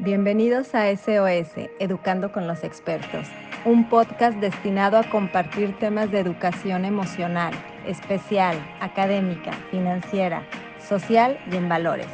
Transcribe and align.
Bienvenidos 0.00 0.76
a 0.76 0.88
SOS, 0.96 1.68
Educando 1.80 2.30
con 2.30 2.46
los 2.46 2.62
Expertos, 2.62 3.26
un 3.64 3.88
podcast 3.88 4.38
destinado 4.38 4.96
a 4.96 5.10
compartir 5.10 5.76
temas 5.80 6.12
de 6.12 6.20
educación 6.20 6.84
emocional, 6.84 7.52
especial, 7.84 8.56
académica, 8.80 9.50
financiera, 9.72 10.46
social 10.88 11.36
y 11.50 11.56
en 11.56 11.68
valores, 11.68 12.06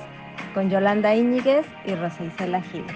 con 0.55 0.71
Yolanda 0.71 1.15
Íñiguez 1.15 1.67
y 1.85 1.95
Rosa 1.95 2.25
Isela 2.25 2.63
Gil. 2.63 2.87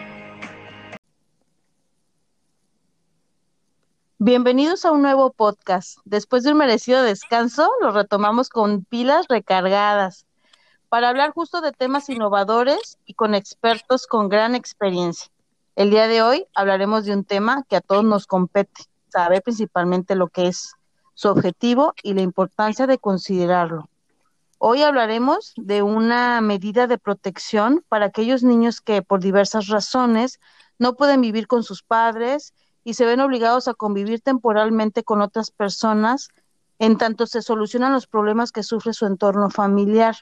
Bienvenidos 4.16 4.86
a 4.86 4.93
un 4.93 5.02
nuevo 5.02 5.34
podcast. 5.34 5.98
Después 6.07 6.45
de 6.45 6.52
un 6.52 6.59
merecido 6.59 7.02
descanso, 7.02 7.70
lo 7.82 7.91
retomamos 7.91 8.48
con 8.48 8.86
pilas 8.86 9.27
recargadas 9.29 10.28
para 10.89 11.09
hablar 11.09 11.32
justo 11.32 11.61
de 11.61 11.73
temas 11.73 12.09
innovadores 12.09 12.98
y 13.05 13.14
con 13.14 13.34
expertos 13.34 14.07
con 14.07 14.29
gran 14.29 14.55
experiencia. 14.55 15.30
El 15.77 15.91
día 15.91 16.09
de 16.09 16.23
hoy 16.23 16.46
hablaremos 16.55 17.05
de 17.05 17.12
un 17.12 17.24
tema 17.24 17.65
que 17.69 17.77
a 17.77 17.80
todos 17.80 18.05
nos 18.05 18.27
compete, 18.27 18.84
saber 19.09 19.43
principalmente 19.43 20.15
lo 20.15 20.29
que 20.29 20.48
es 20.48 20.74
su 21.15 21.29
objetivo 21.29 21.95
y 22.02 22.15
la 22.15 22.23
importancia 22.23 22.87
de 22.87 22.98
considerarlo. 22.98 23.88
Hoy 24.59 24.82
hablaremos 24.82 25.52
de 25.56 25.82
una 25.82 26.41
medida 26.41 26.87
de 26.87 26.98
protección 26.98 27.84
para 27.88 28.07
aquellos 28.07 28.43
niños 28.43 28.80
que 28.80 29.02
por 29.02 29.20
diversas 29.20 29.68
razones 29.68 30.41
no 30.79 30.95
pueden 30.95 31.20
vivir 31.20 31.46
con 31.46 31.62
sus 31.62 31.82
padres 31.82 32.55
y 32.82 32.95
se 32.95 33.05
ven 33.05 33.20
obligados 33.20 33.68
a 33.68 33.74
convivir 33.74 34.20
temporalmente 34.20 35.05
con 35.05 35.20
otras 35.20 35.51
personas 35.51 36.29
en 36.79 36.96
tanto 36.96 37.27
se 37.27 37.43
solucionan 37.43 37.93
los 37.93 38.07
problemas 38.07 38.52
que 38.52 38.62
sufre 38.62 38.93
su 38.93 39.07
entorno 39.07 39.51
familiar. 39.51 40.16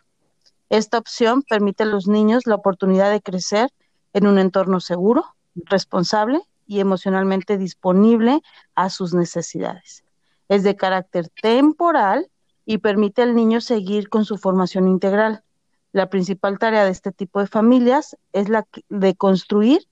Esta 0.69 0.99
opción 0.99 1.43
permite 1.43 1.85
a 1.85 1.87
los 1.87 2.09
niños 2.09 2.47
la 2.47 2.57
oportunidad 2.57 3.11
de 3.11 3.23
crecer 3.23 3.71
en 4.13 4.27
un 4.27 4.39
entorno 4.39 4.81
seguro, 4.81 5.25
responsable 5.55 6.41
y 6.67 6.81
emocionalmente 6.81 7.57
disponible 7.57 8.43
a 8.75 8.91
sus 8.91 9.15
necesidades. 9.15 10.05
Es 10.49 10.65
de 10.65 10.75
carácter 10.75 11.29
temporal 11.41 12.29
y 12.65 12.79
permite 12.79 13.23
al 13.23 13.37
niño 13.37 13.61
seguir 13.61 14.09
con 14.09 14.25
su 14.25 14.39
formación 14.39 14.89
integral. 14.89 15.45
La 15.93 16.11
principal 16.11 16.59
tarea 16.59 16.85
de 16.85 16.91
este 16.91 17.13
tipo 17.13 17.41
de 17.41 17.47
familias 17.47 18.17
es 18.33 18.49
la 18.49 18.67
de 18.89 19.15
construir 19.15 19.87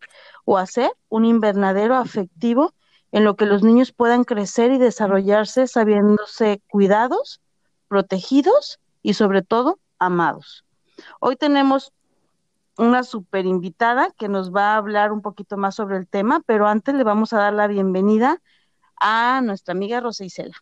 o 0.45 0.59
hacer 0.59 0.91
un 1.09 1.25
invernadero 1.25 1.95
afectivo 1.95 2.75
en 3.13 3.23
lo 3.23 3.37
que 3.37 3.47
los 3.47 3.63
niños 3.63 3.93
puedan 3.93 4.25
crecer 4.25 4.73
y 4.73 4.79
desarrollarse 4.79 5.69
sabiéndose 5.69 6.61
cuidados, 6.69 7.41
protegidos 7.87 8.81
y 9.03 9.15
sobre 9.15 9.43
todo 9.43 9.79
amados. 10.01 10.64
Hoy 11.21 11.37
tenemos 11.37 11.93
una 12.79 13.05
super 13.05 13.47
invitada 13.47 14.11
que 14.17 14.29
nos 14.29 14.55
va 14.55 14.75
a 14.75 14.77
hablar 14.77 15.13
un 15.13 15.23
poquito 15.23 15.57
más 15.57 15.77
sobre 15.77 15.97
el 15.97 16.09
tema, 16.09 16.43
pero 16.47 16.67
antes 16.67 16.95
le 16.95 17.05
vamos 17.05 17.33
a 17.33 17.39
dar 17.39 17.53
la 17.53 17.67
bienvenida 17.67 18.41
a 19.01 19.41
nuestra 19.43 19.73
amiga 19.73 20.01
Rosa 20.01 20.25
Isela. 20.25 20.55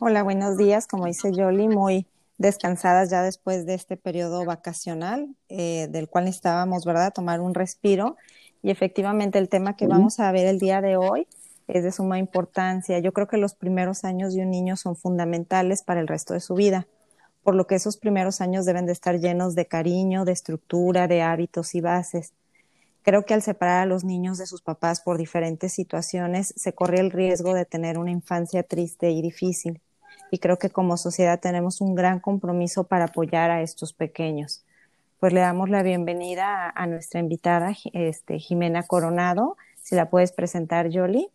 Hola, 0.00 0.22
buenos 0.22 0.56
días. 0.56 0.86
Como 0.88 1.06
dice 1.06 1.32
Yoli, 1.32 1.68
muy 1.68 2.06
descansadas 2.38 3.10
ya 3.10 3.22
después 3.22 3.66
de 3.66 3.74
este 3.74 3.96
periodo 3.96 4.44
vacacional, 4.44 5.36
eh, 5.48 5.86
del 5.90 6.08
cual 6.08 6.24
necesitábamos, 6.24 6.84
¿verdad?, 6.84 7.12
tomar 7.14 7.40
un 7.40 7.54
respiro. 7.54 8.16
Y 8.62 8.70
efectivamente 8.70 9.38
el 9.38 9.48
tema 9.48 9.76
que 9.76 9.86
vamos 9.86 10.18
a 10.18 10.32
ver 10.32 10.46
el 10.46 10.58
día 10.58 10.80
de 10.80 10.96
hoy 10.96 11.28
es 11.68 11.84
de 11.84 11.92
suma 11.92 12.18
importancia. 12.18 12.98
Yo 12.98 13.12
creo 13.12 13.28
que 13.28 13.36
los 13.36 13.54
primeros 13.54 14.04
años 14.04 14.34
de 14.34 14.42
un 14.42 14.50
niño 14.50 14.76
son 14.76 14.96
fundamentales 14.96 15.82
para 15.82 16.00
el 16.00 16.08
resto 16.08 16.34
de 16.34 16.40
su 16.40 16.54
vida 16.54 16.88
por 17.44 17.54
lo 17.54 17.66
que 17.66 17.76
esos 17.76 17.98
primeros 17.98 18.40
años 18.40 18.64
deben 18.64 18.86
de 18.86 18.92
estar 18.92 19.20
llenos 19.20 19.54
de 19.54 19.66
cariño, 19.66 20.24
de 20.24 20.32
estructura, 20.32 21.06
de 21.06 21.22
hábitos 21.22 21.74
y 21.74 21.80
bases. 21.80 22.32
Creo 23.02 23.26
que 23.26 23.34
al 23.34 23.42
separar 23.42 23.82
a 23.82 23.86
los 23.86 24.02
niños 24.02 24.38
de 24.38 24.46
sus 24.46 24.62
papás 24.62 25.02
por 25.02 25.18
diferentes 25.18 25.74
situaciones, 25.74 26.54
se 26.56 26.72
corre 26.72 27.00
el 27.00 27.10
riesgo 27.10 27.52
de 27.52 27.66
tener 27.66 27.98
una 27.98 28.10
infancia 28.10 28.62
triste 28.62 29.10
y 29.10 29.20
difícil. 29.20 29.82
Y 30.30 30.38
creo 30.38 30.58
que 30.58 30.70
como 30.70 30.96
sociedad 30.96 31.38
tenemos 31.38 31.82
un 31.82 31.94
gran 31.94 32.18
compromiso 32.18 32.84
para 32.84 33.04
apoyar 33.04 33.50
a 33.50 33.60
estos 33.60 33.92
pequeños. 33.92 34.64
Pues 35.20 35.34
le 35.34 35.40
damos 35.40 35.68
la 35.68 35.82
bienvenida 35.82 36.72
a, 36.74 36.86
nuestra 36.86 37.20
invitada, 37.20 37.74
este, 37.92 38.38
Jimena 38.38 38.82
Coronado. 38.84 39.56
Si 39.82 39.94
la 39.94 40.08
puedes 40.08 40.32
presentar, 40.32 40.88
Jolie. 40.92 41.28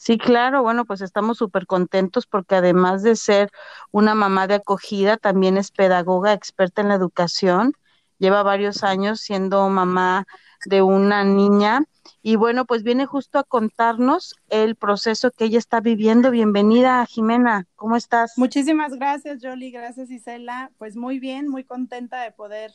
Sí, 0.00 0.16
claro, 0.16 0.62
bueno, 0.62 0.84
pues 0.84 1.00
estamos 1.00 1.38
súper 1.38 1.66
contentos 1.66 2.24
porque 2.24 2.54
además 2.54 3.02
de 3.02 3.16
ser 3.16 3.50
una 3.90 4.14
mamá 4.14 4.46
de 4.46 4.54
acogida, 4.54 5.16
también 5.16 5.56
es 5.56 5.72
pedagoga 5.72 6.32
experta 6.32 6.82
en 6.82 6.88
la 6.88 6.94
educación. 6.94 7.72
Lleva 8.18 8.44
varios 8.44 8.84
años 8.84 9.20
siendo 9.20 9.68
mamá 9.68 10.24
de 10.66 10.82
una 10.82 11.24
niña 11.24 11.82
y 12.22 12.36
bueno, 12.36 12.64
pues 12.64 12.84
viene 12.84 13.06
justo 13.06 13.40
a 13.40 13.42
contarnos 13.42 14.36
el 14.50 14.76
proceso 14.76 15.32
que 15.32 15.46
ella 15.46 15.58
está 15.58 15.80
viviendo. 15.80 16.30
Bienvenida, 16.30 17.04
Jimena, 17.04 17.66
¿cómo 17.74 17.96
estás? 17.96 18.34
Muchísimas 18.36 18.94
gracias, 18.94 19.40
Jolie, 19.42 19.72
gracias, 19.72 20.12
Isela. 20.12 20.70
Pues 20.78 20.94
muy 20.94 21.18
bien, 21.18 21.48
muy 21.48 21.64
contenta 21.64 22.22
de 22.22 22.30
poder 22.30 22.70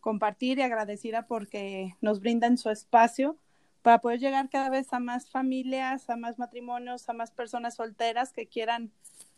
compartir 0.00 0.58
y 0.58 0.62
agradecida 0.62 1.26
porque 1.26 1.96
nos 2.02 2.20
brindan 2.20 2.58
su 2.58 2.68
espacio 2.68 3.38
para 3.86 4.00
poder 4.00 4.18
llegar 4.18 4.50
cada 4.50 4.68
vez 4.68 4.92
a 4.92 4.98
más 4.98 5.30
familias, 5.30 6.10
a 6.10 6.16
más 6.16 6.40
matrimonios, 6.40 7.08
a 7.08 7.12
más 7.12 7.30
personas 7.30 7.76
solteras 7.76 8.32
que 8.32 8.48
quieran 8.48 8.90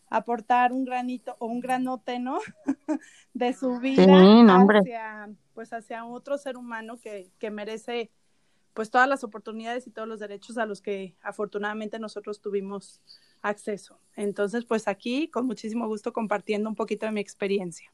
aportar 0.08 0.72
un 0.72 0.86
granito 0.86 1.36
o 1.38 1.48
un 1.48 1.60
granote, 1.60 2.18
¿no? 2.18 2.38
de 3.34 3.52
su 3.52 3.78
vida 3.78 4.06
hacia, 4.06 5.28
pues 5.52 5.74
hacia 5.74 6.02
otro 6.06 6.38
ser 6.38 6.56
humano 6.56 6.98
que, 6.98 7.30
que 7.38 7.50
merece 7.50 8.10
pues 8.72 8.90
todas 8.90 9.06
las 9.06 9.22
oportunidades 9.22 9.86
y 9.86 9.90
todos 9.90 10.08
los 10.08 10.18
derechos 10.18 10.56
a 10.56 10.64
los 10.64 10.80
que 10.80 11.14
afortunadamente 11.20 11.98
nosotros 11.98 12.40
tuvimos 12.40 13.02
acceso. 13.42 14.00
Entonces, 14.16 14.64
pues 14.64 14.88
aquí 14.88 15.28
con 15.28 15.44
muchísimo 15.44 15.86
gusto 15.88 16.14
compartiendo 16.14 16.70
un 16.70 16.74
poquito 16.74 17.04
de 17.04 17.12
mi 17.12 17.20
experiencia. 17.20 17.92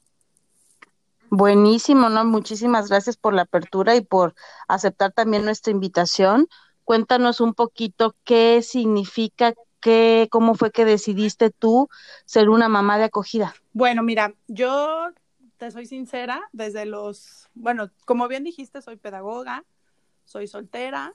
Buenísimo, 1.36 2.10
¿no? 2.10 2.24
Muchísimas 2.24 2.88
gracias 2.88 3.16
por 3.16 3.34
la 3.34 3.42
apertura 3.42 3.96
y 3.96 4.02
por 4.02 4.36
aceptar 4.68 5.10
también 5.10 5.44
nuestra 5.44 5.72
invitación. 5.72 6.46
Cuéntanos 6.84 7.40
un 7.40 7.54
poquito 7.54 8.14
qué 8.22 8.62
significa, 8.62 9.52
qué, 9.80 10.28
cómo 10.30 10.54
fue 10.54 10.70
que 10.70 10.84
decidiste 10.84 11.50
tú 11.50 11.88
ser 12.24 12.50
una 12.50 12.68
mamá 12.68 12.98
de 12.98 13.04
acogida. 13.04 13.52
Bueno, 13.72 14.04
mira, 14.04 14.32
yo 14.46 15.08
te 15.56 15.72
soy 15.72 15.86
sincera, 15.86 16.40
desde 16.52 16.86
los, 16.86 17.48
bueno, 17.54 17.90
como 18.04 18.28
bien 18.28 18.44
dijiste, 18.44 18.80
soy 18.80 18.94
pedagoga, 18.94 19.64
soy 20.24 20.46
soltera 20.46 21.14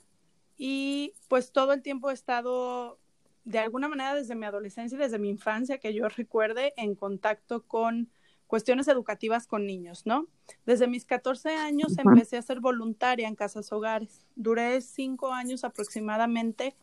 y 0.58 1.14
pues 1.30 1.54
todo 1.54 1.72
el 1.72 1.82
tiempo 1.82 2.10
he 2.10 2.14
estado 2.14 3.00
de 3.46 3.60
alguna 3.60 3.88
manera 3.88 4.16
desde 4.16 4.36
mi 4.36 4.46
adolescencia 4.46 4.98
y 4.98 5.00
desde 5.00 5.18
mi 5.18 5.30
infancia 5.30 5.78
que 5.78 5.94
yo 5.94 6.10
recuerde 6.10 6.74
en 6.76 6.96
contacto 6.96 7.64
con 7.64 8.10
cuestiones 8.50 8.88
educativas 8.88 9.46
con 9.46 9.68
niños, 9.68 10.08
¿no? 10.08 10.28
Desde 10.66 10.88
mis 10.88 11.06
14 11.06 11.52
años 11.52 11.96
empecé 12.00 12.36
a 12.36 12.42
ser 12.42 12.60
voluntaria 12.60 13.28
en 13.28 13.36
casas 13.36 13.72
hogares. 13.72 14.26
Duré 14.36 14.82
cinco 14.82 15.32
años 15.32 15.64
aproximadamente 15.64 16.76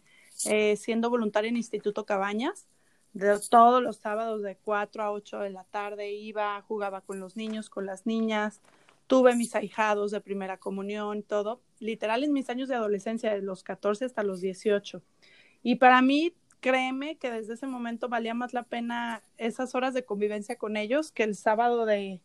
eh, 0.45 0.77
siendo 0.77 1.11
voluntaria 1.11 1.49
en 1.49 1.57
Instituto 1.57 2.07
Cabañas. 2.07 2.69
De, 3.15 3.37
todos 3.51 3.83
los 3.83 3.97
sábados 3.97 4.43
de 4.43 4.57
4 4.57 5.03
a 5.03 5.11
8 5.11 5.41
de 5.41 5.51
la 5.51 5.65
tarde 5.65 6.13
iba, 6.13 6.63
jugaba 6.63 7.01
con 7.01 7.19
los 7.19 7.37
niños, 7.37 7.69
con 7.69 7.85
las 7.85 8.07
niñas, 8.07 8.61
tuve 9.09 9.35
mis 9.35 9.57
ahijados 9.57 10.13
de 10.13 10.21
primera 10.21 10.59
comunión, 10.59 11.25
todo, 11.25 11.63
literal 11.81 12.23
en 12.23 12.33
mis 12.33 12.49
años 12.49 12.69
de 12.69 12.77
adolescencia, 12.77 13.35
de 13.35 13.43
los 13.43 13.65
14 13.65 14.05
hasta 14.05 14.23
los 14.23 14.41
18. 14.41 15.03
Y 15.65 15.77
para 15.77 16.01
mí 16.01 16.33
créeme 16.67 17.17
que 17.17 17.31
desde 17.31 17.55
ese 17.55 17.69
momento 17.69 18.09
valía 18.09 18.35
más 18.35 18.53
la 18.53 18.65
pena 18.65 19.23
esas 19.39 19.77
horas 19.77 19.95
de 19.95 20.05
convivencia 20.05 20.57
con 20.57 20.77
ellos 20.77 21.13
que 21.13 21.23
el 21.23 21.37
sábado 21.37 21.87
de, 21.87 22.21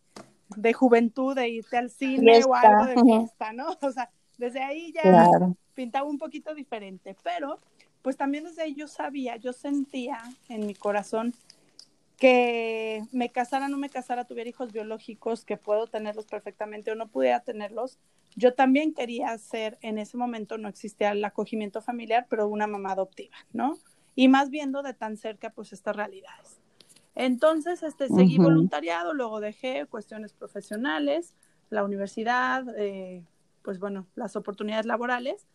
juventud, 0.74 1.36
de 1.36 1.48
irte 1.50 1.78
al 1.78 1.92
cine 1.92 2.44
o 2.44 2.56
algo 2.56 2.86
de 2.88 2.96
fiesta, 2.96 3.54
¿no? 3.54 3.68
O 3.84 3.92
sea, 3.92 4.10
desde 4.40 4.64
ahí 4.64 4.94
ya 4.94 5.30
pintaba 5.76 6.10
un 6.10 6.18
poquito 6.18 6.56
diferente, 6.56 7.16
pero 7.22 7.60
pues 8.02 8.18
también 8.18 8.46
desde 8.46 8.64
ahí 8.64 8.74
yo 8.74 8.88
sabía, 8.88 9.36
yo 9.36 9.54
sentía 9.54 10.20
en 10.50 10.66
mi 10.66 10.74
corazón 10.74 11.36
que 12.18 13.04
me 13.12 13.30
casara, 13.32 13.68
no 13.68 13.78
me 13.78 13.92
casara, 13.92 14.26
tuviera 14.26 14.50
hijos 14.50 14.72
biológicos, 14.72 15.46
que 15.46 15.58
puedo 15.58 15.86
tenerlos 15.86 16.26
perfectamente 16.26 16.92
o 16.92 16.96
no 16.96 17.10
pudiera 17.10 17.42
tenerlos, 17.42 18.00
yo 18.36 18.56
también 18.56 18.96
quería 18.96 19.38
ser, 19.38 19.78
en 19.82 20.00
ese 20.00 20.18
momento 20.18 20.58
no 20.58 20.68
existía 20.68 21.12
el 21.12 21.24
acogimiento 21.24 21.80
familiar, 21.80 22.26
pero 22.28 22.48
una 22.48 22.66
mamá 22.66 22.94
adoptiva, 22.94 23.36
¿no? 23.54 23.78
Y 24.22 24.28
más 24.28 24.52
viendo 24.52 24.84
de 24.84 24.94
tan 24.94 25.18
cerca 25.18 25.50
pues 25.50 25.74
estas 25.74 25.96
realidades. 25.96 26.60
Entonces, 27.16 27.82
este, 27.82 28.08
seguí 28.08 28.38
voluntariado, 28.38 29.16
luego 29.16 29.40
dejé 29.40 29.88
cuestiones 29.88 30.32
profesionales, 30.32 31.34
la 31.72 31.84
universidad, 31.84 32.64
eh, 32.78 33.26
pues 33.64 33.80
bueno, 33.80 34.06
las 34.14 34.36
oportunidades 34.36 34.86
laborales, 34.86 35.48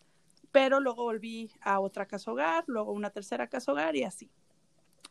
pero 0.50 0.80
luego 0.80 1.04
volví 1.04 1.52
a 1.60 1.78
otra 1.78 2.06
casa 2.06 2.32
hogar, 2.32 2.64
luego 2.66 2.90
una 2.90 3.10
tercera 3.10 3.46
casa 3.46 3.70
hogar 3.70 3.94
y 3.94 4.02
así. 4.02 4.32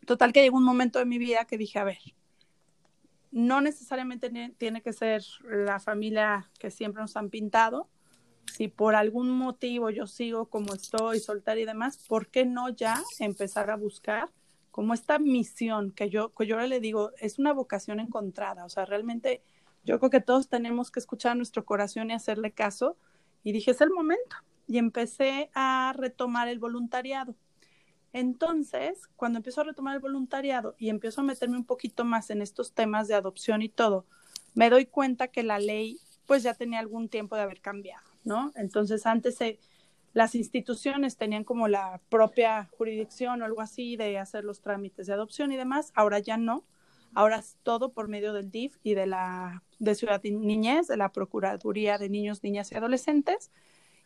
Total 0.05 0.33
que 0.33 0.41
llegó 0.41 0.57
un 0.57 0.65
momento 0.65 0.99
de 0.99 1.05
mi 1.05 1.17
vida 1.17 1.45
que 1.45 1.57
dije, 1.57 1.79
a 1.79 1.85
ver, 1.85 1.99
no 3.31 3.61
necesariamente 3.61 4.29
tiene 4.57 4.81
que 4.81 4.91
ser 4.91 5.23
la 5.45 5.79
familia 5.79 6.51
que 6.59 6.71
siempre 6.71 7.01
nos 7.01 7.15
han 7.15 7.29
pintado, 7.29 7.87
si 8.55 8.67
por 8.67 8.95
algún 8.95 9.31
motivo 9.31 9.89
yo 9.89 10.07
sigo 10.07 10.45
como 10.45 10.73
estoy, 10.73 11.19
soltar 11.19 11.57
y 11.57 11.65
demás, 11.65 11.97
¿por 12.07 12.27
qué 12.27 12.45
no 12.45 12.69
ya 12.69 13.01
empezar 13.19 13.69
a 13.69 13.75
buscar 13.75 14.29
como 14.71 14.93
esta 14.93 15.19
misión 15.19 15.91
que 15.91 16.09
yo, 16.09 16.33
que 16.33 16.45
yo 16.45 16.55
ahora 16.55 16.67
le 16.67 16.79
digo, 16.79 17.11
es 17.19 17.39
una 17.39 17.53
vocación 17.53 17.99
encontrada, 17.99 18.65
o 18.65 18.69
sea, 18.69 18.85
realmente 18.85 19.41
yo 19.85 19.99
creo 19.99 20.09
que 20.09 20.19
todos 20.19 20.49
tenemos 20.49 20.89
que 20.89 20.99
escuchar 20.99 21.37
nuestro 21.37 21.63
corazón 21.63 22.09
y 22.09 22.13
hacerle 22.13 22.51
caso. 22.51 22.97
Y 23.43 23.51
dije, 23.51 23.71
es 23.71 23.81
el 23.81 23.91
momento. 23.91 24.37
Y 24.67 24.79
empecé 24.79 25.51
a 25.53 25.93
retomar 25.95 26.47
el 26.47 26.57
voluntariado. 26.57 27.35
Entonces, 28.11 29.07
cuando 29.15 29.37
empiezo 29.37 29.61
a 29.61 29.65
retomar 29.65 29.95
el 29.95 30.01
voluntariado 30.01 30.75
y 30.79 30.89
empiezo 30.89 31.21
a 31.21 31.23
meterme 31.23 31.57
un 31.57 31.65
poquito 31.65 32.03
más 32.03 32.31
en 32.31 32.41
estos 32.41 32.73
temas 32.73 33.07
de 33.07 33.13
adopción 33.13 33.61
y 33.61 33.69
todo, 33.69 34.05
me 34.55 34.69
doy 34.69 34.85
cuenta 34.85 35.27
que 35.27 35.43
la 35.43 35.59
ley 35.59 35.99
pues 36.25 36.41
ya 36.41 36.55
tenía 36.55 36.79
algún 36.79 37.07
tiempo 37.07 37.35
de 37.35 37.43
haber 37.43 37.61
cambiado, 37.61 38.07
¿no? 38.25 38.51
Entonces, 38.55 39.05
antes 39.05 39.37
las 40.13 40.35
instituciones 40.35 41.17
tenían 41.17 41.43
como 41.43 41.67
la 41.67 42.01
propia 42.09 42.69
jurisdicción 42.77 43.41
o 43.41 43.45
algo 43.45 43.61
así 43.61 43.95
de 43.95 44.17
hacer 44.17 44.43
los 44.43 44.61
trámites 44.61 45.07
de 45.07 45.13
adopción 45.13 45.51
y 45.51 45.57
demás, 45.57 45.91
ahora 45.95 46.19
ya 46.19 46.37
no. 46.37 46.65
Ahora 47.13 47.37
es 47.37 47.57
todo 47.63 47.93
por 47.93 48.09
medio 48.09 48.33
del 48.33 48.51
DIF 48.51 48.77
y 48.83 48.93
de 48.93 49.07
la 49.07 49.63
de 49.79 49.95
Ciudad 49.95 50.21
Niñez, 50.23 50.87
de 50.87 50.97
la 50.97 51.09
Procuraduría 51.09 51.97
de 51.97 52.09
Niños, 52.09 52.43
Niñas 52.43 52.71
y 52.71 52.75
Adolescentes. 52.75 53.51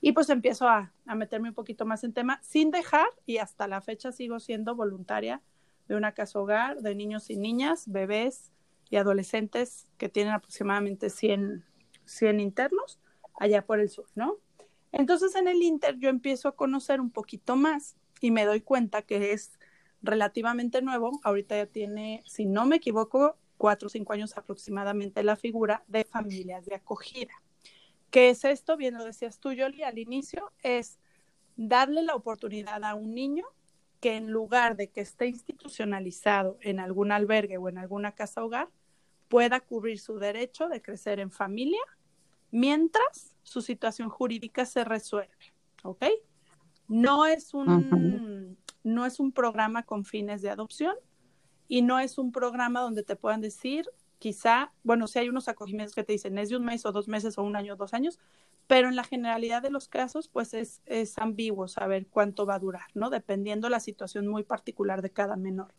Y 0.01 0.11
pues 0.11 0.29
empiezo 0.29 0.67
a, 0.67 0.93
a, 1.05 1.15
meterme 1.15 1.49
un 1.49 1.55
poquito 1.55 1.85
más 1.85 2.03
en 2.03 2.13
tema, 2.13 2.39
sin 2.43 2.71
dejar, 2.71 3.07
y 3.25 3.37
hasta 3.37 3.67
la 3.67 3.81
fecha 3.81 4.11
sigo 4.11 4.39
siendo 4.39 4.75
voluntaria 4.75 5.41
de 5.87 5.95
una 5.95 6.13
casa 6.13 6.39
hogar 6.39 6.81
de 6.81 6.95
niños 6.95 7.29
y 7.29 7.37
niñas, 7.37 7.85
bebés 7.87 8.51
y 8.89 8.95
adolescentes 8.95 9.87
que 9.97 10.07
tienen 10.09 10.33
aproximadamente 10.33 11.09
100, 11.09 11.65
100 12.05 12.39
internos 12.39 12.99
allá 13.39 13.65
por 13.65 13.79
el 13.79 13.89
sur, 13.89 14.05
¿no? 14.13 14.37
Entonces 14.91 15.35
en 15.35 15.47
el 15.47 15.61
Inter 15.63 15.97
yo 15.97 16.09
empiezo 16.09 16.47
a 16.47 16.55
conocer 16.55 17.01
un 17.01 17.09
poquito 17.09 17.55
más 17.55 17.95
y 18.21 18.31
me 18.31 18.45
doy 18.45 18.61
cuenta 18.61 19.01
que 19.01 19.31
es 19.31 19.57
relativamente 20.01 20.81
nuevo, 20.81 21.19
ahorita 21.23 21.57
ya 21.57 21.65
tiene, 21.65 22.23
si 22.25 22.45
no 22.45 22.65
me 22.65 22.77
equivoco, 22.77 23.37
cuatro 23.57 23.87
o 23.87 23.89
cinco 23.89 24.13
años 24.13 24.37
aproximadamente 24.37 25.23
la 25.23 25.35
figura 25.35 25.83
de 25.87 26.05
familias 26.05 26.65
de 26.65 26.75
acogida. 26.75 27.33
¿Qué 28.09 28.29
es 28.29 28.43
esto? 28.45 28.77
Bien 28.77 28.95
lo 28.95 29.05
decías 29.05 29.39
tú, 29.39 29.51
Yoli, 29.51 29.83
al 29.83 29.99
inicio, 29.99 30.51
es 30.63 30.99
darle 31.57 32.01
la 32.01 32.15
oportunidad 32.15 32.83
a 32.83 32.95
un 32.95 33.13
niño 33.13 33.45
que 33.99 34.15
en 34.15 34.31
lugar 34.31 34.77
de 34.77 34.89
que 34.89 35.01
esté 35.01 35.27
institucionalizado 35.27 36.57
en 36.61 36.79
algún 36.79 37.11
albergue 37.11 37.57
o 37.57 37.67
en 37.67 37.77
alguna 37.77 38.13
casa 38.13 38.43
hogar, 38.43 38.69
pueda 39.27 39.59
cubrir 39.59 39.99
su 39.99 40.17
derecho 40.17 40.69
de 40.69 40.81
crecer 40.81 41.19
en 41.19 41.29
familia 41.29 41.81
mientras 42.51 43.35
su 43.43 43.61
situación 43.61 44.09
jurídica 44.09 44.65
se 44.65 44.83
resuelve. 44.83 45.53
¿Ok? 45.83 46.05
No 46.87 47.25
es 47.25 47.53
un, 47.53 48.57
no 48.83 49.05
es 49.05 49.19
un 49.19 49.31
programa 49.31 49.83
con 49.83 50.05
fines 50.05 50.41
de 50.41 50.49
adopción 50.49 50.95
y 51.67 51.81
no 51.81 51.99
es 51.99 52.17
un 52.17 52.31
programa 52.31 52.81
donde 52.81 53.03
te 53.03 53.15
puedan 53.15 53.41
decir, 53.41 53.85
quizá, 54.17 54.71
bueno, 54.83 55.07
si 55.07 55.19
hay 55.19 55.29
unos 55.29 55.47
acogimientos 55.47 55.95
que 55.95 56.03
te 56.03 56.13
dicen 56.13 56.37
es 56.37 56.49
de 56.49 56.57
un 56.57 56.65
mes 56.65 56.85
o 56.85 56.91
dos 56.91 57.07
meses 57.07 57.37
o 57.37 57.43
un 57.43 57.55
año 57.55 57.73
o 57.73 57.77
dos 57.77 57.93
años, 57.93 58.19
pero 58.67 58.87
en 58.87 58.95
la 58.95 59.03
generalidad 59.03 59.61
de 59.61 59.71
los 59.71 59.87
casos, 59.87 60.27
pues 60.27 60.53
es, 60.53 60.81
es 60.85 61.17
ambiguo 61.17 61.67
saber 61.67 62.07
cuánto 62.07 62.45
va 62.45 62.55
a 62.55 62.59
durar, 62.59 62.87
¿no? 62.93 63.09
Dependiendo 63.09 63.69
la 63.69 63.79
situación 63.79 64.27
muy 64.27 64.43
particular 64.43 65.01
de 65.01 65.11
cada 65.11 65.35
menor. 65.37 65.73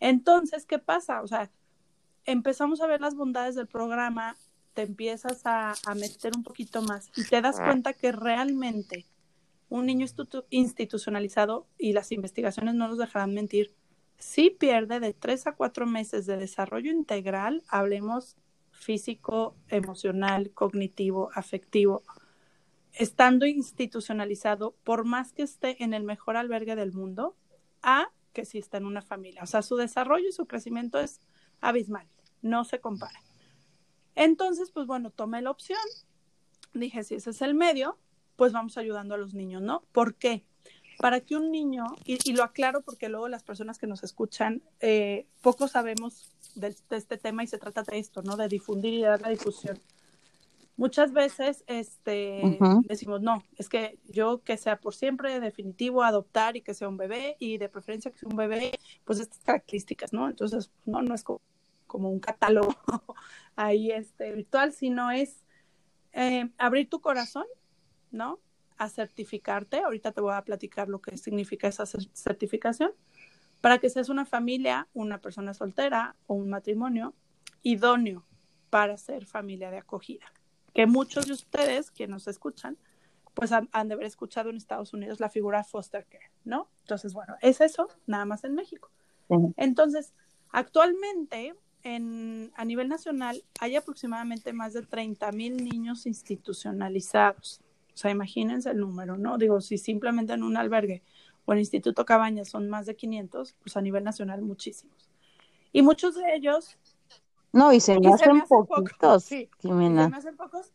Entonces, 0.00 0.66
¿qué 0.66 0.78
pasa? 0.78 1.22
O 1.22 1.26
sea, 1.28 1.50
empezamos 2.24 2.80
a 2.80 2.86
ver 2.86 3.00
las 3.00 3.14
bondades 3.14 3.54
del 3.54 3.68
programa, 3.68 4.36
te 4.76 4.82
empiezas 4.82 5.46
a, 5.46 5.72
a 5.86 5.94
meter 5.94 6.32
un 6.36 6.44
poquito 6.44 6.82
más 6.82 7.10
y 7.16 7.24
te 7.24 7.40
das 7.40 7.56
cuenta 7.56 7.94
que 7.94 8.12
realmente 8.12 9.06
un 9.70 9.86
niño 9.86 10.06
institucionalizado, 10.50 11.66
y 11.78 11.94
las 11.94 12.12
investigaciones 12.12 12.74
no 12.74 12.86
nos 12.86 12.98
dejarán 12.98 13.32
mentir, 13.32 13.74
si 14.18 14.50
pierde 14.50 15.00
de 15.00 15.14
tres 15.14 15.46
a 15.46 15.52
cuatro 15.52 15.86
meses 15.86 16.26
de 16.26 16.36
desarrollo 16.36 16.92
integral, 16.92 17.64
hablemos 17.68 18.36
físico, 18.70 19.56
emocional, 19.68 20.50
cognitivo, 20.52 21.30
afectivo, 21.34 22.02
estando 22.92 23.46
institucionalizado, 23.46 24.76
por 24.84 25.04
más 25.04 25.32
que 25.32 25.42
esté 25.42 25.82
en 25.82 25.94
el 25.94 26.04
mejor 26.04 26.36
albergue 26.36 26.76
del 26.76 26.92
mundo, 26.92 27.34
a 27.82 28.10
que 28.34 28.44
si 28.44 28.58
está 28.58 28.76
en 28.76 28.84
una 28.84 29.00
familia. 29.00 29.42
O 29.42 29.46
sea, 29.46 29.62
su 29.62 29.76
desarrollo 29.76 30.28
y 30.28 30.32
su 30.32 30.46
crecimiento 30.46 31.00
es 31.00 31.20
abismal, 31.62 32.06
no 32.42 32.64
se 32.64 32.80
compara. 32.80 33.25
Entonces, 34.16 34.70
pues 34.72 34.86
bueno, 34.86 35.10
tomé 35.10 35.42
la 35.42 35.50
opción, 35.50 35.78
dije, 36.72 37.04
si 37.04 37.14
ese 37.14 37.30
es 37.30 37.42
el 37.42 37.54
medio, 37.54 37.98
pues 38.34 38.52
vamos 38.52 38.78
ayudando 38.78 39.14
a 39.14 39.18
los 39.18 39.34
niños, 39.34 39.62
¿no? 39.62 39.82
¿Por 39.92 40.14
qué? 40.14 40.44
Para 40.98 41.20
que 41.20 41.36
un 41.36 41.52
niño, 41.52 41.84
y, 42.06 42.32
lo 42.32 42.42
aclaro 42.42 42.80
porque 42.80 43.10
luego 43.10 43.28
las 43.28 43.42
personas 43.42 43.78
que 43.78 43.86
nos 43.86 44.02
escuchan, 44.02 44.62
eh, 44.80 45.26
poco 45.42 45.68
sabemos 45.68 46.32
de, 46.54 46.74
este 46.90 47.18
tema 47.18 47.44
y 47.44 47.46
se 47.46 47.58
trata 47.58 47.82
de 47.82 47.98
esto, 47.98 48.22
¿no? 48.22 48.36
De 48.36 48.48
difundir 48.48 48.94
y 48.94 49.02
dar 49.02 49.20
la 49.20 49.28
difusión. 49.28 49.78
Muchas 50.78 51.12
veces 51.12 51.64
este, 51.66 52.58
decimos, 52.86 53.20
no, 53.20 53.42
es 53.56 53.68
que 53.68 53.98
yo 54.08 54.42
que 54.42 54.56
sea 54.56 54.78
por 54.78 54.94
siempre 54.94 55.40
definitivo 55.40 56.02
adoptar 56.02 56.56
y 56.56 56.62
que 56.62 56.74
sea 56.74 56.88
un 56.88 56.98
bebé 56.98 57.36
y 57.38 57.58
de 57.58 57.68
preferencia 57.68 58.10
que 58.10 58.18
sea 58.18 58.28
un 58.28 58.36
bebé, 58.36 58.72
pues 59.04 59.20
estas 59.20 59.42
características, 59.44 60.12
¿no? 60.12 60.28
Entonces, 60.28 60.70
no, 60.84 61.00
no 61.00 61.14
es 61.14 61.22
como, 61.22 61.40
un 61.92 62.20
catálogo 62.20 62.74
ahí 63.56 63.90
este, 63.90 64.32
virtual, 64.32 64.72
sino 64.72 65.10
es 65.10 65.44
eh, 66.12 66.50
abrir 66.58 66.88
tu 66.88 67.00
corazón 67.00 67.46
¿no? 68.10 68.40
A 68.78 68.88
certificarte. 68.88 69.80
Ahorita 69.80 70.12
te 70.12 70.20
voy 70.20 70.34
a 70.34 70.42
platicar 70.42 70.88
lo 70.88 71.00
que 71.00 71.16
significa 71.16 71.68
esa 71.68 71.86
certificación. 71.86 72.90
Para 73.60 73.78
que 73.78 73.90
seas 73.90 74.08
una 74.08 74.24
familia, 74.24 74.88
una 74.92 75.20
persona 75.20 75.54
soltera 75.54 76.16
o 76.26 76.34
un 76.34 76.50
matrimonio 76.50 77.14
idóneo 77.62 78.24
para 78.70 78.96
ser 78.96 79.26
familia 79.26 79.70
de 79.70 79.78
acogida. 79.78 80.26
Que 80.74 80.86
muchos 80.86 81.26
de 81.26 81.32
ustedes 81.32 81.90
que 81.90 82.06
nos 82.06 82.28
escuchan, 82.28 82.76
pues 83.34 83.52
han, 83.52 83.68
de 83.70 83.94
haber 83.94 84.06
escuchado 84.06 84.50
en 84.50 84.56
Estados 84.56 84.92
Unidos 84.92 85.20
la 85.20 85.30
figura 85.30 85.64
foster 85.64 86.06
care, 86.06 86.30
¿no? 86.44 86.68
Entonces, 86.80 87.14
bueno, 87.14 87.36
es 87.40 87.60
eso, 87.60 87.88
nada 88.06 88.24
más 88.24 88.44
en 88.44 88.54
México. 88.54 88.90
Entonces, 89.56 90.12
actualmente 90.50 91.54
en, 91.82 92.52
a 92.56 92.64
nivel 92.64 92.88
nacional 92.88 93.42
hay 93.60 93.76
aproximadamente 93.76 94.52
más 94.52 94.72
de 94.72 94.82
30 94.82 95.30
mil 95.32 95.56
niños 95.56 96.06
institucionalizados. 96.06 97.60
O 97.94 97.96
sea, 97.96 98.10
imagínense 98.10 98.70
el 98.70 98.78
número, 98.78 99.16
¿no? 99.16 99.38
Digo, 99.38 99.60
si 99.60 99.78
simplemente 99.78 100.32
en 100.32 100.42
un 100.42 100.56
albergue 100.56 101.02
o 101.44 101.52
en 101.52 101.58
el 101.58 101.62
Instituto 101.62 102.04
Cabañas 102.04 102.48
son 102.48 102.68
más 102.68 102.86
de 102.86 102.96
500, 102.96 103.54
pues 103.62 103.76
a 103.76 103.80
nivel 103.80 104.04
nacional 104.04 104.42
muchísimos. 104.42 105.08
Y 105.72 105.82
muchos 105.82 106.14
de 106.14 106.34
ellos... 106.34 106.76
No, 107.52 107.72
y 107.72 107.80
se 107.80 107.98
me, 107.98 108.12
hacen, 108.12 108.42
poquitos, 108.42 109.24
sí, 109.24 109.48
¿Se 109.60 109.72
me 109.72 110.02
hacen 110.14 110.36
pocos? 110.36 110.72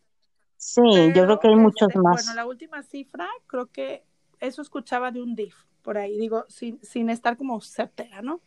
Sí, 0.56 0.80
yo 1.14 1.24
creo 1.24 1.38
que 1.38 1.48
hay 1.48 1.56
muchos 1.56 1.94
más. 1.94 2.24
Bueno, 2.24 2.34
la 2.34 2.46
última 2.46 2.82
cifra, 2.82 3.28
creo 3.46 3.66
que 3.66 4.04
eso 4.40 4.62
escuchaba 4.62 5.12
de 5.12 5.22
un 5.22 5.36
DIF, 5.36 5.54
por 5.82 5.98
ahí, 5.98 6.18
digo, 6.18 6.44
sin, 6.48 6.80
sin 6.82 7.10
estar 7.10 7.36
como 7.36 7.60
certera, 7.60 8.22
¿no? 8.22 8.40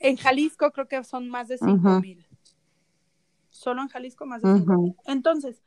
En 0.00 0.16
Jalisco 0.16 0.70
creo 0.72 0.88
que 0.88 1.04
son 1.04 1.28
más 1.28 1.48
de 1.48 1.58
5 1.58 2.00
mil. 2.00 2.26
Solo 3.50 3.82
en 3.82 3.88
Jalisco 3.88 4.26
más 4.26 4.42
de 4.42 4.58
5 4.58 4.72
mil. 4.78 4.96
Entonces, 5.04 5.62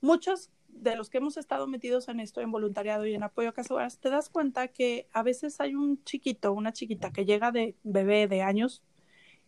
muchos 0.00 0.50
de 0.68 0.96
los 0.96 1.08
que 1.08 1.18
hemos 1.18 1.36
estado 1.36 1.66
metidos 1.66 2.08
en 2.08 2.20
esto, 2.20 2.40
en 2.40 2.50
voluntariado 2.50 3.06
y 3.06 3.14
en 3.14 3.22
apoyo 3.22 3.48
a 3.48 3.52
casas 3.52 3.98
te 3.98 4.10
das 4.10 4.28
cuenta 4.28 4.68
que 4.68 5.08
a 5.12 5.22
veces 5.22 5.60
hay 5.60 5.76
un 5.76 6.02
chiquito, 6.02 6.52
una 6.52 6.72
chiquita 6.72 7.12
que 7.12 7.24
llega 7.24 7.52
de 7.52 7.76
bebé 7.84 8.26
de 8.26 8.42
años 8.42 8.82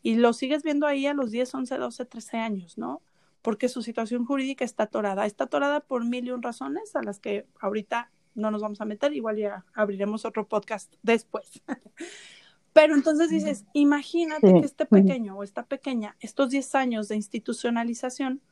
y 0.02 0.14
lo 0.14 0.32
sigues 0.32 0.62
viendo 0.62 0.86
ahí 0.86 1.06
a 1.06 1.14
los 1.14 1.32
10, 1.32 1.52
11, 1.52 1.78
12, 1.78 2.04
13 2.04 2.36
años, 2.36 2.78
¿no? 2.78 3.02
Porque 3.42 3.68
su 3.68 3.82
situación 3.82 4.24
jurídica 4.24 4.64
está 4.64 4.84
atorada. 4.84 5.26
Está 5.26 5.44
atorada 5.44 5.80
por 5.80 6.04
mil 6.04 6.26
y 6.26 6.30
un 6.30 6.42
razones 6.42 6.94
a 6.94 7.02
las 7.02 7.18
que 7.18 7.46
ahorita 7.60 8.10
no 8.36 8.50
nos 8.50 8.62
vamos 8.62 8.80
a 8.80 8.84
meter, 8.84 9.14
igual 9.14 9.36
ya 9.36 9.64
abriremos 9.74 10.24
otro 10.24 10.46
podcast 10.46 10.94
después. 11.02 11.62
Pero 12.76 12.94
entonces 12.94 13.30
dices, 13.30 13.64
imagínate 13.72 14.52
que 14.52 14.66
este 14.66 14.84
pequeño 14.84 15.38
o 15.38 15.42
esta 15.42 15.64
pequeña, 15.64 16.14
estos 16.20 16.50
10 16.50 16.74
años 16.74 17.08
de 17.08 17.16
institucionalización, 17.16 18.42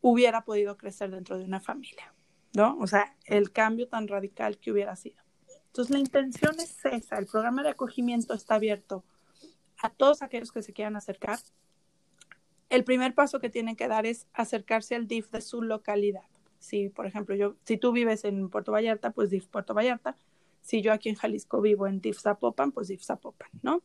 hubiera 0.00 0.46
podido 0.46 0.78
crecer 0.78 1.10
dentro 1.10 1.36
de 1.36 1.44
una 1.44 1.60
familia, 1.60 2.14
¿no? 2.54 2.78
O 2.80 2.86
sea, 2.86 3.14
el 3.26 3.52
cambio 3.52 3.86
tan 3.86 4.08
radical 4.08 4.56
que 4.56 4.72
hubiera 4.72 4.96
sido. 4.96 5.22
Entonces, 5.66 5.92
la 5.92 5.98
intención 5.98 6.54
es 6.58 6.82
esa, 6.86 7.18
el 7.18 7.26
programa 7.26 7.62
de 7.62 7.68
acogimiento 7.68 8.32
está 8.32 8.54
abierto 8.54 9.04
a 9.76 9.90
todos 9.90 10.22
aquellos 10.22 10.52
que 10.52 10.62
se 10.62 10.72
quieran 10.72 10.96
acercar. 10.96 11.38
El 12.70 12.84
primer 12.84 13.14
paso 13.14 13.40
que 13.40 13.50
tienen 13.50 13.76
que 13.76 13.88
dar 13.88 14.06
es 14.06 14.26
acercarse 14.32 14.94
al 14.94 15.06
DIF 15.06 15.30
de 15.32 15.42
su 15.42 15.60
localidad. 15.60 16.24
Si, 16.60 16.88
por 16.88 17.04
ejemplo, 17.04 17.34
yo, 17.34 17.56
si 17.66 17.76
tú 17.76 17.92
vives 17.92 18.24
en 18.24 18.48
Puerto 18.48 18.72
Vallarta, 18.72 19.10
pues 19.10 19.28
DIF 19.28 19.48
Puerto 19.48 19.74
Vallarta. 19.74 20.16
Si 20.70 20.82
yo 20.82 20.92
aquí 20.92 21.08
en 21.08 21.16
Jalisco 21.16 21.60
vivo 21.60 21.88
en 21.88 22.00
DIF 22.00 22.20
Zapopan, 22.20 22.70
pues 22.70 22.86
DIF 22.86 23.02
Zapopan, 23.02 23.48
¿no? 23.60 23.82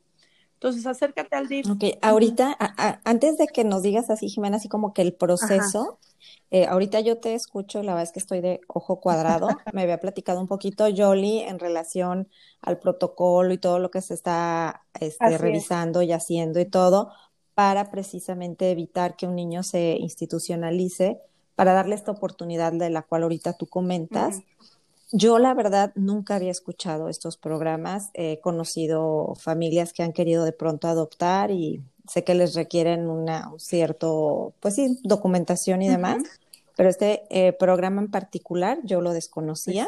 Entonces, 0.54 0.86
acércate 0.86 1.36
al 1.36 1.48
DIF. 1.48 1.68
Ok, 1.68 1.84
ahorita, 2.00 2.56
antes 3.04 3.40
de 3.40 3.48
que 3.48 3.64
nos 3.64 3.82
digas 3.82 4.12
así, 4.12 4.30
Jimena, 4.30 4.58
así 4.58 4.70
como 4.70 4.94
que 4.94 5.02
el 5.02 5.14
proceso, 5.14 5.98
eh, 6.52 6.68
ahorita 6.68 7.00
yo 7.00 7.18
te 7.18 7.34
escucho, 7.34 7.82
la 7.82 7.94
verdad 7.94 8.04
es 8.04 8.12
que 8.12 8.20
estoy 8.20 8.40
de 8.42 8.62
ojo 8.68 9.00
cuadrado. 9.00 9.48
Me 9.74 9.82
había 9.82 10.00
platicado 10.00 10.40
un 10.40 10.48
poquito 10.48 10.88
Yoli 10.88 11.40
en 11.40 11.58
relación 11.58 12.30
al 12.62 12.78
protocolo 12.78 13.52
y 13.52 13.58
todo 13.58 13.80
lo 13.80 13.90
que 13.90 14.02
se 14.02 14.14
está 14.14 14.86
este, 15.00 15.40
revisando 15.40 16.04
y 16.04 16.12
haciendo 16.12 16.60
y 16.60 16.66
todo 16.66 17.12
para 17.56 17.90
precisamente 17.90 18.70
evitar 18.70 19.16
que 19.16 19.26
un 19.26 19.36
niño 19.36 19.64
se 19.64 19.98
institucionalice, 20.00 21.20
para 21.56 21.74
darle 21.74 21.96
esta 21.96 22.12
oportunidad 22.12 22.74
de 22.74 22.92
la 22.92 23.02
cual 23.02 23.24
ahorita 23.24 23.58
tú 23.58 23.66
comentas. 23.66 24.42
Yo 25.12 25.40
la 25.40 25.54
verdad 25.54 25.92
nunca 25.96 26.36
había 26.36 26.52
escuchado 26.52 27.10
estos 27.10 27.38
programas, 27.38 28.10
he 28.14 28.40
conocido 28.40 29.36
familias 29.36 29.94
que 29.94 30.04
han 30.04 30.14
querido 30.14 30.44
de 30.44 30.52
pronto 30.52 30.88
adoptar 30.88 31.52
y 31.52 31.84
sé 32.08 32.24
que 32.24 32.36
les 32.36 32.56
requieren 32.56 33.10
una 33.10 33.50
un 33.52 33.60
cierto, 33.60 34.54
pues 34.60 34.76
sí, 34.76 35.00
documentación 35.04 35.82
y 35.82 35.90
demás, 35.90 36.24
pero 36.76 36.90
este 36.90 37.24
eh, 37.30 37.54
programa 37.54 38.02
en 38.02 38.10
particular 38.10 38.80
yo 38.84 39.02
lo 39.02 39.14
desconocía. 39.14 39.88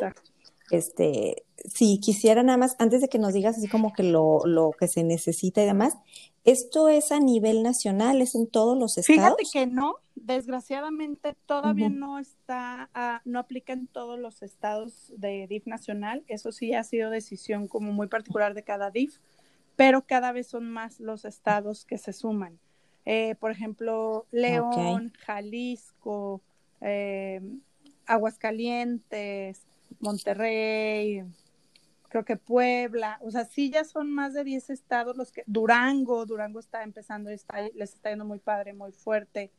Este, 0.70 1.44
si 1.66 2.00
quisiera 2.00 2.44
nada 2.44 2.58
más, 2.58 2.76
antes 2.80 3.02
de 3.02 3.08
que 3.08 3.20
nos 3.20 3.34
digas 3.34 3.58
así 3.58 3.68
como 3.68 3.94
que 3.94 4.04
lo, 4.04 4.46
lo 4.46 4.72
que 4.78 4.88
se 4.88 5.04
necesita 5.04 5.62
y 5.62 5.66
demás, 5.66 5.98
¿esto 6.44 6.90
es 6.90 7.12
a 7.12 7.20
nivel 7.20 7.64
nacional? 7.64 8.22
¿Es 8.22 8.36
en 8.36 8.48
todos 8.48 8.78
los 8.78 8.98
estados? 8.98 9.38
Fíjate 9.38 9.44
que 9.52 9.68
no, 9.68 9.96
desgraciadamente 10.16 11.36
todavía 11.46 11.90
no 11.90 12.20
está, 12.20 12.90
ah, 12.94 13.22
no 13.26 13.40
aplica 13.40 13.74
en 13.74 13.88
todos 13.88 14.20
los 14.20 14.42
estados 14.42 15.14
de 15.16 15.48
DIF 15.48 15.68
nacional, 15.68 16.24
eso 16.28 16.52
sí 16.52 16.74
ha 16.74 16.84
sido 16.84 17.10
decisión 17.10 17.68
como 17.68 17.94
muy 17.94 18.08
particular 18.08 18.54
de 18.54 18.64
cada 18.64 18.92
DIF, 18.92 19.18
pero 19.76 20.06
cada 20.06 20.32
vez 20.32 20.48
son 20.48 20.70
más 20.70 21.00
los 21.00 21.24
estados 21.24 21.86
que 21.86 21.98
se 21.98 22.12
suman. 22.12 22.60
Eh, 23.06 23.36
por 23.40 23.52
ejemplo, 23.52 24.26
León, 24.32 25.14
Jalisco, 25.20 26.42
eh, 26.82 27.40
Aguascalientes, 28.06 29.66
Monterrey, 30.00 31.24
creo 32.10 32.24
que 32.24 32.38
Puebla, 32.38 33.20
o 33.22 33.32
sea, 33.32 33.46
sí 33.46 33.70
ya 33.70 33.84
son 33.84 34.12
más 34.12 34.34
de 34.34 34.44
10 34.44 34.70
estados 34.70 35.18
los 35.18 35.32
que, 35.32 35.44
Durango, 35.46 36.26
Durango 36.26 36.60
está 36.60 36.84
empezando, 36.84 37.30
está, 37.30 37.62
les 37.76 37.94
está 37.94 38.10
yendo 38.10 38.26
muy 38.26 38.40
padre, 38.40 38.74
muy 38.74 38.92
fuerte. 38.92 39.52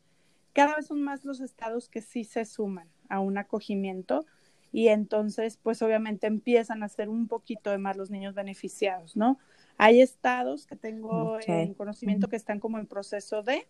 Cada 0.53 0.77
vez 0.77 0.87
son 0.87 1.03
más 1.03 1.25
los 1.25 1.41
estados 1.41 1.89
que 1.89 2.01
sí 2.01 2.25
se 2.25 2.45
suman 2.45 2.89
a 3.09 3.21
un 3.21 3.39
acogimiento 3.39 4.27
y 4.73 4.89
entonces, 4.89 5.59
pues 5.63 5.81
obviamente 5.83 6.27
empiezan 6.27 6.83
a 6.83 6.89
ser 6.89 7.09
un 7.09 7.27
poquito 7.27 7.71
de 7.71 7.79
más 7.79 7.97
los 7.97 8.11
niños 8.11 8.35
beneficiados, 8.35 9.17
¿no? 9.17 9.39
Hay 9.77 10.01
estados 10.01 10.67
que 10.67 10.77
tengo 10.77 11.39
en 11.47 11.75
conocimiento 11.75 12.29
que 12.29 12.37
están 12.37 12.61
como 12.61 12.79
en 12.79 12.87
proceso 12.87 13.43
de, 13.43 13.67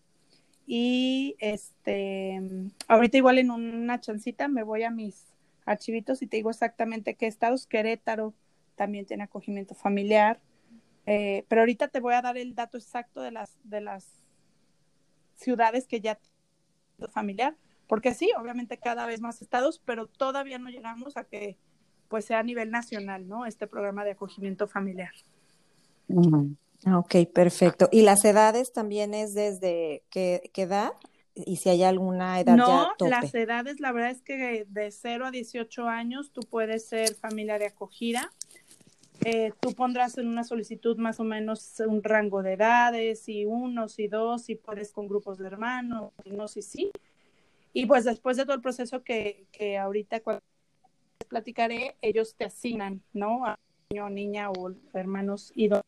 y 0.66 1.36
este, 1.38 2.40
ahorita 2.88 3.16
igual 3.16 3.38
en 3.38 3.50
una 3.50 4.00
chancita 4.00 4.48
me 4.48 4.62
voy 4.62 4.82
a 4.82 4.90
mis 4.90 5.24
archivitos 5.70 6.22
y 6.22 6.26
te 6.26 6.36
digo 6.36 6.50
exactamente 6.50 7.14
qué 7.14 7.26
estados. 7.26 7.66
Querétaro 7.66 8.34
también 8.76 9.06
tiene 9.06 9.24
acogimiento 9.24 9.74
familiar. 9.74 10.40
Eh, 11.06 11.44
pero 11.48 11.62
ahorita 11.62 11.88
te 11.88 12.00
voy 12.00 12.14
a 12.14 12.22
dar 12.22 12.36
el 12.36 12.54
dato 12.54 12.76
exacto 12.76 13.22
de 13.22 13.30
las, 13.30 13.56
de 13.64 13.80
las 13.80 14.06
ciudades 15.36 15.86
que 15.86 16.00
ya 16.00 16.18
familiar, 17.12 17.56
porque 17.86 18.12
sí, 18.12 18.30
obviamente 18.38 18.76
cada 18.76 19.06
vez 19.06 19.20
más 19.20 19.40
estados, 19.40 19.80
pero 19.84 20.06
todavía 20.06 20.58
no 20.58 20.68
llegamos 20.68 21.16
a 21.16 21.24
que 21.24 21.56
pues 22.08 22.24
sea 22.24 22.40
a 22.40 22.42
nivel 22.42 22.70
nacional, 22.70 23.28
¿no? 23.28 23.46
Este 23.46 23.66
programa 23.66 24.04
de 24.04 24.12
acogimiento 24.12 24.66
familiar. 24.66 25.12
Ok, 26.86 27.16
perfecto. 27.32 27.88
¿Y 27.92 28.02
las 28.02 28.24
edades 28.24 28.72
también 28.72 29.14
es 29.14 29.34
desde 29.34 30.02
qué, 30.10 30.50
edad? 30.54 30.92
Y 31.46 31.56
si 31.56 31.68
hay 31.68 31.82
alguna 31.82 32.40
edad 32.40 32.56
no, 32.56 32.92
las 33.00 33.34
edades, 33.34 33.80
la 33.80 33.92
verdad 33.92 34.10
es 34.10 34.22
que 34.22 34.66
de 34.68 34.90
0 34.90 35.26
a 35.26 35.30
18 35.30 35.88
años 35.88 36.32
tú 36.32 36.40
puedes 36.42 36.86
ser 36.86 37.14
familia 37.14 37.58
de 37.58 37.66
acogida. 37.66 38.32
Eh, 39.24 39.52
tú 39.60 39.74
pondrás 39.74 40.16
en 40.18 40.28
una 40.28 40.44
solicitud 40.44 40.96
más 40.96 41.18
o 41.18 41.24
menos 41.24 41.80
un 41.86 42.02
rango 42.02 42.42
de 42.42 42.52
edades, 42.52 43.28
y 43.28 43.44
unos 43.44 43.98
y 43.98 44.08
dos, 44.08 44.48
y 44.48 44.54
puedes 44.54 44.92
con 44.92 45.08
grupos 45.08 45.38
de 45.38 45.46
hermanos, 45.46 46.12
no 46.24 46.48
si 46.48 46.62
sí. 46.62 46.90
Y 47.72 47.86
pues 47.86 48.04
después 48.04 48.36
de 48.36 48.44
todo 48.44 48.54
el 48.54 48.62
proceso 48.62 49.02
que, 49.02 49.46
que 49.52 49.76
ahorita 49.76 50.20
cuando 50.20 50.42
platicaré, 51.28 51.96
ellos 52.00 52.34
te 52.36 52.44
asignan, 52.44 53.02
¿no? 53.12 53.44
A 53.44 53.58
niño, 53.90 54.08
niña 54.08 54.50
o 54.50 54.72
hermanos 54.92 55.52
y 55.54 55.68
dos 55.68 55.82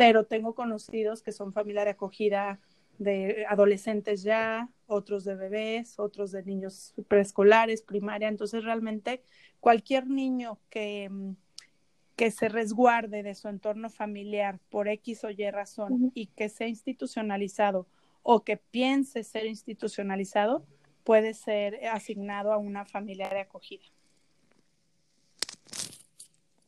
pero 0.00 0.24
tengo 0.24 0.54
conocidos 0.54 1.20
que 1.20 1.30
son 1.30 1.52
familia 1.52 1.84
de 1.84 1.90
acogida 1.90 2.58
de 3.00 3.46
adolescentes 3.48 4.22
ya, 4.22 4.68
otros 4.86 5.24
de 5.24 5.34
bebés, 5.34 5.98
otros 5.98 6.32
de 6.32 6.44
niños 6.44 6.92
preescolares, 7.08 7.80
primaria, 7.80 8.28
entonces 8.28 8.62
realmente 8.62 9.22
cualquier 9.58 10.06
niño 10.06 10.58
que, 10.68 11.10
que 12.14 12.30
se 12.30 12.50
resguarde 12.50 13.22
de 13.22 13.34
su 13.34 13.48
entorno 13.48 13.88
familiar 13.88 14.60
por 14.68 14.86
X 14.86 15.24
o 15.24 15.30
Y 15.30 15.50
razón 15.50 16.12
y 16.14 16.26
que 16.26 16.50
sea 16.50 16.68
institucionalizado 16.68 17.86
o 18.22 18.44
que 18.44 18.58
piense 18.58 19.24
ser 19.24 19.46
institucionalizado, 19.46 20.66
puede 21.02 21.32
ser 21.32 21.86
asignado 21.86 22.52
a 22.52 22.58
una 22.58 22.84
familia 22.84 23.30
de 23.30 23.40
acogida. 23.40 23.84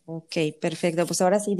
Ok, 0.04 0.34
perfecto. 0.60 1.06
Pues 1.06 1.20
ahora 1.20 1.38
sí, 1.38 1.56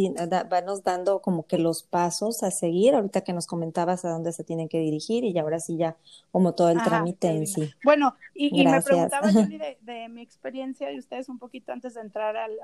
vanos 0.50 0.82
dando 0.82 1.22
como 1.22 1.46
que 1.46 1.58
los 1.58 1.84
pasos 1.84 2.42
a 2.42 2.50
seguir, 2.50 2.94
ahorita 2.94 3.20
que 3.20 3.32
nos 3.32 3.46
comentabas 3.46 4.04
a 4.04 4.10
dónde 4.10 4.32
se 4.32 4.42
tienen 4.42 4.68
que 4.68 4.80
dirigir 4.80 5.24
y 5.24 5.38
ahora 5.38 5.60
sí 5.60 5.76
ya 5.76 5.96
como 6.32 6.52
todo 6.54 6.70
el 6.70 6.82
trámite 6.82 7.28
en 7.28 7.46
sí. 7.46 7.72
Bueno, 7.84 8.16
y, 8.34 8.64
me 8.66 8.82
preguntaba, 8.82 9.28
Julie, 9.32 9.78
de, 9.80 10.08
mi 10.08 10.22
experiencia 10.22 10.88
de 10.88 10.98
ustedes 10.98 11.28
un 11.28 11.38
poquito 11.38 11.72
antes 11.72 11.94
de 11.94 12.00
entrar 12.00 12.36
al, 12.36 12.58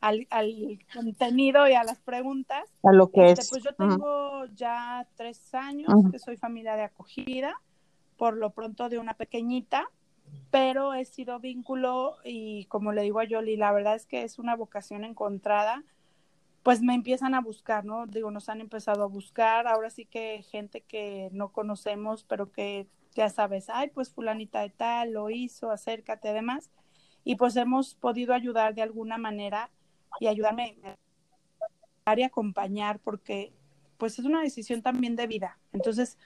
al, 0.00 0.26
al, 0.30 0.78
contenido 0.94 1.68
y 1.68 1.74
a 1.74 1.84
las 1.84 1.98
preguntas. 1.98 2.64
A 2.82 2.92
lo 2.92 3.10
que 3.10 3.32
este, 3.32 3.42
es. 3.42 3.50
Pues 3.50 3.62
yo 3.62 3.74
tengo 3.74 4.46
ya 4.54 5.06
tres 5.16 5.54
años 5.54 5.92
que 6.10 6.18
soy 6.18 6.38
familia 6.38 6.74
de 6.74 6.84
acogida, 6.84 7.54
por 8.16 8.34
lo 8.34 8.50
pronto 8.50 8.88
de 8.88 8.98
una 8.98 9.12
pequeñita 9.12 9.90
pero 10.50 10.94
he 10.94 11.04
sido 11.04 11.40
vínculo 11.40 12.16
y 12.24 12.64
como 12.66 12.92
le 12.92 13.02
digo 13.02 13.20
a 13.20 13.24
Yoli, 13.24 13.56
la 13.56 13.72
verdad 13.72 13.94
es 13.94 14.06
que 14.06 14.22
es 14.22 14.38
una 14.38 14.56
vocación 14.56 15.04
encontrada, 15.04 15.84
pues 16.62 16.82
me 16.82 16.94
empiezan 16.94 17.34
a 17.34 17.40
buscar, 17.40 17.84
¿no? 17.84 18.06
Digo, 18.06 18.30
nos 18.30 18.48
han 18.48 18.60
empezado 18.60 19.02
a 19.04 19.08
buscar, 19.08 19.66
ahora 19.66 19.90
sí 19.90 20.04
que 20.06 20.42
gente 20.50 20.82
que 20.82 21.28
no 21.32 21.50
conocemos, 21.50 22.24
pero 22.24 22.50
que 22.52 22.86
ya 23.14 23.28
sabes, 23.28 23.68
ay, 23.68 23.90
pues 23.90 24.10
fulanita 24.10 24.60
de 24.60 24.70
tal 24.70 25.12
lo 25.12 25.30
hizo, 25.30 25.70
acércate, 25.70 26.28
además, 26.28 26.70
y 27.24 27.36
pues 27.36 27.56
hemos 27.56 27.94
podido 27.94 28.34
ayudar 28.34 28.74
de 28.74 28.82
alguna 28.82 29.18
manera 29.18 29.70
y 30.20 30.26
ayudarme 30.26 30.78
a 32.04 32.12
acompañar 32.24 33.00
porque 33.00 33.52
pues 33.98 34.18
es 34.18 34.24
una 34.24 34.40
decisión 34.40 34.80
también 34.80 35.16
de 35.16 35.26
vida. 35.26 35.58
Entonces, 35.72 36.16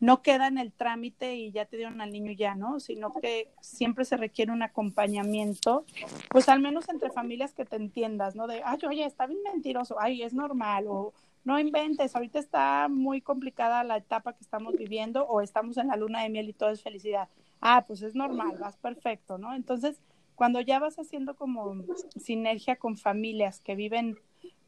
no 0.00 0.22
queda 0.22 0.48
en 0.48 0.56
el 0.56 0.72
trámite 0.72 1.36
y 1.36 1.52
ya 1.52 1.66
te 1.66 1.76
dieron 1.76 2.00
al 2.00 2.10
niño 2.10 2.32
ya, 2.32 2.54
¿no? 2.54 2.80
Sino 2.80 3.12
que 3.12 3.52
siempre 3.60 4.06
se 4.06 4.16
requiere 4.16 4.50
un 4.50 4.62
acompañamiento, 4.62 5.84
pues 6.30 6.48
al 6.48 6.60
menos 6.60 6.88
entre 6.88 7.10
familias 7.10 7.52
que 7.52 7.66
te 7.66 7.76
entiendas, 7.76 8.34
¿no? 8.34 8.46
De, 8.46 8.62
ay, 8.64 8.78
oye, 8.88 9.04
está 9.04 9.26
bien 9.26 9.42
mentiroso, 9.42 10.00
ay, 10.00 10.22
es 10.22 10.32
normal, 10.32 10.86
o 10.88 11.12
no 11.44 11.58
inventes, 11.58 12.16
ahorita 12.16 12.38
está 12.38 12.88
muy 12.88 13.20
complicada 13.20 13.84
la 13.84 13.98
etapa 13.98 14.32
que 14.32 14.42
estamos 14.42 14.74
viviendo, 14.76 15.26
o 15.26 15.42
estamos 15.42 15.76
en 15.76 15.88
la 15.88 15.96
luna 15.96 16.22
de 16.22 16.30
miel 16.30 16.48
y 16.48 16.54
todo 16.54 16.70
es 16.70 16.82
felicidad. 16.82 17.28
Ah, 17.60 17.84
pues 17.86 18.00
es 18.00 18.14
normal, 18.14 18.56
vas 18.58 18.78
perfecto, 18.78 19.36
¿no? 19.36 19.54
Entonces, 19.54 20.00
cuando 20.34 20.62
ya 20.62 20.78
vas 20.78 20.98
haciendo 20.98 21.36
como 21.36 21.84
sinergia 22.18 22.76
con 22.76 22.96
familias 22.96 23.60
que 23.60 23.74
viven 23.74 24.18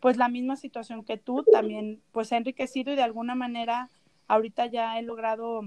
pues 0.00 0.16
la 0.16 0.28
misma 0.28 0.56
situación 0.56 1.04
que 1.04 1.16
tú, 1.16 1.44
también 1.44 2.02
pues 2.10 2.32
enriquecido 2.32 2.92
y 2.92 2.96
de 2.96 3.02
alguna 3.02 3.34
manera 3.34 3.88
Ahorita 4.28 4.66
ya 4.66 4.98
he 4.98 5.02
logrado 5.02 5.62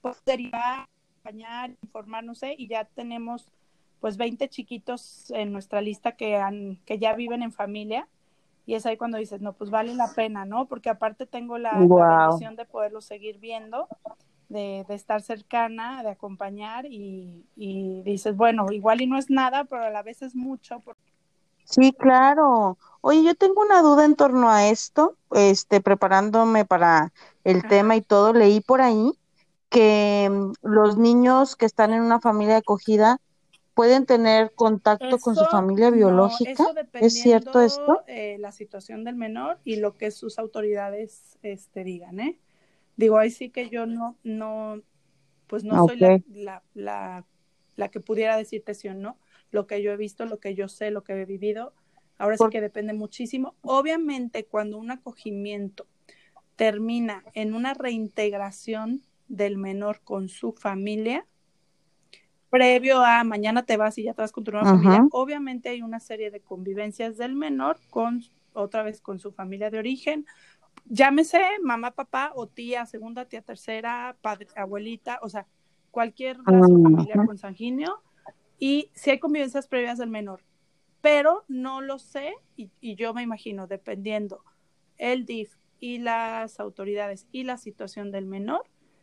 pues, 0.00 0.22
derivar, 0.24 0.88
acompañar, 1.20 1.70
informar, 1.82 2.24
no 2.24 2.34
sé, 2.34 2.54
y 2.56 2.68
ya 2.68 2.84
tenemos 2.84 3.46
pues 4.00 4.16
20 4.16 4.48
chiquitos 4.48 5.30
en 5.30 5.52
nuestra 5.52 5.80
lista 5.80 6.12
que, 6.12 6.36
han, 6.36 6.76
que 6.86 6.98
ya 6.98 7.14
viven 7.14 7.42
en 7.42 7.52
familia. 7.52 8.08
Y 8.66 8.74
es 8.74 8.86
ahí 8.86 8.96
cuando 8.96 9.18
dices, 9.18 9.40
no, 9.40 9.52
pues 9.52 9.70
vale 9.70 9.94
la 9.94 10.12
pena, 10.14 10.44
¿no? 10.44 10.66
Porque 10.66 10.90
aparte 10.90 11.26
tengo 11.26 11.58
la, 11.58 11.72
wow. 11.74 12.38
de 12.38 12.64
poderlos 12.64 13.04
seguir 13.04 13.38
viendo, 13.38 13.88
de, 14.48 14.84
de, 14.88 14.94
estar 14.94 15.22
cercana, 15.22 16.02
de 16.02 16.10
acompañar 16.10 16.86
y, 16.86 17.44
y, 17.56 18.02
dices, 18.02 18.36
bueno, 18.36 18.66
igual 18.70 19.00
y 19.00 19.06
no 19.06 19.18
es 19.18 19.28
nada, 19.28 19.64
pero 19.64 19.84
a 19.84 19.90
la 19.90 20.02
vez 20.02 20.22
es 20.22 20.34
mucho. 20.34 20.82
Sí, 21.70 21.92
claro. 21.92 22.76
Oye, 23.00 23.24
yo 23.24 23.34
tengo 23.34 23.62
una 23.62 23.80
duda 23.80 24.04
en 24.04 24.14
torno 24.14 24.50
a 24.50 24.68
esto, 24.68 25.16
este, 25.30 25.80
preparándome 25.80 26.64
para 26.64 27.12
el 27.44 27.66
tema 27.66 27.96
y 27.96 28.02
todo, 28.02 28.32
leí 28.32 28.60
por 28.60 28.82
ahí 28.82 29.12
que 29.70 30.28
mm, 30.30 30.52
los 30.62 30.98
niños 30.98 31.56
que 31.56 31.64
están 31.64 31.92
en 31.92 32.02
una 32.02 32.20
familia 32.20 32.58
acogida, 32.58 33.18
pueden 33.80 34.04
tener 34.04 34.52
contacto 34.54 35.16
con 35.18 35.36
su 35.36 35.44
familia 35.46 35.90
biológica. 35.90 36.66
¿Es 36.92 37.14
cierto 37.14 37.62
esto? 37.62 38.02
Eh, 38.06 38.36
la 38.38 38.52
situación 38.52 39.04
del 39.04 39.16
menor 39.16 39.58
y 39.64 39.76
lo 39.76 39.96
que 39.96 40.10
sus 40.10 40.38
autoridades 40.38 41.38
este, 41.42 41.82
digan, 41.82 42.20
¿eh? 42.20 42.38
Digo, 42.96 43.16
ahí 43.16 43.30
sí 43.30 43.48
que 43.48 43.70
yo 43.70 43.86
no, 43.86 44.16
no, 44.22 44.82
pues 45.46 45.64
no 45.64 45.86
soy 45.86 45.96
la, 45.96 46.62
la, 46.74 47.24
la, 47.76 47.88
que 47.88 48.00
pudiera 48.00 48.36
decirte 48.36 48.74
sí 48.74 48.88
o 48.88 48.94
no. 48.94 49.16
Lo 49.50 49.66
que 49.66 49.82
yo 49.82 49.92
he 49.92 49.96
visto, 49.96 50.24
lo 50.26 50.38
que 50.38 50.54
yo 50.54 50.68
sé, 50.68 50.90
lo 50.90 51.02
que 51.02 51.12
he 51.12 51.24
vivido, 51.24 51.72
ahora 52.18 52.36
sí 52.36 52.44
que 52.50 52.60
depende 52.60 52.92
muchísimo. 52.92 53.54
Obviamente, 53.62 54.44
cuando 54.44 54.78
un 54.78 54.90
acogimiento 54.90 55.86
termina 56.56 57.24
en 57.34 57.54
una 57.54 57.74
reintegración 57.74 59.02
del 59.28 59.56
menor 59.56 60.00
con 60.02 60.28
su 60.28 60.52
familia, 60.52 61.26
previo 62.50 63.02
a 63.04 63.24
mañana 63.24 63.64
te 63.64 63.76
vas 63.76 63.96
y 63.96 64.02
ya 64.02 64.14
te 64.14 64.22
vas 64.22 64.32
con 64.32 64.44
tu 64.44 64.50
nueva 64.50 64.70
familia, 64.70 65.06
obviamente 65.12 65.68
hay 65.68 65.82
una 65.82 66.00
serie 66.00 66.30
de 66.30 66.40
convivencias 66.40 67.16
del 67.16 67.34
menor 67.34 67.78
con 67.90 68.22
otra 68.52 68.82
vez 68.82 69.00
con 69.00 69.20
su 69.20 69.32
familia 69.32 69.70
de 69.70 69.78
origen, 69.78 70.26
llámese 70.86 71.40
mamá, 71.62 71.92
papá 71.92 72.32
o 72.34 72.46
tía, 72.46 72.86
segunda, 72.86 73.24
tía, 73.24 73.42
tercera, 73.42 74.16
padre, 74.20 74.48
abuelita, 74.56 75.20
o 75.22 75.28
sea, 75.28 75.46
cualquier 75.90 76.38
lazo 76.38 76.82
familiar 76.82 77.24
consanguíneo, 77.24 78.02
y 78.60 78.90
si 78.94 79.10
hay 79.10 79.18
convivencias 79.18 79.66
previas 79.66 79.98
del 79.98 80.10
menor, 80.10 80.44
pero 81.00 81.44
no 81.48 81.80
lo 81.80 81.98
sé 81.98 82.34
y, 82.56 82.70
y 82.80 82.94
yo 82.94 83.12
me 83.14 83.22
imagino, 83.22 83.66
dependiendo 83.66 84.44
el 84.98 85.24
DIF 85.24 85.56
y 85.80 85.98
las 85.98 86.60
autoridades 86.60 87.26
y 87.32 87.42
la 87.44 87.56
situación 87.56 88.12
del 88.12 88.26
menor, 88.26 88.62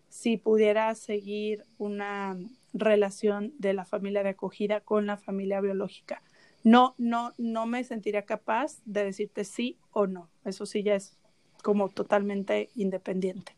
si 0.10 0.38
pudiera 0.38 0.94
seguir 0.96 1.66
una 1.78 2.38
relación 2.74 3.54
de 3.58 3.74
la 3.74 3.84
familia 3.84 4.24
de 4.24 4.30
acogida 4.30 4.80
con 4.82 5.06
la 5.06 5.18
familia 5.18 5.60
biológica. 5.60 6.22
No, 6.64 6.96
no, 6.98 7.34
no 7.38 7.66
me 7.66 7.84
sentiría 7.84 8.24
capaz 8.24 8.78
de 8.86 9.06
decirte 9.06 9.44
sí 9.44 9.78
o 9.92 10.08
no. 10.08 10.30
Eso 10.46 10.66
sí 10.66 10.84
ya 10.84 10.96
es 10.96 11.18
como 11.64 11.90
totalmente 11.90 12.70
independiente. 12.76 13.57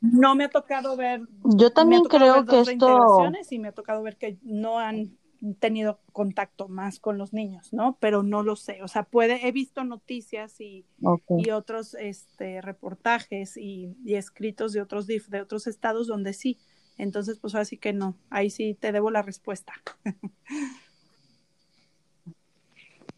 No 0.00 0.34
me 0.34 0.44
ha 0.44 0.48
tocado 0.48 0.96
ver. 0.96 1.22
Yo 1.44 1.72
también 1.72 2.04
creo 2.04 2.44
que 2.44 2.60
esto. 2.60 3.30
Y 3.50 3.58
me 3.58 3.68
ha 3.68 3.72
tocado 3.72 4.02
ver 4.02 4.16
que 4.16 4.38
no 4.42 4.78
han 4.78 5.16
tenido 5.60 6.00
contacto 6.12 6.68
más 6.68 6.98
con 6.98 7.16
los 7.16 7.32
niños, 7.32 7.72
¿no? 7.72 7.96
Pero 8.00 8.22
no 8.22 8.42
lo 8.42 8.56
sé. 8.56 8.82
O 8.82 8.88
sea, 8.88 9.04
puede, 9.04 9.46
he 9.46 9.52
visto 9.52 9.84
noticias 9.84 10.60
y, 10.60 10.84
y 11.28 11.50
otros 11.50 11.94
este, 11.94 12.60
reportajes 12.60 13.56
y, 13.56 13.96
y, 14.04 14.14
escritos 14.14 14.72
de 14.72 14.80
otros 14.80 15.06
DIF, 15.06 15.28
de 15.28 15.40
otros 15.40 15.66
estados 15.66 16.06
donde 16.06 16.32
sí. 16.32 16.58
Entonces, 16.96 17.38
pues 17.38 17.54
así 17.54 17.76
que 17.76 17.92
no. 17.92 18.16
Ahí 18.30 18.50
sí 18.50 18.74
te 18.74 18.90
debo 18.90 19.10
la 19.10 19.22
respuesta. 19.22 19.72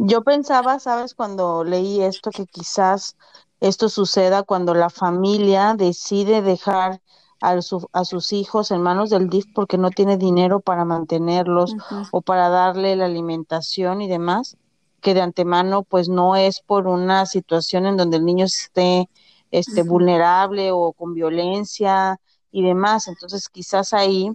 Yo 0.03 0.23
pensaba, 0.23 0.79
sabes, 0.79 1.15
cuando 1.15 1.63
leí 1.63 2.01
esto, 2.03 2.31
que 2.31 2.47
quizás 2.47 3.17
esto 3.61 3.89
suceda 3.89 4.43
cuando 4.43 4.75
la 4.75 4.91
familia 4.91 5.75
decide 5.77 6.43
dejar 6.43 7.01
a, 7.41 7.61
sus 8.05 8.33
hijos 8.33 8.71
en 8.71 8.83
manos 8.83 9.11
del 9.11 9.31
DIF 9.31 9.47
porque 9.55 9.79
no 9.79 9.91
tiene 9.91 10.19
dinero 10.19 10.61
para 10.61 10.85
mantenerlos 10.85 11.75
o 12.11 12.21
para 12.21 12.49
darle 12.49 12.97
la 12.97 13.07
alimentación 13.07 14.03
y 14.03 14.09
demás, 14.09 14.57
que 15.01 15.15
de 15.15 15.23
antemano 15.23 15.83
pues 15.83 16.09
no 16.09 16.37
es 16.37 16.61
por 16.61 16.87
una 16.87 17.25
situación 17.27 17.87
en 17.87 17.97
donde 17.97 18.19
el 18.19 18.27
niño 18.27 18.45
esté 18.45 19.09
este, 19.51 19.83
vulnerable 19.83 20.71
o 20.73 20.93
con 20.93 21.15
violencia 21.15 22.21
y 22.53 22.63
demás. 22.63 23.09
Entonces 23.09 23.49
quizás 23.49 23.95
ahí 23.95 24.33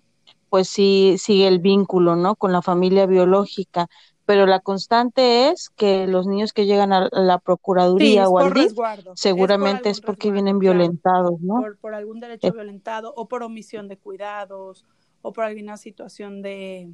pues 0.50 0.68
sí 0.70 1.18
sigue 1.20 1.48
el 1.48 1.60
vínculo, 1.60 2.16
¿no? 2.16 2.36
Con 2.36 2.52
la 2.52 2.62
familia 2.62 3.06
biológica 3.06 3.88
pero 4.26 4.48
la 4.48 4.60
constante 4.60 5.50
es 5.50 5.70
que 5.70 6.08
los 6.08 6.26
niños 6.26 6.52
que 6.52 6.66
llegan 6.66 6.94
a 6.94 7.10
la 7.12 7.38
Procuraduría 7.40 8.28
o 8.28 8.40
al 8.40 8.54
DIF 8.54 8.74
seguramente 9.14 9.90
es, 9.90 10.02
porque 10.02 10.32
vienen 10.32 10.58
violentados, 10.58 11.40
¿no? 11.42 11.64
Por, 11.80 11.94
algún 11.94 12.20
derecho 12.20 12.52
violentado 12.52 13.14
o 13.16 13.28
por 13.28 13.44
omisión 13.44 13.88
de 13.88 13.98
cuidados 13.98 14.86
o 15.22 15.32
por 15.32 15.44
alguna 15.44 15.78
situación 15.78 16.42
de 16.42 16.92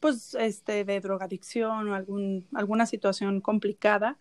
pues 0.00 0.34
este 0.34 0.84
de 0.84 1.00
drogadicción 1.00 1.88
o 1.88 1.94
algún 1.94 2.46
alguna 2.54 2.86
situación 2.86 3.40
complicada. 3.40 4.18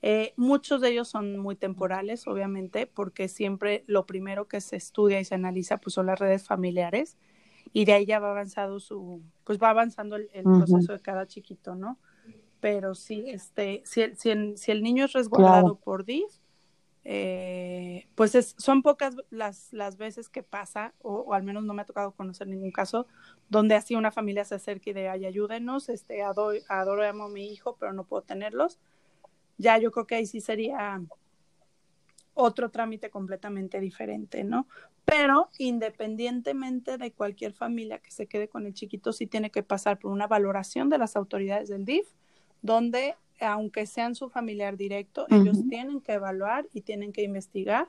Eh, 0.00 0.32
muchos 0.36 0.80
de 0.80 0.90
ellos 0.90 1.08
son 1.08 1.38
muy 1.38 1.56
temporales, 1.56 2.26
obviamente, 2.26 2.86
porque 2.86 3.26
siempre 3.26 3.84
lo 3.86 4.06
primero 4.06 4.46
que 4.46 4.60
se 4.60 4.76
estudia 4.76 5.18
y 5.18 5.24
se 5.24 5.34
analiza 5.34 5.78
pues 5.78 5.94
son 5.94 6.06
las 6.06 6.18
redes 6.18 6.44
familiares 6.44 7.16
y 7.74 7.84
de 7.84 7.92
ahí 7.92 8.06
ya 8.06 8.20
va 8.20 8.30
avanzado 8.30 8.78
su, 8.78 9.20
pues 9.42 9.58
va 9.58 9.70
avanzando 9.70 10.14
el, 10.14 10.28
proceso 10.44 10.92
de 10.92 11.00
cada 11.00 11.26
chiquito, 11.26 11.74
¿no? 11.74 11.98
Pero 12.60 12.94
sí, 12.94 13.24
este, 13.26 13.82
si 13.84 14.00
el, 14.00 14.16
si 14.16 14.30
el, 14.30 14.56
si 14.56 14.70
el 14.70 14.82
niño 14.82 15.06
es 15.06 15.12
resguardado 15.12 15.74
por 15.74 16.04
DIF, 16.04 16.30
eh, 17.02 18.06
pues 18.14 18.36
es, 18.36 18.54
son 18.58 18.82
pocas 18.82 19.16
las, 19.28 19.72
las 19.72 19.96
veces 19.96 20.28
que 20.28 20.44
pasa, 20.44 20.94
o, 21.02 21.34
al 21.34 21.42
menos 21.42 21.64
no 21.64 21.74
me 21.74 21.82
ha 21.82 21.84
tocado 21.84 22.12
conocer 22.12 22.46
ningún 22.46 22.70
caso, 22.70 23.08
donde 23.48 23.74
así 23.74 23.96
una 23.96 24.12
familia 24.12 24.44
se 24.44 24.54
acerque 24.54 24.90
y 24.90 24.92
de, 24.92 25.08
ay, 25.08 25.26
ayúdenos, 25.26 25.88
este, 25.88 26.22
adoro, 26.22 26.56
adoro 26.68 27.04
y 27.04 27.08
amo 27.08 27.24
a 27.24 27.28
mi 27.28 27.52
hijo, 27.52 27.76
pero 27.78 27.92
no 27.92 28.04
puedo 28.04 28.22
tenerlos. 28.22 28.78
Ya 29.58 29.78
yo 29.78 29.90
creo 29.90 30.06
que 30.06 30.14
ahí 30.14 30.26
sí 30.26 30.40
sería 30.40 31.02
otro 32.34 32.70
trámite 32.70 33.10
completamente 33.10 33.80
diferente, 33.80 34.44
¿no? 34.44 34.66
Pero 35.04 35.50
independientemente 35.58 36.98
de 36.98 37.12
cualquier 37.12 37.52
familia 37.52 37.98
que 37.98 38.10
se 38.10 38.26
quede 38.26 38.48
con 38.48 38.66
el 38.66 38.74
chiquito, 38.74 39.12
sí 39.12 39.26
tiene 39.26 39.50
que 39.50 39.62
pasar 39.62 39.98
por 39.98 40.10
una 40.10 40.26
valoración 40.26 40.88
de 40.88 40.98
las 40.98 41.16
autoridades 41.16 41.68
del 41.68 41.84
DIF, 41.84 42.08
donde 42.62 43.16
aunque 43.40 43.86
sean 43.86 44.14
su 44.14 44.28
familiar 44.28 44.76
directo, 44.76 45.26
ellos 45.28 45.58
tienen 45.68 46.00
que 46.00 46.12
evaluar 46.12 46.66
y 46.72 46.82
tienen 46.82 47.12
que 47.12 47.22
investigar 47.22 47.88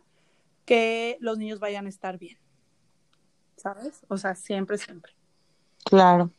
que 0.66 1.18
los 1.20 1.38
niños 1.38 1.60
vayan 1.60 1.86
a 1.86 1.90
estar 1.90 2.18
bien. 2.18 2.38
¿Sabes? 3.56 4.04
O 4.08 4.18
sea, 4.18 4.36
siempre, 4.36 4.78
siempre. 4.78 5.14
Claro. 5.86 6.32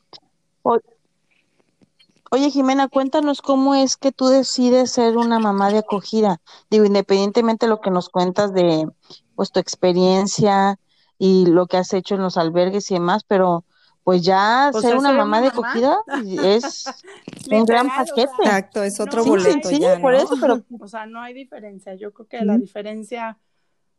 Oye, 2.30 2.50
Jimena, 2.50 2.88
cuéntanos 2.88 3.40
cómo 3.40 3.74
es 3.74 3.96
que 3.96 4.12
tú 4.12 4.26
decides 4.26 4.90
ser 4.90 5.16
una 5.16 5.38
mamá 5.38 5.70
de 5.70 5.78
acogida. 5.78 6.40
Digo, 6.70 6.84
independientemente 6.84 7.66
de 7.66 7.70
lo 7.70 7.80
que 7.80 7.90
nos 7.90 8.08
cuentas 8.08 8.52
de 8.52 8.88
pues 9.34 9.52
tu 9.52 9.60
experiencia 9.60 10.78
y 11.18 11.46
lo 11.46 11.66
que 11.66 11.76
has 11.76 11.92
hecho 11.92 12.14
en 12.16 12.22
los 12.22 12.36
albergues 12.36 12.90
y 12.90 12.94
demás, 12.94 13.22
pero 13.24 13.64
pues 14.02 14.22
ya 14.22 14.70
ser 14.72 14.96
una 14.96 15.12
mamá, 15.12 15.40
de 15.40 15.48
acogida 15.48 15.98
es 16.42 16.84
un 17.50 17.64
gran 17.64 17.88
paquete. 17.88 18.30
Exacto, 18.38 18.82
es 18.82 19.00
otro 19.00 19.24
boleto 19.24 19.68
sí, 19.68 19.80
por 20.00 20.14
eso, 20.14 20.34
pero 20.40 20.62
o 20.80 20.88
sea, 20.88 21.06
no 21.06 21.20
hay 21.20 21.34
diferencia. 21.34 21.94
Yo 21.94 22.12
creo 22.12 22.28
que 22.28 22.44
la 22.44 22.56
diferencia 22.56 23.38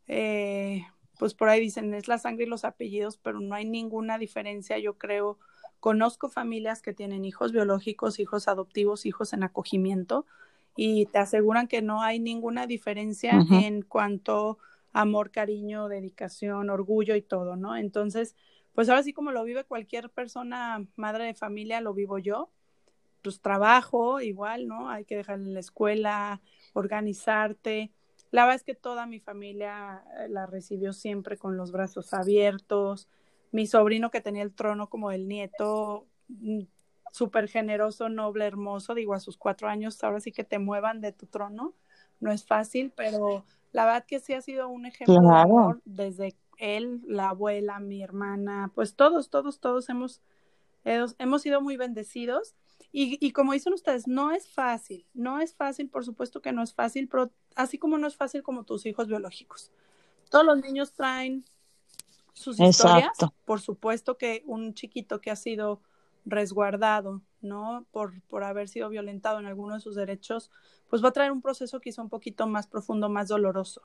eh, 0.07 0.85
pues 1.17 1.33
por 1.33 1.49
ahí 1.49 1.59
dicen 1.59 1.93
es 1.93 2.07
la 2.07 2.17
sangre 2.17 2.45
y 2.45 2.49
los 2.49 2.63
apellidos, 2.63 3.17
pero 3.17 3.39
no 3.39 3.55
hay 3.55 3.65
ninguna 3.65 4.17
diferencia, 4.17 4.77
yo 4.77 4.97
creo 4.97 5.39
Conozco 5.79 6.29
familias 6.29 6.81
que 6.81 6.93
tienen 6.93 7.25
hijos 7.25 7.51
biológicos, 7.51 8.19
hijos 8.19 8.47
adoptivos, 8.47 9.05
hijos 9.05 9.33
en 9.33 9.43
acogimiento 9.43 10.25
y 10.75 11.07
te 11.07 11.17
aseguran 11.17 11.67
que 11.67 11.81
no 11.81 12.01
hay 12.01 12.19
ninguna 12.19 12.67
diferencia 12.67 13.43
en 13.51 13.81
cuanto 13.81 14.59
a 14.93 15.01
amor, 15.01 15.31
cariño, 15.31 15.89
dedicación, 15.89 16.69
orgullo 16.69 17.15
y 17.15 17.21
todo, 17.21 17.55
¿no? 17.55 17.75
Entonces, 17.75 18.35
pues 18.73 18.89
ahora 18.89 19.03
sí 19.03 19.11
como 19.11 19.31
lo 19.31 19.43
vive 19.43 19.63
cualquier 19.63 20.09
persona, 20.09 20.85
madre 20.95 21.25
de 21.25 21.33
familia, 21.33 21.81
lo 21.81 21.93
vivo 21.93 22.19
yo. 22.19 22.49
Pues 23.23 23.41
trabajo 23.41 24.21
igual, 24.21 24.67
¿no? 24.67 24.89
Hay 24.89 25.03
que 25.03 25.17
dejar 25.17 25.39
en 25.39 25.53
la 25.55 25.59
escuela, 25.59 26.41
organizarte. 26.73 27.91
La 28.31 28.43
verdad 28.43 28.57
es 28.57 28.63
que 28.63 28.75
toda 28.75 29.07
mi 29.07 29.19
familia 29.19 30.03
eh, 30.19 30.29
la 30.29 30.45
recibió 30.45 30.93
siempre 30.93 31.37
con 31.37 31.57
los 31.57 31.71
brazos 31.71 32.13
abiertos, 32.13 33.07
mi 33.51 33.67
sobrino 33.67 34.11
que 34.11 34.21
tenía 34.21 34.43
el 34.43 34.53
trono 34.53 34.89
como 34.89 35.11
el 35.11 35.27
nieto 35.27 36.05
mm, 36.27 36.61
súper 37.11 37.47
generoso, 37.47 38.09
noble, 38.09 38.45
hermoso, 38.45 38.93
digo, 38.93 39.13
a 39.13 39.19
sus 39.19 39.37
cuatro 39.37 39.67
años, 39.67 40.03
ahora 40.03 40.19
sí 40.19 40.31
que 40.31 40.43
te 40.43 40.59
muevan 40.59 41.01
de 41.01 41.11
tu 41.11 41.25
trono, 41.25 41.73
no 42.19 42.31
es 42.31 42.45
fácil, 42.45 42.91
pero 42.95 43.43
la 43.71 43.85
verdad 43.85 44.05
que 44.05 44.19
sí 44.19 44.33
ha 44.33 44.41
sido 44.41 44.69
un 44.69 44.85
ejemplo 44.85 45.19
de 45.19 45.35
amor 45.35 45.81
desde 45.85 46.35
él, 46.57 47.01
la 47.07 47.29
abuela, 47.29 47.79
mi 47.79 48.03
hermana, 48.03 48.71
pues 48.75 48.95
todos, 48.95 49.29
todos, 49.29 49.59
todos 49.59 49.89
hemos, 49.89 50.21
hemos 50.83 51.41
sido 51.41 51.61
muy 51.61 51.77
bendecidos. 51.77 52.55
Y, 52.91 53.17
y 53.25 53.31
como 53.31 53.53
dicen 53.53 53.73
ustedes, 53.73 54.07
no 54.07 54.31
es 54.31 54.47
fácil, 54.49 55.05
no 55.13 55.39
es 55.39 55.53
fácil, 55.53 55.89
por 55.89 56.05
supuesto 56.05 56.41
que 56.41 56.53
no 56.53 56.63
es 56.63 56.73
fácil, 56.73 57.07
pero 57.07 57.31
así 57.55 57.77
como 57.77 57.97
no 57.97 58.07
es 58.07 58.15
fácil 58.15 58.43
como 58.43 58.63
tus 58.63 58.85
hijos 58.85 59.07
biológicos. 59.07 59.71
Todos 60.29 60.45
los 60.45 60.61
niños 60.61 60.93
traen 60.93 61.45
sus 62.37 62.59
historias. 62.59 63.17
Por 63.45 63.61
supuesto 63.61 64.17
que 64.17 64.43
un 64.45 64.73
chiquito 64.73 65.19
que 65.19 65.31
ha 65.31 65.35
sido 65.35 65.81
resguardado, 66.25 67.21
¿no? 67.41 67.85
Por, 67.91 68.21
por 68.23 68.43
haber 68.43 68.69
sido 68.69 68.89
violentado 68.89 69.39
en 69.39 69.45
alguno 69.45 69.75
de 69.75 69.79
sus 69.79 69.95
derechos, 69.95 70.51
pues 70.89 71.03
va 71.03 71.09
a 71.09 71.13
traer 71.13 71.31
un 71.31 71.41
proceso 71.41 71.79
quizá 71.79 72.01
un 72.01 72.09
poquito 72.09 72.47
más 72.47 72.67
profundo, 72.67 73.09
más 73.09 73.27
doloroso. 73.27 73.81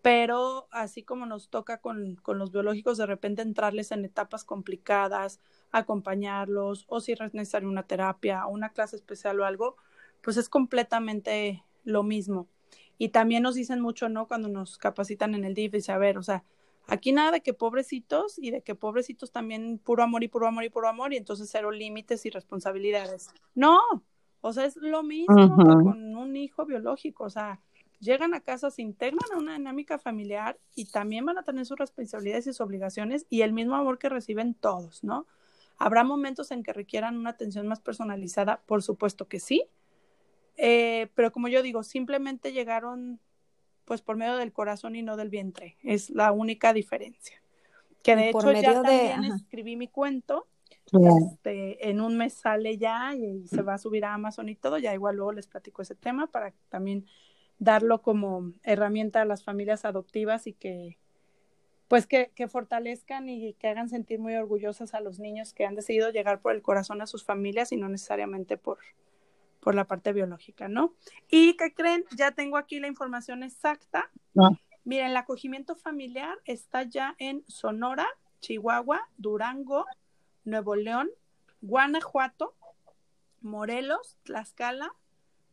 Pero 0.00 0.68
así 0.72 1.02
como 1.02 1.26
nos 1.26 1.48
toca 1.48 1.78
con, 1.78 2.16
con 2.16 2.38
los 2.38 2.50
biológicos 2.50 2.98
de 2.98 3.06
repente 3.06 3.42
entrarles 3.42 3.92
en 3.92 4.04
etapas 4.04 4.44
complicadas, 4.44 5.38
acompañarlos 5.70 6.86
o 6.88 7.00
si 7.00 7.12
es 7.12 7.34
necesaria 7.34 7.68
una 7.68 7.84
terapia 7.84 8.46
una 8.46 8.70
clase 8.70 8.96
especial 8.96 9.38
o 9.40 9.44
algo, 9.44 9.76
pues 10.22 10.36
es 10.36 10.48
completamente 10.48 11.62
lo 11.84 12.02
mismo. 12.02 12.48
Y 12.98 13.10
también 13.10 13.42
nos 13.42 13.54
dicen 13.54 13.80
mucho, 13.80 14.08
¿no? 14.08 14.28
Cuando 14.28 14.48
nos 14.48 14.78
capacitan 14.78 15.34
en 15.34 15.44
el 15.44 15.54
DIF, 15.54 15.72
dice, 15.72 15.92
a 15.92 15.98
ver, 15.98 16.18
o 16.18 16.22
sea, 16.22 16.44
aquí 16.86 17.12
nada 17.12 17.30
de 17.32 17.42
que 17.42 17.54
pobrecitos 17.54 18.38
y 18.38 18.50
de 18.50 18.62
que 18.62 18.74
pobrecitos 18.74 19.30
también 19.30 19.78
puro 19.78 20.02
amor 20.02 20.22
y 20.24 20.28
puro 20.28 20.46
amor 20.46 20.64
y 20.64 20.70
puro 20.70 20.88
amor 20.88 21.12
y 21.12 21.16
entonces 21.16 21.48
cero 21.50 21.70
límites 21.70 22.26
y 22.26 22.30
responsabilidades. 22.30 23.28
No, 23.54 23.78
o 24.40 24.52
sea, 24.52 24.64
es 24.64 24.76
lo 24.76 25.02
mismo 25.02 25.56
con 25.56 26.16
un 26.16 26.36
hijo 26.36 26.66
biológico, 26.66 27.24
o 27.24 27.30
sea, 27.30 27.60
llegan 28.00 28.34
a 28.34 28.40
casa, 28.40 28.70
se 28.70 28.82
integran 28.82 29.20
a 29.32 29.38
una 29.38 29.56
dinámica 29.56 29.98
familiar 29.98 30.58
y 30.74 30.86
también 30.86 31.24
van 31.24 31.38
a 31.38 31.44
tener 31.44 31.64
sus 31.64 31.78
responsabilidades 31.78 32.46
y 32.46 32.50
sus 32.50 32.60
obligaciones 32.60 33.26
y 33.30 33.42
el 33.42 33.52
mismo 33.52 33.76
amor 33.76 33.98
que 33.98 34.08
reciben 34.08 34.54
todos, 34.54 35.04
¿no? 35.04 35.26
¿Habrá 35.78 36.04
momentos 36.04 36.50
en 36.50 36.62
que 36.62 36.72
requieran 36.72 37.16
una 37.16 37.30
atención 37.30 37.66
más 37.66 37.80
personalizada? 37.80 38.60
Por 38.66 38.82
supuesto 38.82 39.28
que 39.28 39.40
sí, 39.40 39.64
eh, 40.56 41.08
pero 41.14 41.32
como 41.32 41.48
yo 41.48 41.62
digo, 41.62 41.82
simplemente 41.82 42.52
llegaron 42.52 43.20
pues 43.92 44.00
por 44.00 44.16
medio 44.16 44.36
del 44.36 44.54
corazón 44.54 44.96
y 44.96 45.02
no 45.02 45.18
del 45.18 45.28
vientre. 45.28 45.76
Es 45.82 46.08
la 46.08 46.32
única 46.32 46.72
diferencia. 46.72 47.42
Que 48.02 48.16
de 48.16 48.30
hecho 48.30 48.50
ya 48.50 48.80
también 48.80 49.24
escribí 49.24 49.76
mi 49.76 49.86
cuento. 49.86 50.46
Este, 50.90 51.90
en 51.90 52.00
un 52.00 52.16
mes 52.16 52.32
sale 52.32 52.78
ya 52.78 53.14
y 53.14 53.46
se 53.48 53.60
va 53.60 53.74
a 53.74 53.78
subir 53.78 54.06
a 54.06 54.14
Amazon 54.14 54.48
y 54.48 54.54
todo. 54.54 54.78
Ya 54.78 54.94
igual 54.94 55.16
luego 55.16 55.32
les 55.32 55.46
platico 55.46 55.82
ese 55.82 55.94
tema 55.94 56.26
para 56.26 56.54
también 56.70 57.04
darlo 57.58 58.00
como 58.00 58.54
herramienta 58.62 59.20
a 59.20 59.26
las 59.26 59.44
familias 59.44 59.84
adoptivas 59.84 60.46
y 60.46 60.54
que 60.54 60.96
pues 61.86 62.06
que, 62.06 62.30
que, 62.34 62.48
fortalezcan 62.48 63.28
y 63.28 63.52
que 63.52 63.68
hagan 63.68 63.90
sentir 63.90 64.20
muy 64.20 64.34
orgullosas 64.36 64.94
a 64.94 65.00
los 65.00 65.18
niños 65.18 65.52
que 65.52 65.66
han 65.66 65.74
decidido 65.74 66.08
llegar 66.08 66.40
por 66.40 66.54
el 66.54 66.62
corazón 66.62 67.02
a 67.02 67.06
sus 67.06 67.24
familias 67.24 67.72
y 67.72 67.76
no 67.76 67.90
necesariamente 67.90 68.56
por, 68.56 68.78
por 69.62 69.76
la 69.76 69.86
parte 69.86 70.12
biológica, 70.12 70.66
¿no? 70.66 70.92
Y 71.30 71.56
que 71.56 71.72
creen, 71.72 72.04
ya 72.16 72.32
tengo 72.32 72.56
aquí 72.56 72.80
la 72.80 72.88
información 72.88 73.44
exacta. 73.44 74.10
Ah. 74.36 74.50
Miren, 74.84 75.06
el 75.06 75.16
acogimiento 75.16 75.76
familiar 75.76 76.36
está 76.44 76.82
ya 76.82 77.14
en 77.18 77.44
Sonora, 77.46 78.08
Chihuahua, 78.40 79.08
Durango, 79.18 79.86
Nuevo 80.44 80.74
León, 80.74 81.10
Guanajuato, 81.60 82.56
Morelos, 83.40 84.18
Tlaxcala, 84.24 84.92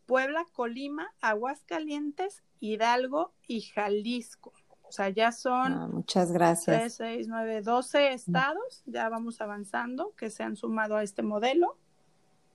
Puebla, 0.07 0.43
Colima, 0.53 1.13
Aguascalientes, 1.21 2.41
Hidalgo 2.59 3.35
y 3.45 3.61
Jalisco. 3.61 4.53
O 4.81 4.91
sea, 4.91 5.09
ya 5.09 5.31
son. 5.31 5.71
Ah, 5.71 5.87
muchas 5.87 6.31
gracias. 6.31 6.79
3, 6.79 6.93
6, 6.95 7.27
9, 7.27 7.61
12 7.61 8.13
estados. 8.13 8.81
Ya 8.87 9.07
vamos 9.07 9.39
avanzando 9.39 10.15
que 10.15 10.31
se 10.31 10.41
han 10.41 10.55
sumado 10.55 10.95
a 10.95 11.03
este 11.03 11.21
modelo 11.21 11.77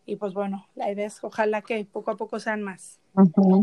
y 0.06 0.16
pues 0.16 0.34
bueno, 0.34 0.66
la 0.74 0.90
idea 0.90 1.06
es 1.06 1.22
ojalá 1.22 1.62
que 1.62 1.84
poco 1.84 2.10
a 2.10 2.16
poco 2.16 2.38
sean 2.40 2.62
más. 2.62 2.98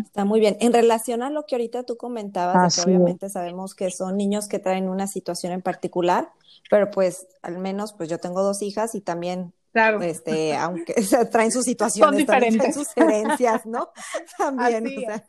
Está 0.05 0.23
muy 0.23 0.39
bien. 0.39 0.57
En 0.61 0.71
relación 0.71 1.23
a 1.23 1.29
lo 1.29 1.45
que 1.45 1.55
ahorita 1.55 1.83
tú 1.83 1.97
comentabas, 1.97 2.75
que 2.75 2.81
obviamente 2.89 3.29
sabemos 3.29 3.75
que 3.75 3.91
son 3.91 4.15
niños 4.15 4.47
que 4.47 4.59
traen 4.59 4.87
una 4.87 5.07
situación 5.07 5.51
en 5.51 5.61
particular, 5.61 6.29
pero 6.69 6.89
pues 6.89 7.27
al 7.41 7.57
menos 7.59 7.93
pues 7.93 8.09
yo 8.09 8.17
tengo 8.17 8.43
dos 8.43 8.61
hijas 8.61 8.95
y 8.95 9.01
también 9.01 9.53
Claro. 9.71 10.01
Este, 10.01 10.55
aunque 10.55 10.93
traen 11.31 11.51
sus 11.51 11.63
situaciones, 11.63 12.25
también 12.25 12.57
traen 12.57 12.73
sus 12.73 12.87
herencias, 12.95 13.65
¿no? 13.65 13.89
También. 14.37 14.85
o 14.85 14.99
sea, 14.99 15.23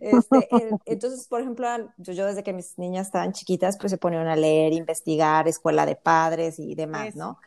este, 0.00 0.48
entonces, 0.84 1.26
por 1.28 1.40
ejemplo, 1.40 1.66
yo, 1.96 2.12
yo, 2.12 2.26
desde 2.26 2.42
que 2.42 2.52
mis 2.52 2.78
niñas 2.78 3.06
estaban 3.06 3.32
chiquitas, 3.32 3.78
pues 3.78 3.90
se 3.90 3.96
ponían 3.96 4.26
a 4.26 4.36
leer, 4.36 4.74
investigar, 4.74 5.48
escuela 5.48 5.86
de 5.86 5.96
padres 5.96 6.58
y 6.58 6.74
demás, 6.74 7.16
¿no? 7.16 7.38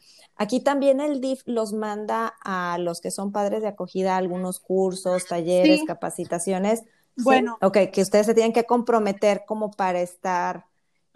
Aquí 0.41 0.61
también 0.61 1.01
el 1.01 1.19
DIF 1.19 1.41
los 1.47 1.73
manda 1.73 2.33
a 2.45 2.77
los 2.79 3.01
que 3.01 3.11
son 3.11 3.33
padres 3.33 3.61
de 3.61 3.67
acogida 3.67 4.15
algunos 4.15 4.61
cursos, 4.61 5.25
talleres, 5.27 5.81
capacitaciones. 5.85 6.83
Bueno. 7.17 7.57
Ok, 7.61 7.77
que 7.91 8.01
ustedes 8.01 8.25
se 8.25 8.33
tienen 8.33 8.53
que 8.53 8.63
comprometer 8.63 9.43
como 9.45 9.69
para 9.69 9.99
estar, 9.99 10.65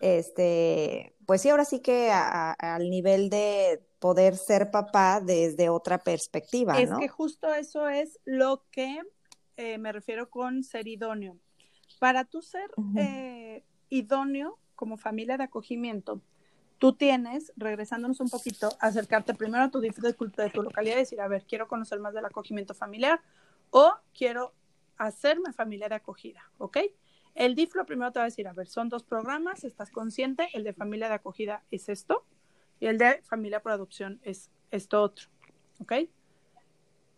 este, 0.02 1.16
pues 1.26 1.42
sí, 1.42 1.48
ahora 1.48 1.64
sí 1.64 1.80
que 1.80 2.12
al 2.12 2.90
nivel 2.90 3.30
de 3.30 3.82
poder 4.00 4.36
ser 4.36 4.72
papá 4.72 5.22
desde 5.22 5.70
otra 5.70 6.00
perspectiva. 6.00 6.78
Es 6.78 6.90
que 7.00 7.08
justo 7.08 7.54
eso 7.54 7.88
es 7.88 8.20
lo 8.26 8.66
que 8.72 9.00
eh, 9.56 9.78
me 9.78 9.94
refiero 9.94 10.30
con 10.30 10.66
ser 10.66 10.90
idóneo. 10.90 11.38
Para 11.98 12.26
tú 12.26 12.42
ser 12.42 12.70
eh, 12.98 13.64
idóneo 13.88 14.60
como 14.76 14.98
familia 14.98 15.38
de 15.38 15.46
acogimiento, 15.46 16.20
tú 16.78 16.94
tienes, 16.94 17.54
regresándonos 17.56 18.20
un 18.20 18.30
poquito, 18.30 18.70
acercarte 18.80 19.34
primero 19.34 19.64
a 19.64 19.72
tu 19.72 19.80
de, 19.80 19.90
de 19.90 20.50
tu 20.50 20.64
localidad 20.64 20.96
y 20.96 21.00
decir, 21.00 21.22
a 21.22 21.28
ver, 21.28 21.46
quiero 21.48 21.68
conocer 21.68 22.00
más 22.00 22.14
del 22.14 22.26
acogimiento 22.26 22.74
familiar 22.74 23.22
o 23.70 23.94
quiero 24.14 24.54
hacerme 24.98 25.54
familia 25.54 25.90
de 25.90 25.96
acogida, 25.96 26.52
¿ok? 26.58 26.78
El 27.36 27.56
DIF 27.56 27.74
lo 27.76 27.86
primero 27.86 28.12
te 28.12 28.20
va 28.20 28.26
a 28.26 28.28
decir, 28.28 28.48
a 28.48 28.54
ver, 28.54 28.68
son 28.68 28.90
dos 28.90 29.04
programas, 29.04 29.64
estás 29.64 29.90
consciente, 29.90 30.50
el 30.54 30.64
de 30.64 30.74
familia 30.74 31.08
de 31.08 31.16
acogida 31.16 31.64
es 31.72 31.90
esto 31.90 32.26
y 32.80 32.86
el 32.86 32.98
de 32.98 33.22
familia 33.24 33.62
por 33.62 33.72
adopción 33.72 34.20
es 34.24 34.52
esto 34.70 35.02
otro, 35.02 35.30
¿ok? 35.80 35.94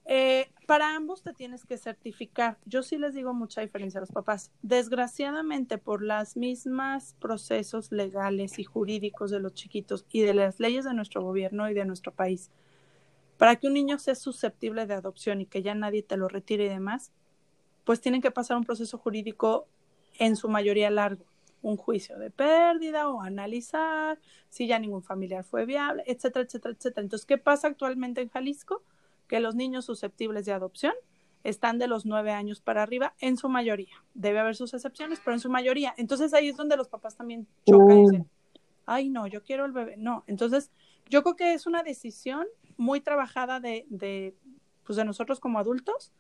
Eh, 0.08 0.52
para 0.68 0.96
ambos 0.96 1.24
te 1.24 1.34
tienes 1.34 1.66
que 1.66 1.78
certificar. 1.78 2.58
Yo 2.66 2.84
sí 2.84 2.98
les 2.98 3.16
digo 3.16 3.34
mucha 3.34 3.62
diferencia 3.62 3.98
a 4.00 4.02
los 4.02 4.12
papás. 4.12 4.52
Desgraciadamente, 4.62 5.78
por 5.80 6.04
las 6.04 6.38
mismas 6.38 7.16
procesos 7.20 7.92
legales 7.92 8.60
y 8.60 8.64
jurídicos 8.64 9.32
de 9.32 9.40
los 9.40 9.54
chiquitos 9.54 10.06
y 10.12 10.22
de 10.22 10.36
las 10.36 10.60
leyes 10.60 10.86
de 10.86 10.94
nuestro 10.94 11.24
gobierno 11.24 11.70
y 11.70 11.74
de 11.74 11.86
nuestro 11.86 12.12
país, 12.14 12.52
para 13.38 13.56
que 13.58 13.68
un 13.68 13.74
niño 13.74 14.00
sea 14.00 14.16
susceptible 14.16 14.86
de 14.86 14.94
adopción 14.94 15.42
y 15.42 15.46
que 15.46 15.64
ya 15.64 15.76
nadie 15.76 16.04
te 16.04 16.18
lo 16.18 16.28
retire 16.28 16.66
y 16.66 16.70
demás, 16.70 17.12
pues 17.84 18.02
tienen 18.02 18.22
que 18.22 18.32
pasar 18.32 18.58
un 18.58 18.64
proceso 18.64 18.98
jurídico 18.98 19.68
en 20.20 20.36
su 20.36 20.50
mayoría 20.50 20.90
largo, 20.92 21.26
un 21.62 21.78
juicio 21.78 22.18
de 22.20 22.32
pérdida 22.32 23.10
o 23.10 23.22
analizar 23.22 24.20
si 24.50 24.68
ya 24.68 24.80
ningún 24.80 25.04
familiar 25.04 25.44
fue 25.44 25.66
viable, 25.66 26.04
etcétera, 26.08 26.46
etcétera, 26.46 26.76
etcétera. 26.78 27.04
Entonces, 27.04 27.26
¿qué 27.26 27.38
pasa 27.38 27.68
actualmente 27.68 28.22
en 28.22 28.30
Jalisco? 28.30 28.84
Que 29.28 29.40
los 29.40 29.56
niños 29.56 29.86
susceptibles 29.86 30.46
de 30.46 30.54
adopción 30.54 30.94
están 31.44 31.78
de 31.78 31.88
los 31.88 32.06
nueve 32.06 32.32
años 32.32 32.60
para 32.60 32.82
arriba 32.82 33.14
en 33.20 33.38
su 33.38 33.50
mayoría. 33.50 34.04
Debe 34.14 34.40
haber 34.40 34.56
sus 34.56 34.74
excepciones, 34.74 35.22
pero 35.24 35.36
en 35.36 35.40
su 35.40 35.50
mayoría. 35.50 35.94
Entonces 35.98 36.34
ahí 36.34 36.50
es 36.50 36.58
donde 36.58 36.76
los 36.76 36.88
papás 36.88 37.16
también 37.16 37.48
chocan 37.66 38.00
y 38.00 38.02
dicen, 38.02 38.30
ay 38.86 39.10
no, 39.10 39.28
yo 39.28 39.44
quiero 39.44 39.66
el 39.66 39.72
bebé. 39.72 39.96
No, 39.98 40.24
entonces 40.28 40.72
yo 41.10 41.22
creo 41.22 41.36
que 41.36 41.54
es 41.54 41.68
una 41.68 41.84
decisión 41.84 42.48
muy 42.78 43.00
trabajada 43.00 43.60
de, 43.60 43.86
de, 43.90 44.36
pues 44.84 44.98
de 44.98 45.06
nosotros 45.06 45.40
como 45.40 45.60
adultos 45.60 46.12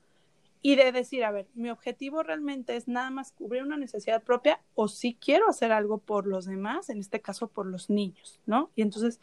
y 0.62 0.76
de 0.76 0.92
decir, 0.92 1.24
a 1.24 1.32
ver, 1.32 1.48
mi 1.54 1.70
objetivo 1.70 2.24
realmente 2.24 2.76
es 2.76 2.88
nada 2.88 3.10
más 3.10 3.32
cubrir 3.32 3.64
una 3.64 3.78
necesidad 3.78 4.24
propia 4.24 4.62
o 4.74 4.88
si 4.88 5.16
quiero 5.16 5.48
hacer 5.48 5.72
algo 5.72 6.00
por 6.00 6.28
los 6.28 6.46
demás, 6.46 6.90
en 6.90 7.00
este 7.00 7.22
caso 7.22 7.48
por 7.48 7.66
los 7.66 7.90
niños, 7.90 8.40
¿no? 8.46 8.72
Y 8.76 8.82
entonces 8.82 9.20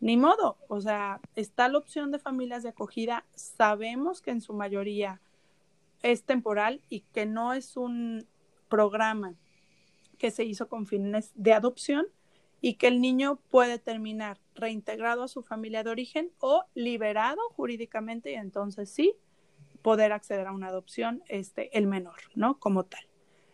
ni 0.00 0.16
modo, 0.16 0.58
o 0.68 0.80
sea, 0.80 1.20
está 1.34 1.68
la 1.68 1.78
opción 1.78 2.10
de 2.10 2.18
familias 2.18 2.62
de 2.62 2.68
acogida, 2.68 3.24
sabemos 3.34 4.22
que 4.22 4.30
en 4.30 4.40
su 4.40 4.52
mayoría 4.52 5.20
es 6.02 6.24
temporal 6.24 6.80
y 6.88 7.00
que 7.00 7.26
no 7.26 7.52
es 7.52 7.76
un 7.76 8.26
programa 8.68 9.34
que 10.18 10.30
se 10.30 10.44
hizo 10.44 10.68
con 10.68 10.86
fines 10.86 11.32
de 11.34 11.52
adopción 11.52 12.06
y 12.60 12.74
que 12.74 12.88
el 12.88 13.00
niño 13.00 13.40
puede 13.50 13.78
terminar 13.78 14.38
reintegrado 14.54 15.22
a 15.22 15.28
su 15.28 15.42
familia 15.42 15.84
de 15.84 15.90
origen 15.90 16.30
o 16.38 16.64
liberado 16.74 17.40
jurídicamente 17.56 18.32
y 18.32 18.34
entonces 18.34 18.90
sí 18.90 19.14
poder 19.82 20.12
acceder 20.12 20.46
a 20.46 20.52
una 20.52 20.68
adopción 20.68 21.22
este 21.28 21.76
el 21.78 21.86
menor, 21.86 22.18
¿no? 22.34 22.58
Como 22.58 22.84
tal. 22.84 23.08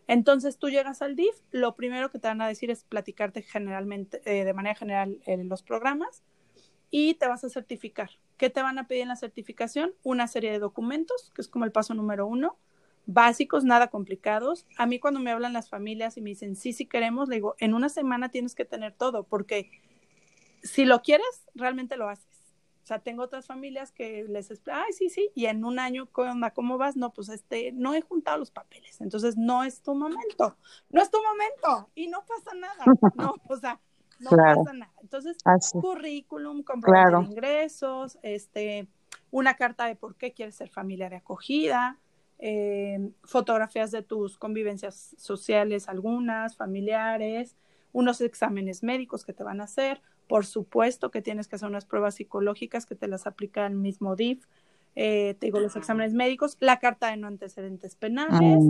Entonces 0.07 0.59
tú 0.59 0.69
llegas 0.69 1.01
al 1.03 1.17
DIF, 1.17 1.35
lo 1.51 1.77
primero 1.77 2.11
que 2.11 2.19
te 2.19 2.29
van 2.29 2.41
a 2.41 2.49
decir 2.49 2.71
es 2.71 2.85
platicarte 2.85 3.43
generalmente, 3.43 4.21
eh, 4.25 4.45
de 4.45 4.53
manera 4.53 4.75
general, 4.75 5.21
en 5.25 5.49
los 5.49 5.63
programas, 5.63 6.23
y 6.97 7.15
te 7.15 7.27
vas 7.27 7.43
a 7.43 7.49
certificar. 7.49 8.09
¿Qué 8.37 8.51
te 8.51 8.63
van 8.63 8.79
a 8.79 8.87
pedir 8.87 9.03
en 9.03 9.09
la 9.09 9.17
certificación? 9.17 9.95
Una 10.05 10.29
serie 10.29 10.53
de 10.53 10.61
documentos, 10.61 11.33
que 11.35 11.43
es 11.43 11.49
como 11.49 11.65
el 11.65 11.73
paso 11.73 11.93
número 11.93 12.25
uno, 12.25 12.57
básicos, 13.05 13.65
nada 13.65 13.89
complicados. 13.89 14.65
A 14.79 14.87
mí 14.87 15.01
cuando 15.01 15.19
me 15.19 15.33
hablan 15.33 15.53
las 15.53 15.69
familias 15.69 16.17
y 16.17 16.21
me 16.21 16.31
dicen, 16.31 16.55
sí, 16.55 16.73
sí 16.73 16.87
queremos, 16.87 17.29
le 17.29 17.35
digo, 17.35 17.57
en 17.59 17.75
una 17.75 17.89
semana 17.89 18.29
tienes 18.29 18.55
que 18.55 18.65
tener 18.65 18.93
todo, 18.93 19.25
porque 19.25 19.73
si 20.63 20.85
lo 20.85 21.03
quieres, 21.03 21.49
realmente 21.57 21.97
lo 21.97 22.09
haces. 22.09 22.29
O 22.85 22.87
sea, 22.87 23.01
tengo 23.01 23.25
otras 23.25 23.49
familias 23.49 23.91
que 23.91 24.23
les 24.29 24.53
ay, 24.71 24.93
sí, 24.93 25.11
sí, 25.11 25.31
y 25.35 25.47
en 25.47 25.65
un 25.65 25.81
año, 25.81 26.09
¿cómo, 26.13 26.31
onda? 26.31 26.53
¿cómo 26.53 26.79
vas? 26.79 26.95
No, 26.95 27.13
pues 27.13 27.29
este, 27.29 27.73
no 27.73 27.93
he 27.95 28.03
juntado 28.03 28.39
los 28.39 28.53
papeles, 28.53 29.01
entonces 29.01 29.37
no 29.37 29.65
es 29.65 29.83
tu 29.83 29.97
momento, 29.97 30.57
no 30.91 31.03
es 31.03 31.11
tu 31.11 31.19
momento, 31.21 31.91
y 31.97 32.07
no 32.07 32.25
pasa 32.25 32.55
nada, 32.55 32.85
no, 33.17 33.35
o 33.49 33.57
sea, 33.57 33.81
no 34.31 34.65
pasa 34.65 34.73
nada. 34.73 34.93
Entonces, 35.03 35.37
currículum, 35.73 36.63
comprobante 36.63 37.27
de 37.27 37.33
ingresos, 37.33 38.19
este, 38.23 38.89
una 39.31 39.55
carta 39.55 39.87
de 39.87 39.97
por 39.97 40.17
qué 40.17 40.33
quieres 40.33 40.55
ser 40.55 40.69
familia 40.69 41.09
de 41.09 41.17
acogida, 41.17 41.99
eh, 42.39 43.11
fotografías 43.23 43.91
de 43.91 44.03
tus 44.03 44.39
convivencias 44.39 45.15
sociales, 45.19 45.89
algunas, 45.89 46.57
familiares, 46.57 47.57
unos 47.93 48.21
exámenes 48.21 48.83
médicos 48.83 49.25
que 49.25 49.33
te 49.33 49.45
van 49.45 49.61
a 49.61 49.65
hacer, 49.65 50.03
Por 50.27 50.47
supuesto 50.47 51.11
que 51.11 51.21
tienes 51.21 51.49
que 51.49 51.57
hacer 51.57 51.69
unas 51.69 51.85
pruebas 51.85 52.15
psicológicas 52.15 52.87
que 52.87 52.95
te 52.95 53.09
las 53.09 53.27
aplica 53.27 53.67
el 53.67 53.75
mismo 53.75 54.17
DIF. 54.17 54.47
Eh, 54.97 55.37
te 55.39 55.47
digo, 55.47 55.61
los 55.61 55.77
exámenes 55.77 56.15
médicos, 56.15 56.57
la 56.61 56.79
carta 56.79 57.11
de 57.11 57.19
no 57.19 57.27
antecedentes 57.27 57.95
penales, 57.95 58.65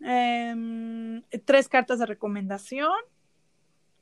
em, 0.00 1.22
tres 1.44 1.68
cartas 1.68 1.98
de 1.98 2.06
recomendación 2.06 2.94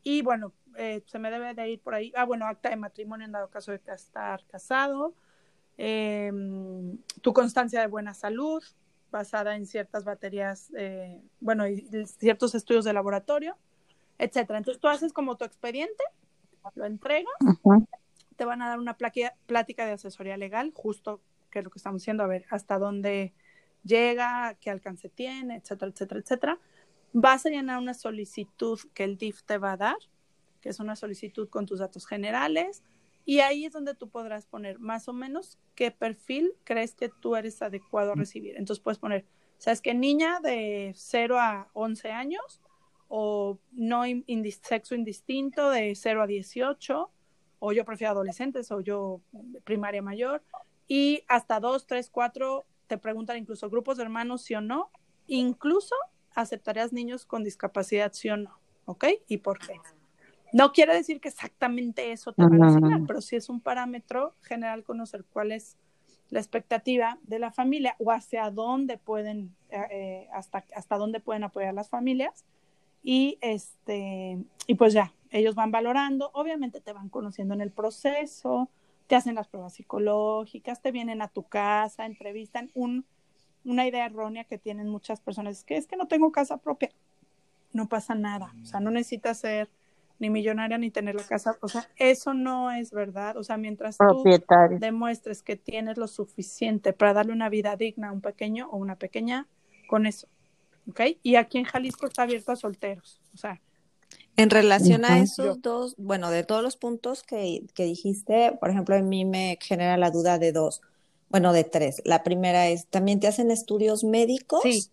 y 0.05 0.22
bueno, 0.22 0.53
eh, 0.77 1.03
se 1.07 1.19
me 1.19 1.31
debe 1.31 1.55
de 1.55 1.69
ir 1.71 1.81
por 1.81 1.95
ahí. 1.95 2.12
Ah, 2.17 2.25
bueno, 2.25 2.47
acta 2.47 2.71
de 2.71 2.77
matrimonio 2.77 3.27
en 3.27 3.33
dado 3.33 3.49
caso 3.49 3.73
de 3.73 3.81
estar 3.95 4.45
casado, 4.47 5.15
em, 5.77 6.99
tu 7.23 7.33
constancia 7.33 7.81
de 7.81 7.87
buena 7.87 8.15
salud 8.15 8.62
basada 9.11 9.57
en 9.57 9.67
ciertas 9.67 10.05
baterías, 10.05 10.71
eh, 10.77 11.21
bueno, 11.41 11.67
y 11.67 11.87
ciertos 12.19 12.55
estudios 12.55 12.85
de 12.85 12.93
laboratorio, 12.93 13.57
etcétera. 14.19 14.59
Entonces 14.59 14.81
tú 14.81 14.89
haces 14.89 15.12
como 15.12 15.37
tu 15.37 15.45
expediente, 15.45 16.03
lo 16.75 16.85
entregas, 16.85 17.33
te 18.37 18.45
van 18.45 18.61
a 18.62 18.69
dar 18.69 18.79
una 18.79 18.97
plática 18.97 19.87
de 19.87 19.93
asesoría 19.93 20.37
legal, 20.37 20.73
justo 20.75 21.21
que 21.51 21.61
es 21.61 21.65
lo 21.65 21.71
que 21.71 21.79
estamos 21.79 22.03
diciendo, 22.03 22.23
a 22.25 22.27
ver 22.27 22.45
hasta 22.51 22.79
dónde 22.79 23.33
llega, 23.85 24.57
qué 24.61 24.71
alcance 24.71 25.09
tiene, 25.09 25.57
etcétera, 25.57 25.91
etcétera, 25.93 26.21
etcétera. 26.21 26.59
Vas 27.12 27.47
a 27.47 27.51
llenar 27.51 27.79
una 27.79 27.95
solicitud 27.95 28.79
que 28.93 29.05
el 29.05 29.17
DIF 29.17 29.43
te 29.45 29.59
va 29.59 29.73
a 29.73 29.77
dar, 29.77 29.97
que 30.67 30.71
es 30.71 30.81
una 30.81 30.97
solicitud 30.97 31.49
con 31.49 31.65
tus 31.65 31.79
datos 31.79 32.09
generales, 32.09 32.83
y 33.25 33.39
ahí 33.39 33.67
es 33.67 33.73
donde 33.73 33.95
tú 33.95 34.09
podrás 34.09 34.47
poner 34.47 34.81
más 34.81 35.07
o 35.07 35.13
menos 35.13 35.61
qué 35.77 35.93
perfil 35.93 36.55
crees 36.65 36.97
que 36.97 37.09
tú 37.09 37.37
eres 37.37 37.63
adecuado 37.63 38.11
a 38.11 38.15
recibir. 38.17 38.57
Entonces 38.57 38.83
puedes 38.83 38.99
poner, 38.99 39.25
¿sabes 39.59 39.81
qué? 39.81 39.95
Niña 39.95 40.41
de 40.41 40.93
0 40.97 41.39
a 41.39 41.69
11 41.73 42.11
años, 42.11 42.61
o 43.07 43.61
no 43.71 44.03
sexo 44.61 44.97
indistinto 44.97 45.71
de 45.71 45.95
0 45.95 46.23
a 46.23 46.27
18, 46.27 47.11
o 47.61 47.73
yo 47.73 47.85
prefiero 47.85 48.11
adolescentes, 48.11 48.73
o 48.73 48.81
yo 48.81 49.21
primaria 49.63 50.03
mayor, 50.03 50.43
y 50.89 51.23
hasta 51.29 51.61
2, 51.61 51.87
3, 51.87 52.11
4 52.11 52.65
te 52.89 52.99
preguntan 52.99 53.37
incluso 53.37 53.71
grupos 53.71 53.99
de 53.99 54.03
hermanos, 54.03 54.43
sí 54.43 54.57
o 54.57 54.61
no, 54.61 54.91
incluso 55.29 55.95
aceptarías 56.35 56.93
niños 56.93 57.25
con 57.25 57.45
discapacidad, 57.45 58.13
sí 58.13 58.31
o 58.31 58.37
no, 58.37 58.59
¿ok? 58.87 59.05
¿Y 59.29 59.39
por 59.39 59.61
qué? 59.61 59.81
No 60.57 60.73
quiere 60.73 60.95
decir 60.95 61.21
que 61.21 61.29
exactamente 61.29 62.12
eso 62.12 62.33
te 62.33 62.42
van 62.42 62.62
a 62.62 62.69
enseñar, 62.69 63.03
pero 63.07 63.21
sí 63.21 63.37
es 63.37 63.51
un 63.51 63.61
parámetro 63.61 64.35
general 64.40 64.85
conocer 64.85 65.27
cuál 65.31 65.53
es 65.53 65.77
la 66.31 66.40
expectativa 66.40 67.19
de 67.25 67.38
la 67.38 67.53
familia 67.53 67.95
o 67.99 68.11
hacia 68.11 68.51
dónde 68.51 68.97
pueden, 68.97 69.55
eh, 69.69 70.27
hasta, 70.33 70.64
hasta 70.75 70.97
dónde 70.97 71.21
pueden 71.21 71.45
apoyar 71.45 71.75
las 71.75 71.90
familias. 71.90 72.47
Y, 73.03 73.37
este, 73.42 74.38
y 74.66 74.75
pues 74.77 74.95
ya, 74.95 75.12
ellos 75.31 75.55
van 75.55 75.73
valorando, 75.73 76.31
obviamente 76.33 76.81
te 76.81 76.95
van 76.95 77.11
conociendo 77.11 77.53
en 77.53 77.61
el 77.61 77.71
proceso, 77.71 78.71
te 79.09 79.14
hacen 79.14 79.35
las 79.35 79.49
pruebas 79.49 79.75
psicológicas, 79.75 80.81
te 80.81 80.90
vienen 80.90 81.21
a 81.21 81.29
tu 81.29 81.42
casa, 81.42 82.07
entrevistan 82.07 82.71
un, 82.73 83.05
una 83.62 83.87
idea 83.87 84.07
errónea 84.07 84.45
que 84.45 84.57
tienen 84.57 84.88
muchas 84.88 85.21
personas, 85.21 85.59
es 85.59 85.64
que 85.64 85.77
es 85.77 85.87
que 85.87 85.99
no 85.99 86.09
tengo 86.09 86.33
casa 86.33 86.57
propia. 86.57 86.88
No 87.75 87.90
pasa 87.90 88.14
nada, 88.14 88.55
o 88.62 88.64
sea, 88.64 88.81
no 88.81 88.90
necesitas 88.90 89.37
ser 89.37 89.69
ni 90.19 90.31
millonaria 90.31 90.79
ni 90.79 90.91
tener 90.91 91.15
la 91.15 91.23
casa, 91.25 91.57
o 91.61 91.69
sea, 91.69 91.89
eso 91.97 92.35
no 92.35 92.71
es 92.71 92.91
verdad, 92.91 93.37
o 93.37 93.45
sea, 93.45 93.57
mientras 93.57 93.99
tú 93.99 94.25
demuestres 94.79 95.43
que 95.43 95.57
tienes 95.57 95.99
lo 95.99 96.09
suficiente 96.09 96.93
para 96.93 97.13
darle 97.13 97.33
una 97.33 97.49
vida 97.49 97.77
digna 97.77 98.09
a 98.09 98.13
un 98.13 98.21
pequeño 98.21 98.69
o 98.71 98.77
una 98.77 98.97
pequeña, 98.97 99.47
con 99.87 100.07
eso, 100.07 100.29
¿ok? 100.89 101.01
Y 101.23 101.37
aquí 101.37 101.59
en 101.59 101.65
Jalisco 101.65 102.07
está 102.07 102.23
abierto 102.23 102.53
a 102.53 102.57
solteros, 102.57 103.21
o 103.35 103.37
sea. 103.37 103.61
En 104.37 104.51
relación 104.51 105.05
a 105.05 105.19
esos 105.19 105.63
dos, 105.63 105.95
bueno, 105.97 106.31
de 106.31 106.45
todos 106.45 106.63
los 106.63 106.77
puntos 106.77 107.23
que, 107.23 107.65
que 107.75 107.85
dijiste, 107.85 108.53
por 108.61 108.71
ejemplo, 108.71 108.95
a 108.95 109.01
mí 109.01 109.25
me 109.25 109.59
genera 109.61 109.97
la 109.97 110.11
duda 110.11 110.39
de 110.39 110.53
dos, 110.53 110.83
bueno, 111.31 111.53
de 111.53 111.65
tres. 111.65 112.03
La 112.05 112.23
primera 112.23 112.69
es, 112.69 112.87
¿también 112.87 113.19
te 113.19 113.29
hacen 113.29 113.51
estudios 113.51 114.05
médicos? 114.05 114.61
Sí. 114.63 114.91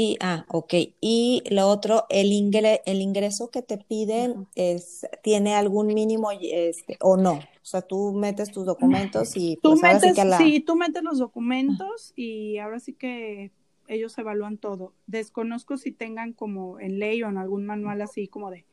Y, 0.00 0.16
ah, 0.20 0.44
ok. 0.46 0.74
Y 1.00 1.42
lo 1.50 1.66
otro, 1.66 2.06
el, 2.08 2.30
ingre, 2.30 2.82
el 2.86 3.00
ingreso 3.00 3.50
que 3.50 3.62
te 3.62 3.78
piden 3.78 4.46
es, 4.54 5.04
¿tiene 5.24 5.56
algún 5.56 5.88
mínimo 5.88 6.30
este, 6.40 6.96
o 7.00 7.16
no? 7.16 7.32
O 7.32 7.40
sea, 7.62 7.82
tú 7.82 8.12
metes 8.12 8.52
tus 8.52 8.64
documentos 8.64 9.36
y... 9.36 9.58
Tú 9.60 9.70
pues, 9.70 9.82
metes, 9.82 10.16
sí, 10.36 10.60
tú 10.60 10.76
metes 10.76 11.02
los 11.02 11.18
documentos 11.18 12.12
y 12.14 12.58
ahora 12.58 12.78
sí 12.78 12.92
que 12.92 13.50
ellos 13.88 14.16
evalúan 14.18 14.56
todo. 14.56 14.92
Desconozco 15.08 15.76
si 15.76 15.90
tengan 15.90 16.32
como 16.32 16.78
en 16.78 17.00
ley 17.00 17.20
o 17.24 17.28
en 17.28 17.36
algún 17.36 17.66
manual 17.66 18.00
así 18.00 18.28
como 18.28 18.52
de 18.52 18.66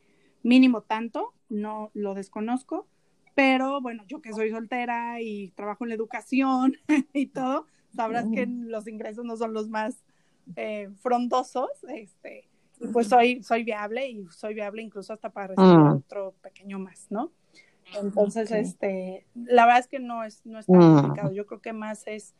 mínimo 0.44 0.82
tanto, 0.82 1.34
no 1.48 1.90
lo 1.92 2.14
desconozco, 2.14 2.86
pero 3.34 3.80
bueno, 3.80 4.04
yo 4.06 4.22
que 4.22 4.32
soy 4.32 4.50
soltera 4.50 5.20
y 5.20 5.48
trabajo 5.56 5.84
en 5.86 5.88
la 5.88 5.96
educación 5.96 6.76
y 7.12 7.26
todo, 7.26 7.66
sabrás 7.96 8.26
que 8.32 8.46
los 8.46 8.86
ingresos 8.86 9.24
no 9.24 9.36
son 9.36 9.54
los 9.54 9.68
más 9.68 10.04
eh, 10.54 10.88
frondosos, 11.00 11.70
este, 11.88 12.48
pues 12.92 13.08
soy, 13.08 13.42
soy 13.42 13.64
viable 13.64 14.08
y 14.08 14.26
soy 14.30 14.54
viable 14.54 14.82
incluso 14.82 15.12
hasta 15.12 15.30
para 15.30 15.48
recibir 15.48 15.78
mm. 15.78 15.96
otro 15.96 16.34
pequeño 16.42 16.78
más, 16.78 17.06
¿no? 17.10 17.32
Entonces, 17.94 18.50
este, 18.50 19.26
la 19.34 19.64
verdad 19.64 19.80
es 19.80 19.88
que 19.88 20.00
no 20.00 20.24
es, 20.24 20.44
no 20.44 20.58
es 20.58 20.66
tan 20.66 20.78
mm. 20.78 20.96
complicado. 20.96 21.32
Yo 21.32 21.46
creo 21.46 21.60
que 21.60 21.72
más 21.72 22.02
es 22.06 22.34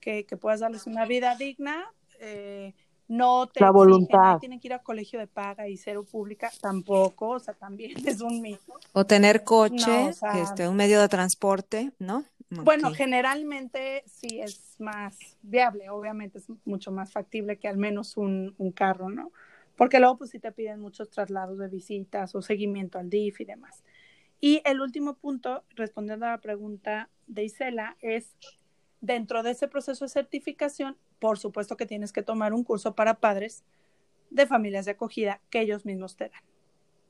que, 0.00 0.24
que 0.24 0.36
puedas 0.36 0.60
darles 0.60 0.86
una 0.86 1.06
vida 1.06 1.36
digna, 1.36 1.84
eh, 2.20 2.74
no 3.08 3.48
te 3.48 3.60
la 3.60 3.72
voluntad. 3.72 4.38
tienen 4.38 4.60
que 4.60 4.68
ir 4.68 4.74
a 4.74 4.78
colegio 4.78 5.18
de 5.18 5.26
paga 5.26 5.68
y 5.68 5.76
cero 5.76 6.04
pública, 6.04 6.50
tampoco, 6.60 7.30
o 7.30 7.38
sea, 7.40 7.54
también 7.54 7.94
es 8.06 8.20
un 8.20 8.40
mito. 8.40 8.78
O 8.92 9.04
tener 9.04 9.42
coche, 9.42 10.10
este, 10.34 10.68
un 10.68 10.76
medio 10.76 11.00
de 11.00 11.08
transporte, 11.08 11.92
¿no? 11.98 12.24
Bueno, 12.50 12.92
generalmente 12.92 14.02
sí 14.06 14.40
es 14.40 14.74
más 14.80 15.36
viable, 15.42 15.88
obviamente 15.88 16.38
es 16.38 16.46
mucho 16.64 16.90
más 16.90 17.12
factible 17.12 17.58
que 17.58 17.68
al 17.68 17.76
menos 17.76 18.16
un, 18.16 18.54
un 18.58 18.72
carro, 18.72 19.08
¿no? 19.08 19.30
Porque 19.76 20.00
luego 20.00 20.18
pues 20.18 20.30
sí 20.30 20.40
te 20.40 20.50
piden 20.50 20.80
muchos 20.80 21.10
traslados 21.10 21.58
de 21.58 21.68
visitas 21.68 22.34
o 22.34 22.42
seguimiento 22.42 22.98
al 22.98 23.08
DIF 23.08 23.40
y 23.40 23.44
demás. 23.44 23.84
Y 24.40 24.62
el 24.64 24.80
último 24.80 25.14
punto, 25.14 25.64
respondiendo 25.76 26.26
a 26.26 26.30
la 26.30 26.40
pregunta 26.40 27.08
de 27.26 27.44
Isela, 27.44 27.96
es 28.00 28.36
dentro 29.00 29.42
de 29.42 29.52
ese 29.52 29.68
proceso 29.68 30.04
de 30.04 30.10
certificación, 30.10 30.96
por 31.18 31.38
supuesto 31.38 31.76
que 31.76 31.86
tienes 31.86 32.12
que 32.12 32.22
tomar 32.22 32.52
un 32.52 32.64
curso 32.64 32.94
para 32.94 33.14
padres 33.20 33.64
de 34.30 34.46
familias 34.46 34.86
de 34.86 34.92
acogida 34.92 35.40
que 35.50 35.60
ellos 35.60 35.84
mismos 35.84 36.16
te 36.16 36.30
dan. 36.30 36.42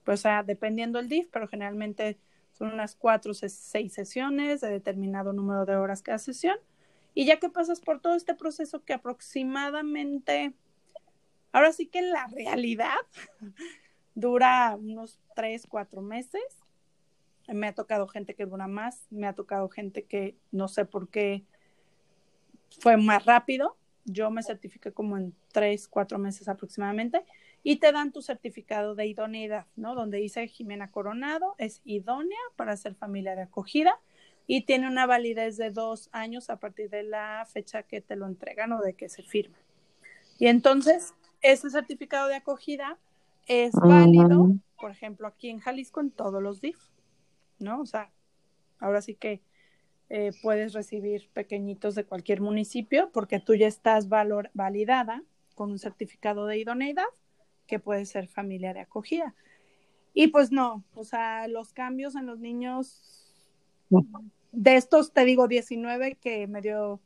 Pues, 0.05 0.21
o 0.21 0.23
sea, 0.23 0.43
dependiendo 0.43 0.99
del 0.99 1.09
DIF, 1.09 1.29
pero 1.31 1.49
generalmente 1.49 2.19
son 2.61 2.75
unas 2.75 2.95
cuatro 2.95 3.33
seis 3.33 3.95
sesiones 3.95 4.61
de 4.61 4.69
determinado 4.69 5.33
número 5.33 5.65
de 5.65 5.77
horas 5.77 6.03
cada 6.03 6.19
sesión. 6.19 6.59
Y 7.15 7.25
ya 7.25 7.41
que 7.41 7.49
pasas 7.49 7.81
por 7.81 8.03
todo 8.03 8.15
este 8.15 8.35
proceso 8.35 8.85
que 8.85 8.93
aproximadamente, 8.93 10.53
ahora 11.53 11.73
sí 11.73 11.87
que 11.87 12.01
en 12.01 12.11
la 12.11 12.27
realidad 12.27 12.99
dura 14.15 14.77
unos 14.79 15.19
tres, 15.35 15.67
cuatro 15.67 16.03
meses. 16.03 16.43
Me 17.49 17.67
ha 17.67 17.75
tocado 17.75 18.07
gente 18.07 18.35
que 18.35 18.45
dura 18.45 18.69
más, 18.69 19.07
me 19.09 19.27
ha 19.27 19.33
tocado 19.33 19.71
gente 19.71 20.05
que 20.05 20.37
no 20.53 20.69
sé 20.69 20.85
por 20.85 21.09
qué 21.09 21.45
fue 22.79 22.99
más 22.99 23.25
rápido. 23.25 23.79
Yo 24.05 24.31
me 24.31 24.43
certifiqué 24.43 24.93
como 24.93 25.17
en 25.17 25.35
tres, 25.51 25.89
cuatro 25.89 26.19
meses 26.19 26.47
aproximadamente 26.47 27.25
y 27.63 27.77
te 27.77 27.93
dan 27.93 28.13
tu 28.13 28.23
certificado 28.23 28.95
de 28.95 29.07
idoneidad, 29.07 29.67
¿no? 29.77 29.95
Donde 29.95 30.19
dice 30.19 30.47
Jimena 30.49 30.91
Coronado, 30.91 31.55
es 31.59 31.83
idónea 31.85 32.39
para 32.57 32.77
ser 32.77 32.95
familia 32.95 33.35
de 33.37 33.43
acogida 33.43 33.99
y 34.47 34.63
tiene 34.63 34.89
una 34.89 35.07
validez 35.07 35.57
de 35.57 35.71
dos 35.71 36.09
años 36.13 36.51
a 36.51 36.57
partir 36.57 36.91
de 36.91 37.03
la 37.03 37.47
fecha 37.53 37.83
que 37.83 38.01
te 38.01 38.17
lo 38.17 38.27
entregan 38.27 38.73
o 38.73 38.81
de 38.81 38.95
que 38.95 39.09
se 39.09 39.23
firma. 39.23 39.59
Y 40.39 40.47
entonces, 40.47 41.15
ese 41.43 41.71
certificado 41.71 42.29
de 42.29 42.37
acogida 42.37 42.99
es 43.47 43.73
válido, 43.75 44.55
por 44.79 44.91
ejemplo, 44.91 45.27
aquí 45.27 45.51
en 45.51 45.61
Jalisco, 45.61 46.01
en 46.01 46.11
todos 46.11 46.43
los 46.43 46.61
DIF, 46.61 46.79
¿no? 47.59 47.83
O 47.83 47.87
sea, 47.87 48.11
ahora 48.79 49.03
sí 49.03 49.15
que 49.15 49.43
eh, 50.09 50.33
puedes 50.43 50.73
recibir 50.73 51.29
pequeñitos 51.33 51.95
de 51.95 52.05
cualquier 52.05 52.41
municipio 52.41 53.11
porque 53.13 53.39
tú 53.39 53.55
ya 53.55 53.69
estás 53.69 54.09
valor 54.09 54.51
validada 54.55 55.23
con 55.55 55.71
un 55.71 55.79
certificado 55.79 56.47
de 56.47 56.59
idoneidad 56.59 57.05
que 57.71 57.79
puede 57.79 58.05
ser 58.05 58.27
familia 58.27 58.75
de 58.75 58.81
acogida. 58.81 59.33
Y 60.13 60.27
pues 60.27 60.51
no, 60.51 60.83
o 60.95 61.05
sea, 61.05 61.47
los 61.47 61.73
cambios 61.73 62.17
en 62.17 62.27
los 62.27 62.41
niños, 62.41 63.33
de 64.51 64.75
estos 64.75 65.13
te 65.13 65.25
digo 65.25 65.47
19 65.47 66.17
que 66.17 66.49
medio 66.49 67.01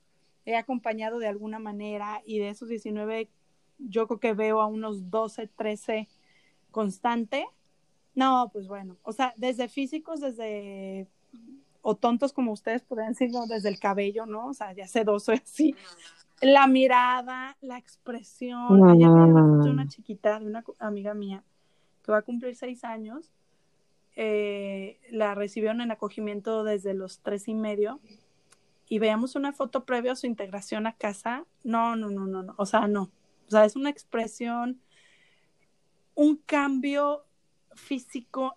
he 0.47 0.57
acompañado 0.57 1.19
de 1.19 1.29
alguna 1.29 1.59
manera 1.59 2.23
y 2.25 2.39
de 2.39 2.49
esos 2.49 2.69
19 2.69 3.29
yo 3.79 4.07
creo 4.07 4.21
que 4.21 4.33
veo 4.33 4.63
a 4.63 4.67
unos 4.67 5.11
12, 5.11 5.49
13 5.49 6.09
constante. 6.71 7.47
No, 8.15 8.49
pues 8.51 8.67
bueno, 8.67 8.97
o 9.03 9.13
sea, 9.13 9.35
desde 9.37 9.69
físicos, 9.69 10.21
desde 10.21 11.09
o 11.83 11.95
tontos 11.95 12.33
como 12.33 12.53
ustedes 12.53 12.83
podrían 12.83 13.11
decir, 13.11 13.31
desde 13.49 13.69
el 13.69 13.79
cabello, 13.79 14.25
¿no? 14.25 14.47
O 14.47 14.55
sea, 14.55 14.73
ya 14.73 14.87
sedoso 14.87 15.33
así, 15.45 15.75
la 16.45 16.67
mirada, 16.67 17.57
la 17.61 17.79
expresión. 17.79 18.89
Ayer 18.89 19.09
me 19.09 19.71
una 19.71 19.89
chiquita 19.89 20.39
de 20.39 20.47
una 20.47 20.65
amiga 20.79 21.15
mía 21.15 21.43
que 22.03 22.13
va 22.13 22.19
a 22.19 22.23
cumplir 22.23 22.55
seis 22.55 22.85
años 22.85 23.33
eh, 24.17 25.01
la 25.11 25.35
recibieron 25.35 25.81
en 25.81 25.91
acogimiento 25.91 26.63
desde 26.63 26.95
los 26.95 27.19
tres 27.21 27.49
y 27.49 27.55
medio 27.55 28.01
y 28.89 29.01
veamos 29.01 29.35
una 29.35 29.53
foto 29.53 29.85
previa 29.85 30.13
a 30.13 30.17
su 30.17 30.27
integración 30.27 30.87
a 30.87 30.93
casa, 30.93 31.47
no, 31.65 31.97
no, 31.97 32.11
no, 32.11 32.27
no, 32.27 32.43
no, 32.43 32.55
o 32.57 32.67
sea, 32.67 32.87
no. 32.87 33.11
O 33.49 33.51
sea, 33.51 33.65
es 33.65 33.75
una 33.75 33.91
expresión, 33.91 34.81
un 36.15 36.37
cambio 36.37 37.25
físico. 37.75 38.57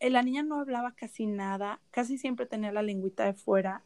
Eh, 0.00 0.10
la 0.10 0.22
niña 0.22 0.42
no 0.42 0.60
hablaba 0.60 0.92
casi 0.92 1.26
nada, 1.26 1.80
casi 1.90 2.18
siempre 2.18 2.46
tenía 2.46 2.72
la 2.72 2.82
lengüita 2.82 3.24
de 3.24 3.32
fuera. 3.32 3.82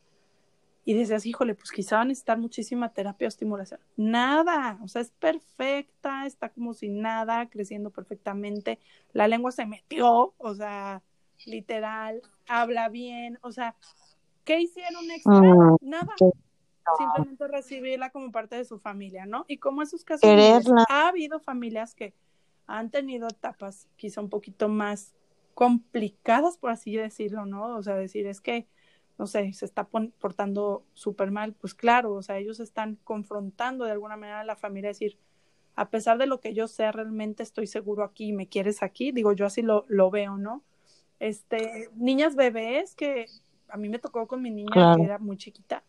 Y 0.89 0.95
decías, 0.95 1.27
híjole, 1.27 1.55
pues 1.55 1.71
quizá 1.71 1.97
van 1.97 2.07
a 2.07 2.09
necesitar 2.09 2.39
muchísima 2.39 2.95
terapia 2.95 3.27
o 3.27 3.29
estimulación. 3.29 3.79
Nada, 3.99 4.79
o 4.83 4.89
sea, 4.89 5.03
es 5.03 5.11
perfecta, 5.11 6.25
está 6.25 6.49
como 6.49 6.73
sin 6.73 7.03
nada, 7.03 7.51
creciendo 7.51 7.91
perfectamente. 7.91 8.79
La 9.13 9.29
lengua 9.29 9.51
se 9.51 9.67
metió, 9.67 10.33
o 10.39 10.55
sea, 10.55 11.03
literal, 11.45 12.23
habla 12.47 12.89
bien, 12.89 13.39
o 13.43 13.53
sea, 13.53 13.77
¿qué 14.47 14.63
hicieron 14.63 15.11
extra? 15.11 15.35
Mm, 15.35 15.77
Nada. 15.83 16.15
Simplemente 16.97 17.47
recibirla 17.49 18.09
como 18.09 18.33
parte 18.33 18.57
de 18.57 18.65
su 18.65 18.79
familia, 18.79 19.27
¿no? 19.27 19.45
Y 19.47 19.59
como 19.59 19.83
esos 19.83 20.05
casos, 20.05 20.25
ha 20.89 21.09
habido 21.09 21.39
familias 21.39 21.95
que 21.95 22.15
han 22.67 22.89
tenido 22.89 23.29
etapas 23.29 23.89
quizá 23.97 24.23
un 24.23 24.31
poquito 24.31 24.71
más 24.71 25.13
complicadas, 25.53 26.57
por 26.57 26.71
así 26.71 26.97
decirlo, 26.97 27.45
¿no? 27.45 27.77
O 27.77 27.83
sea, 27.83 27.95
decir, 27.97 28.27
es 28.27 28.41
que, 28.41 28.67
no 29.19 29.27
sé, 29.27 29.53
se 29.53 29.65
está 29.65 29.85
portando 29.85 30.85
súper 30.95 31.33
mal, 31.33 31.53
pues 31.53 31.75
claro, 31.75 32.15
o 32.15 32.23
sea, 32.23 32.39
ellos 32.39 32.61
están 32.61 32.99
confrontando 33.03 33.85
de 33.85 33.91
alguna 33.91 34.17
manera 34.17 34.41
a 34.41 34.45
la 34.45 34.55
familia, 34.55 34.91
decir, 34.91 35.19
a 35.75 35.91
pesar 35.91 36.19
de 36.19 36.27
lo 36.27 36.41
que 36.41 36.55
yo 36.55 36.69
sé, 36.69 36.91
realmente 36.93 37.43
estoy 37.43 37.67
seguro 37.67 38.05
aquí, 38.05 38.33
me 38.33 38.49
quieres 38.49 38.83
aquí, 38.83 39.11
digo, 39.11 39.33
yo 39.33 39.45
así 39.45 39.61
lo, 39.63 39.85
lo 39.89 40.11
veo, 40.11 40.39
¿no? 40.39 40.63
Este, 41.19 41.91
niñas 41.97 42.37
bebés 42.37 42.95
que 42.95 43.27
a 43.69 43.77
mí 43.77 43.89
me 43.89 43.99
tocó 43.99 44.29
con 44.29 44.41
mi 44.41 44.51
niña 44.51 44.97
que 44.97 45.03
era 45.03 45.19
muy 45.19 45.37
chiquita, 45.37 45.83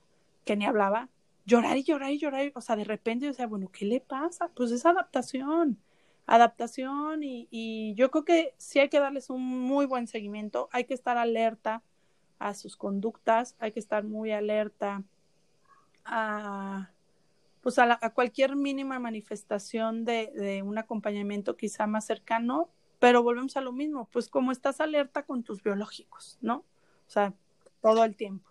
que 0.44 0.56
ni 0.56 0.66
hablaba, 0.66 1.08
llorar 1.46 1.78
y 1.78 1.84
llorar 1.84 2.12
y 2.12 2.18
llorar, 2.18 2.52
o 2.56 2.62
sea, 2.62 2.76
de 2.76 2.84
repente 2.84 3.26
yo 3.26 3.32
decía, 3.32 3.46
bueno, 3.46 3.70
¿qué 3.72 3.86
le 3.86 4.00
pasa? 4.00 4.50
Pues 4.56 4.72
es 4.72 4.88
adaptación, 4.88 5.78
adaptación 6.26 7.22
y, 7.24 7.48
y 7.52 7.94
yo 7.94 8.10
creo 8.10 8.26
que 8.26 8.56
sí 8.58 8.80
hay 8.80 8.90
que 8.90 9.00
darles 9.00 9.30
un 9.30 9.44
muy 9.44 9.86
buen 9.86 10.08
seguimiento, 10.08 10.68
hay 10.72 10.86
que 10.86 10.96
estar 10.96 11.18
alerta 11.18 11.84
a 12.40 12.54
sus 12.54 12.76
conductas, 12.76 13.56
hay 13.60 13.72
que 13.72 13.80
estar 13.80 14.04
muy 14.04 14.32
alerta 14.32 15.04
a 16.06 16.90
pues 17.62 17.78
a, 17.78 18.00
a 18.02 18.14
cualquier 18.14 18.56
mínima 18.56 19.00
manifestación 19.00 20.06
de, 20.06 20.32
de, 20.34 20.64
un 20.64 20.78
acompañamiento 20.78 21.58
quizá 21.58 21.88
más 21.88 22.06
cercano, 22.06 22.70
pero 23.00 23.22
volvemos 23.22 23.58
a 23.58 23.62
lo 23.62 23.74
mismo, 23.74 24.08
pues 24.12 24.30
como 24.30 24.54
estás 24.54 24.80
alerta 24.80 25.24
con 25.24 25.44
tus 25.44 25.62
biológicos, 25.62 26.38
¿no? 26.42 26.64
O 27.08 27.12
sea, 27.12 27.34
todo 27.82 28.06
el 28.06 28.16
tiempo. 28.16 28.50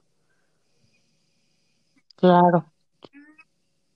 Claro. 2.17 2.67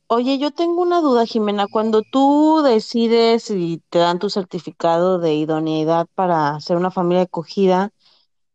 Oye, 0.07 0.39
yo 0.39 0.51
tengo 0.51 0.83
una 0.83 1.01
duda, 1.01 1.25
Jimena. 1.25 1.67
Cuando 1.67 2.03
tú 2.03 2.61
decides 2.63 3.51
y 3.51 3.83
te 3.89 3.99
dan 3.99 4.19
tu 4.19 4.29
certificado 4.29 5.19
de 5.19 5.35
idoneidad 5.35 6.07
para 6.15 6.55
hacer 6.55 6.77
una 6.77 6.91
familia 6.91 7.23
acogida, 7.23 7.93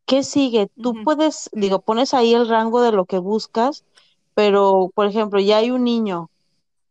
¿qué 0.07 0.23
sigue? 0.23 0.69
Tú 0.81 0.95
puedes, 1.03 1.51
digo, 1.53 1.81
pones 1.81 2.15
ahí 2.15 2.33
el 2.33 2.49
rango 2.49 2.81
de 2.81 2.91
lo 2.91 3.05
que 3.05 3.19
buscas, 3.19 3.85
pero, 4.33 4.91
por 4.95 5.05
ejemplo, 5.05 5.39
ya 5.39 5.57
hay 5.57 5.69
un 5.69 5.83
niño 5.83 6.31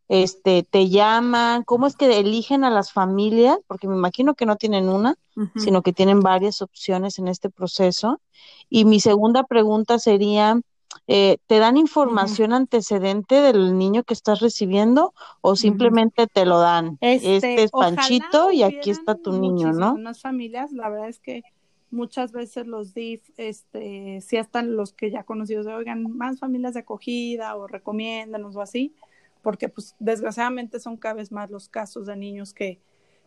este, 0.09 0.63
te 0.63 0.89
llaman, 0.89 1.63
cómo 1.63 1.85
es 1.85 1.95
que 1.95 2.19
eligen 2.19 2.63
a 2.63 2.69
las 2.69 2.91
familias, 2.91 3.57
porque 3.67 3.87
me 3.87 3.95
imagino 3.95 4.35
que 4.35 4.45
no 4.45 4.55
tienen 4.55 4.89
una, 4.89 5.15
sino 5.55 5.81
que 5.83 5.93
tienen 5.93 6.21
varias 6.21 6.61
opciones 6.61 7.19
en 7.19 7.27
este 7.27 7.49
proceso. 7.49 8.21
Y 8.69 8.85
mi 8.85 8.99
segunda 8.99 9.43
pregunta 9.43 9.99
sería, 9.99 10.59
eh, 11.07 11.37
¿te 11.45 11.59
dan 11.59 11.77
información 11.77 12.53
antecedente 12.53 13.41
del 13.41 13.77
niño 13.77 14.03
que 14.03 14.13
estás 14.13 14.39
recibiendo 14.39 15.13
o 15.41 15.55
simplemente 15.55 16.25
te 16.25 16.45
lo 16.45 16.59
dan? 16.59 16.97
Este, 17.01 17.35
este 17.35 17.63
es 17.63 17.71
Panchito 17.71 18.51
y 18.51 18.63
aquí 18.63 18.89
está 18.89 19.15
tu 19.15 19.33
niño, 19.33 19.73
¿no? 19.73 19.97
Las 19.97 20.21
familias, 20.21 20.71
la 20.71 20.89
verdad 20.89 21.09
es 21.09 21.19
que 21.19 21.43
muchas 21.91 22.31
veces 22.31 22.67
los 22.67 22.93
DIF, 22.93 23.21
este, 23.37 24.19
si 24.21 24.37
están 24.37 24.75
los 24.75 24.93
que 24.93 25.11
ya 25.11 25.23
conocidos, 25.23 25.67
oigan, 25.67 26.17
más 26.17 26.39
familias 26.39 26.73
de 26.73 26.81
acogida 26.81 27.55
o 27.55 27.67
recomiéndanos 27.67 28.55
o 28.55 28.61
así, 28.61 28.93
porque 29.41 29.69
pues 29.69 29.95
desgraciadamente 29.99 30.79
son 30.79 30.97
cada 30.97 31.15
vez 31.15 31.31
más 31.31 31.49
los 31.49 31.69
casos 31.69 32.05
de 32.05 32.15
niños 32.15 32.53
que, 32.53 32.79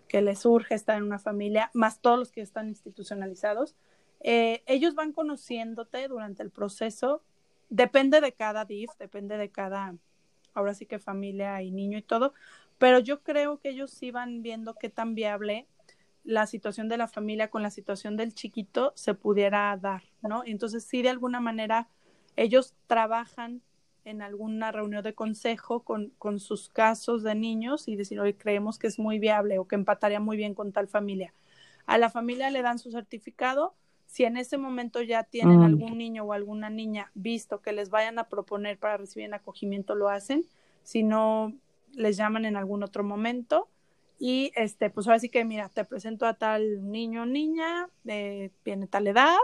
que 0.09 0.23
les 0.23 0.40
surge 0.40 0.75
estar 0.75 0.99
en 0.99 1.05
una 1.05 1.18
familia, 1.18 1.70
más 1.73 2.01
todos 2.01 2.18
los 2.18 2.33
que 2.33 2.40
están 2.40 2.68
institucionalizados. 2.68 3.77
Eh, 4.20 4.62
ellos 4.66 4.94
van 4.94 5.12
conociéndote 5.12 6.07
durante 6.09 6.42
el 6.42 6.51
proceso, 6.51 7.23
depende 7.70 8.20
de 8.20 8.33
cada 8.33 8.64
DIF, 8.64 8.90
depende 8.99 9.38
de 9.38 9.51
cada, 9.51 9.94
ahora 10.53 10.75
sí 10.75 10.85
que 10.85 10.99
familia 10.99 11.62
y 11.62 11.70
niño 11.70 11.96
y 11.96 12.03
todo, 12.03 12.35
pero 12.77 12.99
yo 12.99 13.23
creo 13.23 13.59
que 13.61 13.70
ellos 13.70 13.90
sí 13.90 14.11
van 14.11 14.42
viendo 14.42 14.75
qué 14.75 14.90
tan 14.90 15.14
viable 15.14 15.66
la 16.24 16.46
situación 16.46 16.88
de 16.88 16.96
la 16.96 17.09
familia 17.09 17.48
con 17.48 17.62
la 17.62 17.70
situación 17.70 18.16
del 18.16 18.35
chiquito 18.35 18.92
se 18.94 19.14
pudiera 19.14 19.76
dar, 19.76 20.02
¿no? 20.22 20.42
Entonces 20.44 20.85
sí, 20.85 21.02
de 21.02 21.09
alguna 21.09 21.40
manera, 21.40 21.88
ellos 22.37 22.74
trabajan 22.87 23.62
en 24.04 24.22
alguna 24.22 24.72
reunión 24.72 25.02
de 25.02 25.14
consejo 25.14 25.80
con, 25.83 26.11
con 26.18 26.40
sus 26.40 26.68
casos 26.68 27.22
de 27.22 27.35
niños 27.35 27.88
y 27.88 27.96
decir, 27.96 28.20
hoy 28.20 28.35
creemos 28.35 28.78
que 28.78 28.87
es 28.87 28.98
muy 28.98 29.18
viable 29.18 29.59
o 29.59 29.66
que 29.66 29.74
empataría 29.74 30.20
muy 30.20 30.37
bien 30.37 30.54
con 30.54 30.72
tal 30.72 30.88
familia. 30.88 31.35
A 31.87 31.98
la 31.98 32.11
familia 32.11 32.50
le 32.50 32.62
dan 32.62 32.78
su 32.78 32.90
certificado. 32.90 33.74
Si 34.06 34.24
en 34.24 34.37
ese 34.37 34.59
momento 34.59 35.02
ya 35.02 35.24
tienen 35.24 35.61
mm. 35.61 35.64
algún 35.64 35.98
niño 35.98 36.24
o 36.24 36.33
alguna 36.33 36.70
niña 36.70 37.11
visto 37.14 37.61
que 37.61 37.72
les 37.72 37.90
vayan 37.90 38.18
a 38.18 38.28
proponer 38.28 38.78
para 38.78 38.96
recibir 38.96 39.26
en 39.26 39.35
acogimiento, 39.35 39.94
lo 39.94 40.09
hacen. 40.09 40.44
Si 40.83 41.02
no, 41.02 41.52
les 41.92 42.16
llaman 42.16 42.44
en 42.44 42.56
algún 42.56 42.83
otro 42.83 43.04
momento. 43.04 43.68
Y 44.22 44.52
este, 44.54 44.90
pues 44.90 45.06
ahora 45.06 45.18
sí 45.18 45.30
que, 45.30 45.46
mira, 45.46 45.70
te 45.70 45.83
presento 45.87 46.26
a 46.26 46.35
tal 46.35 46.92
niño 46.92 47.22
o 47.22 47.26
niña, 47.26 47.88
eh, 48.04 48.50
tiene 48.62 48.87
tal 48.87 49.06
edad, 49.06 49.38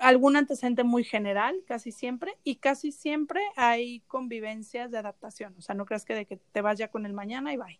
algún 0.00 0.36
antecedente 0.36 0.82
muy 0.82 1.04
general, 1.04 1.62
casi 1.64 1.92
siempre, 1.92 2.36
y 2.42 2.56
casi 2.56 2.90
siempre 2.90 3.40
hay 3.54 4.00
convivencias 4.08 4.90
de 4.90 4.98
adaptación. 4.98 5.54
O 5.58 5.62
sea, 5.62 5.76
no 5.76 5.86
creas 5.86 6.04
que 6.04 6.14
de 6.14 6.26
que 6.26 6.36
te 6.36 6.60
vas 6.60 6.76
ya 6.76 6.88
con 6.88 7.06
el 7.06 7.12
mañana 7.12 7.52
y 7.52 7.56
bye, 7.56 7.78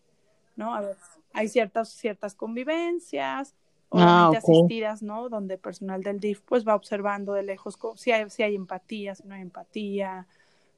¿no? 0.55 0.72
A 0.72 0.83
ver, 0.83 0.96
hay 1.35 1.48
ciertas, 1.48 1.88
ciertas 1.88 2.37
convivencias, 2.37 3.57
ah, 3.90 4.31
obviamente 4.31 4.38
asistidas, 4.38 5.02
¿no? 5.02 5.29
Donde 5.29 5.59
personal 5.59 6.00
del 6.05 6.20
DIF 6.20 6.42
pues 6.42 6.64
va 6.64 6.76
observando 6.76 7.33
de 7.33 7.42
lejos 7.42 7.76
si 7.96 8.12
hay, 8.12 8.31
si 8.31 8.44
hay 8.44 8.55
empatía, 8.55 9.16
si 9.16 9.26
no 9.26 9.35
hay 9.35 9.42
empatía, 9.42 10.29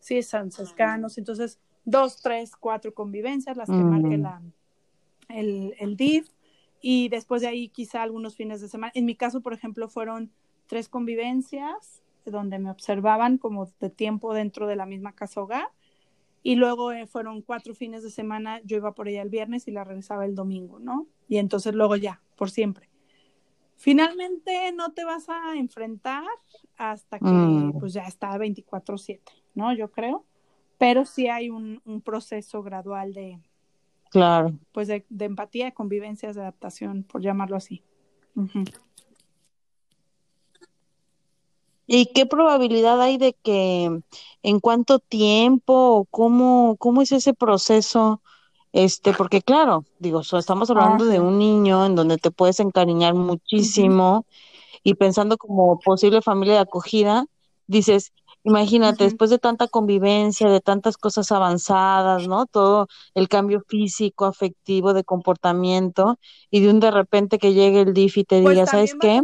si 0.01 0.17
están 0.17 0.51
cercanos. 0.51 1.19
Entonces, 1.19 1.59
dos, 1.85 2.23
tres, 2.23 2.57
cuatro 2.57 2.95
convivencias, 2.95 3.55
las 3.57 3.69
que 3.69 3.75
marque 3.75 4.17
mm. 4.17 4.23
la, 4.23 4.43
el, 5.29 5.75
el 5.79 5.97
DIF, 5.97 6.29
y 6.81 7.09
después 7.09 7.43
de 7.43 7.49
ahí 7.49 7.69
quizá 7.69 8.03
algunos 8.03 8.37
fines 8.37 8.61
de 8.61 8.69
semana. 8.69 8.93
En 8.95 9.05
mi 9.05 9.15
caso, 9.15 9.41
por 9.41 9.53
ejemplo, 9.53 9.89
fueron 9.89 10.33
tres 10.67 10.89
convivencias 10.89 12.03
donde 12.25 12.59
me 12.59 12.71
observaban 12.71 13.39
como 13.39 13.67
de 13.81 13.91
tiempo 13.91 14.35
dentro 14.35 14.67
de 14.67 14.77
la 14.77 14.87
misma 14.87 15.15
casa 15.15 15.41
hogar 15.41 15.69
y 16.43 16.57
luego 16.57 16.93
eh, 16.93 17.07
fueron 17.07 17.43
cuatro 17.43 17.75
fines 17.75 18.03
de 18.03 18.11
semana, 18.11 18.61
yo 18.65 18.77
iba 18.77 18.95
por 18.95 19.09
ella 19.09 19.23
el 19.23 19.31
viernes 19.31 19.67
y 19.67 19.71
la 19.71 19.85
regresaba 19.85 20.25
el 20.25 20.35
domingo, 20.35 20.79
¿no? 20.79 21.07
Y 21.27 21.39
entonces 21.39 21.75
luego 21.75 21.97
ya, 21.97 22.23
por 22.37 22.51
siempre. 22.51 22.89
Finalmente 23.77 24.73
no 24.73 24.93
te 24.93 25.05
vas 25.05 25.29
a 25.29 25.57
enfrentar 25.57 26.25
hasta 26.77 27.19
que 27.19 27.25
mm. 27.25 27.79
pues 27.79 27.93
ya 27.93 28.03
está 28.03 28.37
24/7, 28.37 29.21
¿no? 29.55 29.73
Yo 29.73 29.91
creo, 29.91 30.25
pero 30.79 31.05
sí 31.05 31.29
hay 31.29 31.51
un, 31.51 31.81
un 31.85 32.03
proceso 32.03 32.63
gradual 32.63 33.15
de, 33.15 33.41
claro, 34.11 34.53
pues 34.73 34.89
de, 34.89 35.05
de, 35.09 35.25
empatía, 35.25 35.73
convivencias, 35.73 36.35
de 36.35 36.43
adaptación, 36.43 37.03
por 37.05 37.23
llamarlo 37.23 37.57
así. 37.57 37.83
¿Y 41.87 42.07
qué 42.13 42.27
probabilidad 42.27 43.01
hay 43.01 43.17
de 43.17 43.33
que 43.33 44.01
en 44.43 44.61
cuánto 44.61 44.99
tiempo, 44.99 46.07
cómo, 46.11 46.77
cómo 46.79 47.03
es 47.03 47.13
ese 47.13 47.33
proceso? 47.33 48.21
Este, 48.73 49.15
porque 49.15 49.41
claro, 49.41 49.85
digo, 49.99 50.21
estamos 50.21 50.69
hablando 50.71 51.07
de 51.07 51.19
un 51.19 51.39
niño 51.39 51.87
en 51.87 51.95
donde 51.95 52.19
te 52.19 52.31
puedes 52.31 52.61
encariñar 52.61 53.15
muchísimo 53.15 54.27
y 54.83 54.95
pensando 54.95 55.39
como 55.39 55.81
posible 55.81 56.21
familia 56.21 56.55
de 56.55 56.61
acogida, 56.61 57.25
dices, 57.67 58.13
Imagínate, 58.49 59.05
después 59.05 59.31
de 59.31 59.39
tanta 59.39 59.69
convivencia, 59.69 60.49
de 60.49 60.61
tantas 60.61 60.97
cosas 60.97 61.31
avanzadas, 61.33 62.27
¿no? 62.27 62.47
Todo 62.47 62.89
el 63.15 63.29
cambio 63.29 63.61
físico, 63.61 64.25
afectivo, 64.25 64.95
de 64.95 65.05
comportamiento, 65.05 66.19
y 66.51 66.61
de 66.61 66.71
un 66.71 66.81
de 66.81 66.91
repente 66.91 67.39
que 67.39 67.53
llegue 67.53 67.83
el 67.83 67.93
DIF 67.93 68.17
y 68.19 68.25
te 68.25 68.41
pues 68.41 68.55
diga, 68.55 68.67
¿sabes 68.67 68.95
qué? 68.99 69.21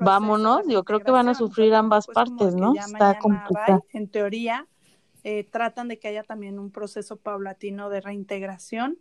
Vámonos, 0.00 0.62
yo 0.66 0.84
creo 0.84 1.00
que 1.00 1.10
van 1.10 1.28
a 1.28 1.34
sufrir 1.34 1.74
ambas 1.74 2.06
pues 2.06 2.14
partes, 2.14 2.54
¿no? 2.54 2.74
Está 2.74 3.18
complicado. 3.18 3.84
En 3.92 4.08
teoría, 4.08 4.66
eh, 5.22 5.44
tratan 5.44 5.88
de 5.88 5.98
que 5.98 6.08
haya 6.08 6.22
también 6.22 6.58
un 6.58 6.70
proceso 6.70 7.16
paulatino 7.16 7.90
de 7.90 8.00
reintegración. 8.00 8.98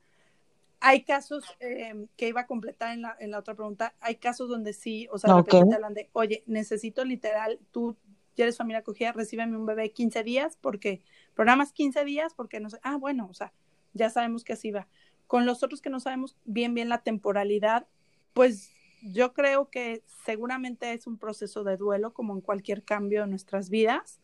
hay 0.81 1.03
casos 1.03 1.43
eh, 1.59 2.07
que 2.17 2.27
iba 2.27 2.41
a 2.41 2.47
completar 2.47 2.93
en 2.93 3.01
la, 3.03 3.15
en 3.19 3.31
la 3.31 3.39
otra 3.39 3.55
pregunta, 3.55 3.95
hay 4.01 4.15
casos 4.15 4.49
donde 4.49 4.73
sí, 4.73 5.07
o 5.11 5.17
sea, 5.17 5.33
de 5.33 5.41
repente 5.41 5.69
te 5.69 5.75
hablan 5.75 5.93
de, 5.93 6.09
oye, 6.13 6.43
necesito 6.45 7.05
literal, 7.05 7.59
tú 7.71 7.95
ya 8.35 8.45
eres 8.45 8.57
familia 8.57 8.79
acogida, 8.79 9.11
recíbeme 9.11 9.57
un 9.57 9.65
bebé 9.65 9.91
15 9.91 10.23
días 10.23 10.57
porque, 10.59 11.01
programas 11.33 11.71
15 11.71 12.05
días 12.05 12.33
porque 12.33 12.59
no 12.59 12.69
sé, 12.69 12.79
ah, 12.83 12.97
bueno, 12.97 13.27
o 13.29 13.33
sea, 13.33 13.53
ya 13.93 14.09
sabemos 14.09 14.43
que 14.43 14.53
así 14.53 14.71
va. 14.71 14.87
Con 15.27 15.45
los 15.45 15.63
otros 15.63 15.81
que 15.81 15.89
no 15.89 15.99
sabemos 15.99 16.37
bien, 16.45 16.73
bien 16.73 16.89
la 16.89 17.01
temporalidad, 17.01 17.87
pues 18.33 18.71
yo 19.01 19.33
creo 19.33 19.69
que 19.69 20.03
seguramente 20.25 20.93
es 20.93 21.07
un 21.07 21.17
proceso 21.17 21.63
de 21.63 21.77
duelo 21.77 22.13
como 22.13 22.33
en 22.33 22.41
cualquier 22.41 22.83
cambio 22.83 23.21
de 23.21 23.27
nuestras 23.27 23.69
vidas. 23.69 24.19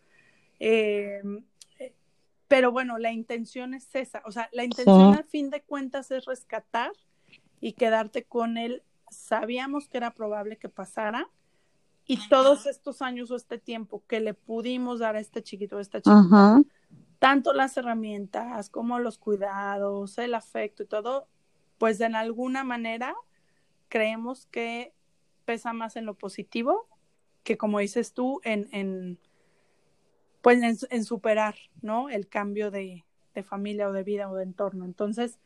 Eh, 0.60 1.22
pero 2.48 2.72
bueno, 2.72 2.98
la 2.98 3.14
intención 3.14 3.74
es 3.74 3.96
esa, 3.96 4.22
o 4.26 4.32
sea, 4.32 4.50
la 4.52 4.66
intención 4.66 5.14
al 5.14 5.24
fin 5.24 5.50
de 5.50 5.62
cuentas 5.62 6.12
es 6.12 6.26
rescatar 6.26 6.92
y 7.62 7.74
quedarte 7.74 8.26
con 8.26 8.58
él. 8.58 8.84
Sabíamos 9.10 9.88
que 9.88 9.98
era 9.98 10.12
probable 10.12 10.58
que 10.58 10.68
pasara 10.68 11.30
y 12.12 12.28
todos 12.28 12.66
estos 12.66 13.02
años 13.02 13.32
o 13.32 13.38
este 13.38 13.58
tiempo 13.58 14.04
que 14.06 14.20
le 14.20 14.34
pudimos 14.34 15.00
dar 15.00 15.16
a 15.16 15.22
este 15.22 15.42
chiquito, 15.42 15.78
a 15.78 15.82
esta 15.82 16.02
chiquita, 16.02 16.62
tanto 17.20 17.54
las 17.54 17.78
herramientas 17.78 18.70
como 18.70 19.00
los 19.00 19.18
cuidados, 19.18 20.18
el 20.18 20.34
afecto 20.34 20.84
y 20.84 20.88
todo, 20.88 21.30
pues 21.78 22.02
en 22.02 22.16
alguna 22.16 22.66
manera 22.66 23.16
creemos 23.88 24.46
que 24.48 24.94
pesa 25.46 25.72
más 25.72 25.96
en 25.96 26.06
lo 26.06 26.16
positivo 26.16 26.86
que 27.44 27.58
como 27.58 27.80
dices 27.80 28.12
tú, 28.14 28.42
en, 28.44 28.68
en 28.74 29.18
pues 30.42 30.62
en, 30.90 31.06
superar, 31.06 31.56
¿no? 31.82 32.10
El 32.10 32.28
cambio 32.28 32.72
de, 32.72 33.06
familia 33.46 33.88
o 33.88 33.94
de 33.94 34.04
vida 34.04 34.30
o 34.30 34.36
de 34.36 34.44
entorno. 34.44 34.84
Entonces, 34.84 35.40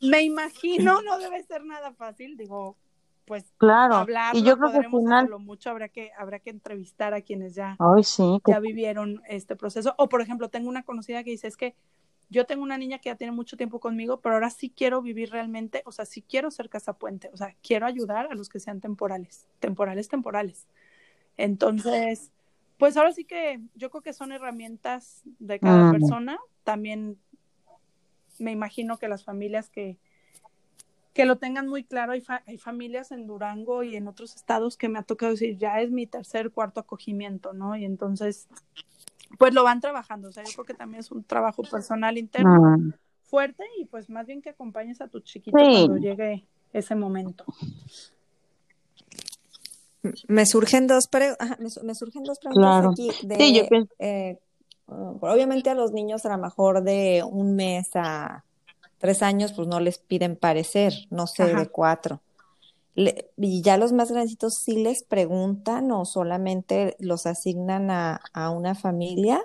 me 0.00 0.22
imagino, 0.22 1.02
no 1.02 1.18
debe 1.20 1.40
ser 1.44 1.64
nada 1.64 1.92
fácil, 1.92 2.36
digo, 2.36 2.76
pues 3.24 3.52
claro 3.56 4.04
y 4.32 4.42
yo 4.42 4.58
creo 4.58 4.72
que 4.72 4.78
al 4.78 4.90
final 4.90 5.30
mucho 5.38 5.70
habrá 5.70 5.88
que 5.88 6.10
habrá 6.18 6.40
que 6.40 6.50
entrevistar 6.50 7.14
a 7.14 7.22
quienes 7.22 7.54
ya 7.54 7.76
sí, 8.02 8.40
ya 8.46 8.58
vivieron 8.58 9.22
este 9.28 9.54
proceso. 9.56 9.94
O 9.98 10.08
por 10.08 10.20
ejemplo 10.20 10.48
tengo 10.48 10.68
una 10.68 10.82
conocida 10.82 11.22
que 11.22 11.30
dice 11.30 11.46
es 11.46 11.56
que 11.56 11.74
yo 12.30 12.46
tengo 12.46 12.62
una 12.62 12.78
niña 12.78 12.98
que 12.98 13.10
ya 13.10 13.16
tiene 13.16 13.32
mucho 13.32 13.56
tiempo 13.56 13.78
conmigo 13.78 14.20
pero 14.20 14.34
ahora 14.34 14.50
sí 14.50 14.72
quiero 14.74 15.02
vivir 15.02 15.30
realmente 15.30 15.82
o 15.86 15.92
sea 15.92 16.04
sí 16.04 16.22
quiero 16.22 16.50
ser 16.50 16.68
casapuente 16.68 17.30
o 17.32 17.36
sea 17.36 17.54
quiero 17.62 17.86
ayudar 17.86 18.28
a 18.30 18.34
los 18.34 18.48
que 18.48 18.58
sean 18.58 18.80
temporales 18.80 19.46
temporales 19.60 20.08
temporales 20.08 20.66
entonces 21.36 22.32
pues 22.82 22.96
ahora 22.96 23.12
sí 23.12 23.24
que 23.24 23.60
yo 23.76 23.90
creo 23.90 24.02
que 24.02 24.12
son 24.12 24.32
herramientas 24.32 25.22
de 25.38 25.60
cada 25.60 25.92
persona. 25.92 26.36
También 26.64 27.16
me 28.40 28.50
imagino 28.50 28.98
que 28.98 29.06
las 29.06 29.22
familias 29.22 29.70
que, 29.70 29.98
que 31.12 31.24
lo 31.24 31.36
tengan 31.36 31.68
muy 31.68 31.84
claro, 31.84 32.12
hay, 32.12 32.22
hay 32.46 32.58
familias 32.58 33.12
en 33.12 33.26
Durango 33.26 33.82
y 33.82 33.96
en 33.96 34.08
otros 34.08 34.34
estados 34.34 34.76
que 34.76 34.88
me 34.88 34.98
ha 34.98 35.02
tocado 35.02 35.32
decir, 35.32 35.58
ya 35.58 35.80
es 35.80 35.90
mi 35.90 36.06
tercer, 36.06 36.50
cuarto 36.50 36.80
acogimiento, 36.80 37.52
¿no? 37.52 37.76
Y 37.76 37.84
entonces, 37.84 38.48
pues 39.38 39.54
lo 39.54 39.64
van 39.64 39.80
trabajando. 39.80 40.28
O 40.28 40.32
sea, 40.32 40.44
yo 40.44 40.52
creo 40.52 40.64
que 40.64 40.74
también 40.74 41.00
es 41.00 41.10
un 41.10 41.24
trabajo 41.24 41.62
personal 41.62 42.16
interno 42.18 42.78
mm. 42.78 42.92
fuerte 43.24 43.64
y 43.78 43.84
pues 43.84 44.08
más 44.08 44.26
bien 44.26 44.40
que 44.40 44.50
acompañes 44.50 45.00
a 45.00 45.08
tu 45.08 45.20
chiquito 45.20 45.56
cuando 45.58 45.96
llegue 45.96 46.44
ese 46.72 46.94
momento 46.94 47.44
me 50.28 50.46
surgen 50.46 50.86
dos, 50.86 51.08
me, 51.82 51.94
surgen 51.94 52.24
dos 52.24 52.38
preguntas 52.38 52.86
aquí. 52.92 53.10
De, 53.22 53.86
eh, 53.98 54.38
obviamente 54.86 55.70
a 55.70 55.74
los 55.74 55.92
niños 55.92 56.24
a 56.26 56.36
lo 56.36 56.38
mejor 56.38 56.82
de 56.82 57.22
un 57.24 57.54
mes 57.54 57.90
a 57.94 58.44
tres 59.02 59.20
años, 59.24 59.52
pues 59.52 59.66
no 59.66 59.80
les 59.80 59.98
piden 59.98 60.36
parecer, 60.36 60.94
no 61.10 61.26
sé, 61.26 61.52
de 61.52 61.66
cuatro. 61.66 62.22
y 62.94 63.60
ya 63.60 63.76
los 63.76 63.92
más 63.92 64.12
grandecitos 64.12 64.54
sí 64.54 64.76
les 64.76 65.02
preguntan 65.02 65.90
o 65.90 66.04
solamente 66.04 66.94
los 67.00 67.26
asignan 67.26 67.90
a, 67.90 68.20
a 68.32 68.50
una 68.50 68.76
familia. 68.76 69.42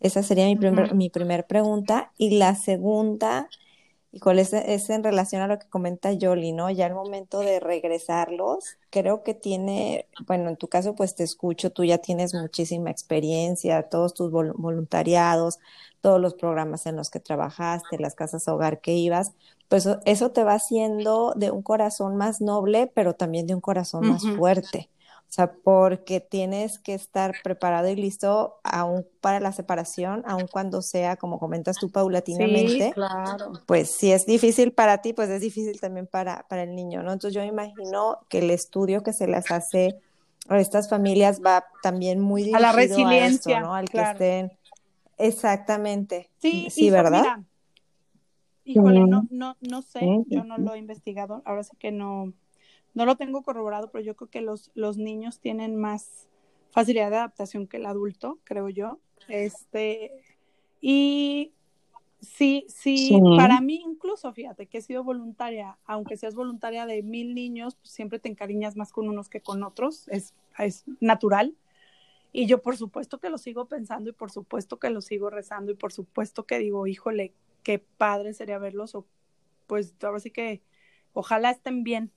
Esa 0.00 0.22
sería 0.22 0.46
mi, 0.46 0.56
primer, 0.56 0.94
mi 0.94 1.10
primer 1.10 1.46
pregunta. 1.46 2.12
Y 2.16 2.38
la 2.38 2.54
segunda 2.54 3.50
y 4.18 4.20
cuál 4.20 4.40
es, 4.40 4.52
en 4.52 5.04
relación 5.04 5.42
a 5.42 5.46
lo 5.46 5.60
que 5.60 5.68
comenta 5.68 6.12
Yoli, 6.12 6.50
¿no? 6.50 6.70
Ya 6.70 6.86
el 6.86 6.94
momento 6.94 7.38
de 7.38 7.60
regresarlos, 7.60 8.76
creo 8.90 9.22
que 9.22 9.32
tiene, 9.32 10.06
bueno, 10.26 10.48
en 10.48 10.56
tu 10.56 10.66
caso 10.66 10.96
pues 10.96 11.14
te 11.14 11.22
escucho, 11.22 11.70
tú 11.70 11.84
ya 11.84 11.98
tienes 11.98 12.34
muchísima 12.34 12.90
experiencia, 12.90 13.84
todos 13.84 14.14
tus 14.14 14.32
voluntariados, 14.32 15.60
todos 16.00 16.20
los 16.20 16.34
programas 16.34 16.86
en 16.86 16.96
los 16.96 17.10
que 17.10 17.20
trabajaste, 17.20 18.00
las 18.00 18.16
casas 18.16 18.48
hogar 18.48 18.80
que 18.80 18.94
ibas, 18.94 19.34
pues 19.68 19.88
eso 20.04 20.32
te 20.32 20.42
va 20.42 20.54
haciendo 20.54 21.32
de 21.36 21.52
un 21.52 21.62
corazón 21.62 22.16
más 22.16 22.40
noble, 22.40 22.90
pero 22.92 23.14
también 23.14 23.46
de 23.46 23.54
un 23.54 23.60
corazón 23.60 24.08
más 24.08 24.24
fuerte. 24.36 24.90
O 25.28 25.30
sea, 25.30 25.52
porque 25.52 26.20
tienes 26.20 26.78
que 26.78 26.94
estar 26.94 27.34
preparado 27.44 27.88
y 27.88 27.96
listo 27.96 28.56
aún 28.64 29.06
para 29.20 29.40
la 29.40 29.52
separación, 29.52 30.22
aun 30.26 30.46
cuando 30.50 30.80
sea, 30.80 31.16
como 31.16 31.38
comentas 31.38 31.76
tú, 31.76 31.90
paulatinamente. 31.90 32.86
Sí, 32.86 32.92
claro. 32.92 33.52
Pues 33.66 33.90
si 33.94 34.10
es 34.10 34.24
difícil 34.24 34.72
para 34.72 34.98
ti, 35.02 35.12
pues 35.12 35.28
es 35.28 35.42
difícil 35.42 35.78
también 35.80 36.06
para, 36.06 36.46
para 36.48 36.62
el 36.62 36.74
niño, 36.74 37.02
¿no? 37.02 37.12
Entonces 37.12 37.34
yo 37.34 37.42
imagino 37.42 38.18
que 38.30 38.38
el 38.38 38.50
estudio 38.50 39.02
que 39.02 39.12
se 39.12 39.26
les 39.26 39.50
hace 39.50 40.00
a 40.48 40.58
estas 40.58 40.88
familias 40.88 41.42
va 41.44 41.66
también 41.82 42.20
muy 42.20 42.42
dirigido 42.42 42.58
a 42.58 42.60
la 42.60 42.72
resiliencia, 42.72 43.60
¿no? 43.60 43.74
Al 43.74 43.88
que 43.88 44.00
estén 44.00 44.52
exactamente. 45.18 46.30
Sí, 46.38 46.68
sí 46.70 46.90
¿verdad? 46.90 47.40
híjole, 48.64 49.00
no, 49.00 49.26
no, 49.30 49.56
no 49.60 49.82
sé, 49.82 50.00
yo 50.26 50.44
no 50.44 50.58
lo 50.58 50.74
he 50.74 50.78
investigado, 50.78 51.42
ahora 51.44 51.64
sí 51.64 51.76
que 51.78 51.90
no, 51.90 52.32
no 52.98 53.06
lo 53.06 53.16
tengo 53.16 53.42
corroborado, 53.42 53.92
pero 53.92 54.02
yo 54.02 54.16
creo 54.16 54.28
que 54.28 54.40
los, 54.40 54.72
los 54.74 54.96
niños 54.96 55.38
tienen 55.38 55.76
más 55.76 56.28
facilidad 56.70 57.10
de 57.10 57.18
adaptación 57.18 57.68
que 57.68 57.76
el 57.76 57.86
adulto, 57.86 58.40
creo 58.42 58.68
yo. 58.68 58.98
Este, 59.28 60.10
y 60.80 61.52
sí, 62.20 62.66
sí, 62.68 63.20
para 63.36 63.60
mí 63.60 63.80
incluso, 63.86 64.32
fíjate, 64.32 64.66
que 64.66 64.78
he 64.78 64.82
sido 64.82 65.04
voluntaria, 65.04 65.78
aunque 65.84 66.16
seas 66.16 66.34
voluntaria 66.34 66.86
de 66.86 67.04
mil 67.04 67.36
niños, 67.36 67.76
pues 67.76 67.90
siempre 67.90 68.18
te 68.18 68.30
encariñas 68.30 68.74
más 68.74 68.90
con 68.90 69.08
unos 69.08 69.28
que 69.28 69.40
con 69.42 69.62
otros, 69.62 70.08
es, 70.08 70.34
es 70.58 70.82
natural. 70.98 71.54
Y 72.32 72.46
yo 72.46 72.62
por 72.62 72.76
supuesto 72.76 73.20
que 73.20 73.30
lo 73.30 73.38
sigo 73.38 73.66
pensando 73.66 74.10
y 74.10 74.12
por 74.12 74.32
supuesto 74.32 74.80
que 74.80 74.90
lo 74.90 75.02
sigo 75.02 75.30
rezando 75.30 75.70
y 75.70 75.76
por 75.76 75.92
supuesto 75.92 76.46
que 76.46 76.58
digo, 76.58 76.84
híjole, 76.88 77.32
qué 77.62 77.78
padre 77.78 78.34
sería 78.34 78.58
verlos 78.58 78.96
o 78.96 79.06
pues 79.68 79.94
ahora 80.02 80.18
sí 80.18 80.32
que 80.32 80.62
ojalá 81.12 81.52
estén 81.52 81.84
bien, 81.84 82.10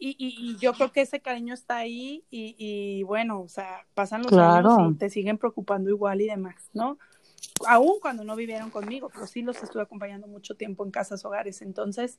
y, 0.00 0.16
y, 0.18 0.56
yo 0.56 0.72
creo 0.72 0.92
que 0.92 1.02
ese 1.02 1.20
cariño 1.20 1.52
está 1.52 1.76
ahí 1.76 2.24
y, 2.30 2.56
y 2.58 3.02
bueno, 3.02 3.42
o 3.42 3.48
sea, 3.48 3.86
pasan 3.92 4.22
los 4.22 4.32
años 4.32 4.92
y 4.92 4.94
te 4.94 5.10
siguen 5.10 5.36
preocupando 5.36 5.90
igual 5.90 6.22
y 6.22 6.26
demás, 6.26 6.70
¿no? 6.72 6.98
Aún 7.66 8.00
cuando 8.00 8.24
no 8.24 8.34
vivieron 8.34 8.70
conmigo, 8.70 9.10
pero 9.12 9.26
sí 9.26 9.42
los 9.42 9.62
estuve 9.62 9.82
acompañando 9.82 10.26
mucho 10.26 10.56
tiempo 10.56 10.84
en 10.84 10.90
casas 10.90 11.24
hogares. 11.26 11.60
Entonces, 11.60 12.18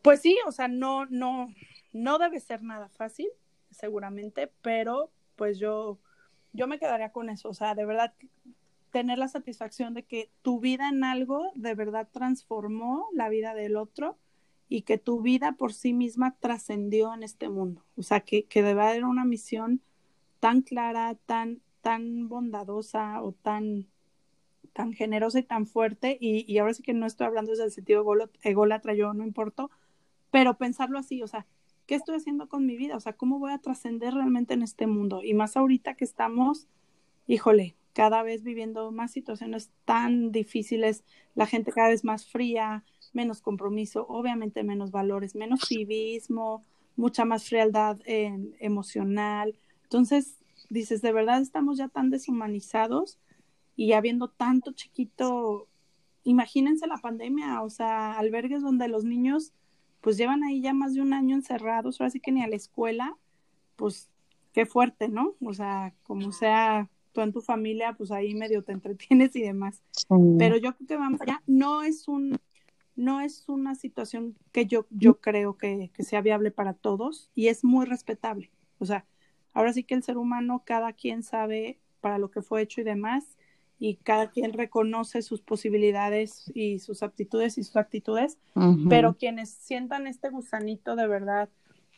pues 0.00 0.22
sí, 0.22 0.38
o 0.46 0.52
sea, 0.52 0.68
no, 0.68 1.04
no, 1.06 1.52
no 1.92 2.18
debe 2.18 2.40
ser 2.40 2.62
nada 2.62 2.88
fácil, 2.88 3.28
seguramente, 3.70 4.50
pero 4.62 5.10
pues 5.36 5.58
yo, 5.58 5.98
yo 6.54 6.66
me 6.66 6.78
quedaría 6.78 7.12
con 7.12 7.28
eso, 7.28 7.50
o 7.50 7.54
sea, 7.54 7.74
de 7.74 7.84
verdad 7.84 8.14
tener 8.90 9.18
la 9.18 9.28
satisfacción 9.28 9.92
de 9.92 10.04
que 10.04 10.30
tu 10.40 10.60
vida 10.60 10.88
en 10.88 11.04
algo 11.04 11.52
de 11.54 11.74
verdad 11.74 12.08
transformó 12.10 13.08
la 13.12 13.28
vida 13.28 13.54
del 13.54 13.76
otro 13.76 14.16
y 14.68 14.82
que 14.82 14.98
tu 14.98 15.20
vida 15.22 15.52
por 15.52 15.72
sí 15.72 15.92
misma 15.92 16.36
trascendió 16.38 17.14
en 17.14 17.22
este 17.22 17.48
mundo. 17.48 17.84
O 17.96 18.02
sea, 18.02 18.20
que, 18.20 18.44
que 18.44 18.62
debe 18.62 18.82
haber 18.82 19.04
una 19.04 19.24
misión 19.24 19.80
tan 20.40 20.62
clara, 20.62 21.14
tan, 21.26 21.60
tan 21.80 22.28
bondadosa 22.28 23.22
o 23.22 23.32
tan, 23.32 23.86
tan 24.72 24.92
generosa 24.92 25.38
y 25.38 25.42
tan 25.42 25.66
fuerte. 25.66 26.18
Y, 26.20 26.44
y 26.52 26.58
ahora 26.58 26.74
sí 26.74 26.82
que 26.82 26.92
no 26.92 27.06
estoy 27.06 27.26
hablando 27.26 27.50
desde 27.52 27.64
el 27.64 27.70
sentido 27.70 28.04
ególatra, 28.42 28.94
yo 28.94 29.14
no 29.14 29.24
importo, 29.24 29.70
pero 30.30 30.58
pensarlo 30.58 30.98
así, 30.98 31.22
o 31.22 31.26
sea, 31.26 31.46
¿qué 31.86 31.94
estoy 31.94 32.16
haciendo 32.16 32.48
con 32.48 32.66
mi 32.66 32.76
vida? 32.76 32.96
O 32.96 33.00
sea, 33.00 33.14
¿cómo 33.14 33.38
voy 33.38 33.52
a 33.52 33.58
trascender 33.58 34.14
realmente 34.14 34.54
en 34.54 34.62
este 34.62 34.86
mundo? 34.86 35.22
Y 35.22 35.32
más 35.34 35.56
ahorita 35.56 35.94
que 35.94 36.04
estamos, 36.04 36.68
híjole, 37.26 37.76
cada 37.94 38.22
vez 38.22 38.44
viviendo 38.44 38.92
más 38.92 39.10
situaciones 39.10 39.70
tan 39.84 40.30
difíciles, 40.30 41.02
la 41.34 41.46
gente 41.46 41.72
cada 41.72 41.88
vez 41.88 42.04
más 42.04 42.26
fría, 42.26 42.84
menos 43.12 43.40
compromiso, 43.40 44.06
obviamente 44.08 44.62
menos 44.64 44.90
valores, 44.90 45.34
menos 45.34 45.60
civismo, 45.66 46.64
mucha 46.96 47.24
más 47.24 47.48
frialdad 47.48 47.98
emocional. 48.04 49.56
Entonces, 49.84 50.36
dices, 50.68 51.00
de 51.02 51.12
verdad 51.12 51.40
estamos 51.40 51.78
ya 51.78 51.88
tan 51.88 52.10
deshumanizados 52.10 53.18
y 53.76 53.92
habiendo 53.92 54.28
tanto 54.28 54.72
chiquito, 54.72 55.68
imagínense 56.24 56.86
la 56.86 56.98
pandemia, 56.98 57.62
o 57.62 57.70
sea, 57.70 58.18
albergues 58.18 58.62
donde 58.62 58.88
los 58.88 59.04
niños 59.04 59.52
pues 60.00 60.16
llevan 60.16 60.44
ahí 60.44 60.60
ya 60.60 60.74
más 60.74 60.94
de 60.94 61.00
un 61.00 61.12
año 61.12 61.34
encerrados, 61.34 62.00
ahora 62.00 62.10
sí 62.10 62.20
que 62.20 62.32
ni 62.32 62.42
a 62.42 62.48
la 62.48 62.56
escuela, 62.56 63.16
pues 63.76 64.08
qué 64.52 64.66
fuerte, 64.66 65.08
¿no? 65.08 65.34
O 65.40 65.54
sea, 65.54 65.94
como 66.02 66.32
sea 66.32 66.88
tú 67.12 67.20
en 67.20 67.32
tu 67.32 67.40
familia, 67.40 67.94
pues 67.94 68.10
ahí 68.10 68.34
medio 68.34 68.62
te 68.62 68.72
entretienes 68.72 69.34
y 69.36 69.42
demás. 69.42 69.82
Pero 70.38 70.56
yo 70.56 70.74
creo 70.74 70.86
que 70.86 70.96
vamos 70.96 71.20
allá, 71.20 71.42
no 71.46 71.82
es 71.82 72.06
un 72.08 72.38
no 72.98 73.20
es 73.20 73.48
una 73.48 73.76
situación 73.76 74.36
que 74.50 74.66
yo, 74.66 74.86
yo 74.90 75.20
creo 75.20 75.56
que, 75.56 75.90
que 75.94 76.02
sea 76.02 76.20
viable 76.20 76.50
para 76.50 76.74
todos 76.74 77.30
y 77.34 77.46
es 77.46 77.62
muy 77.62 77.86
respetable. 77.86 78.50
O 78.78 78.86
sea, 78.86 79.06
ahora 79.54 79.72
sí 79.72 79.84
que 79.84 79.94
el 79.94 80.02
ser 80.02 80.18
humano, 80.18 80.64
cada 80.66 80.92
quien 80.92 81.22
sabe 81.22 81.78
para 82.00 82.18
lo 82.18 82.30
que 82.30 82.42
fue 82.42 82.60
hecho 82.60 82.80
y 82.80 82.84
demás, 82.84 83.38
y 83.78 83.96
cada 83.96 84.30
quien 84.30 84.52
reconoce 84.52 85.22
sus 85.22 85.40
posibilidades 85.40 86.50
y 86.54 86.80
sus 86.80 87.04
aptitudes 87.04 87.56
y 87.56 87.62
sus 87.62 87.76
actitudes, 87.76 88.36
pero 88.88 89.16
quienes 89.16 89.50
sientan 89.50 90.08
este 90.08 90.30
gusanito 90.30 90.96
de 90.96 91.06
verdad 91.06 91.48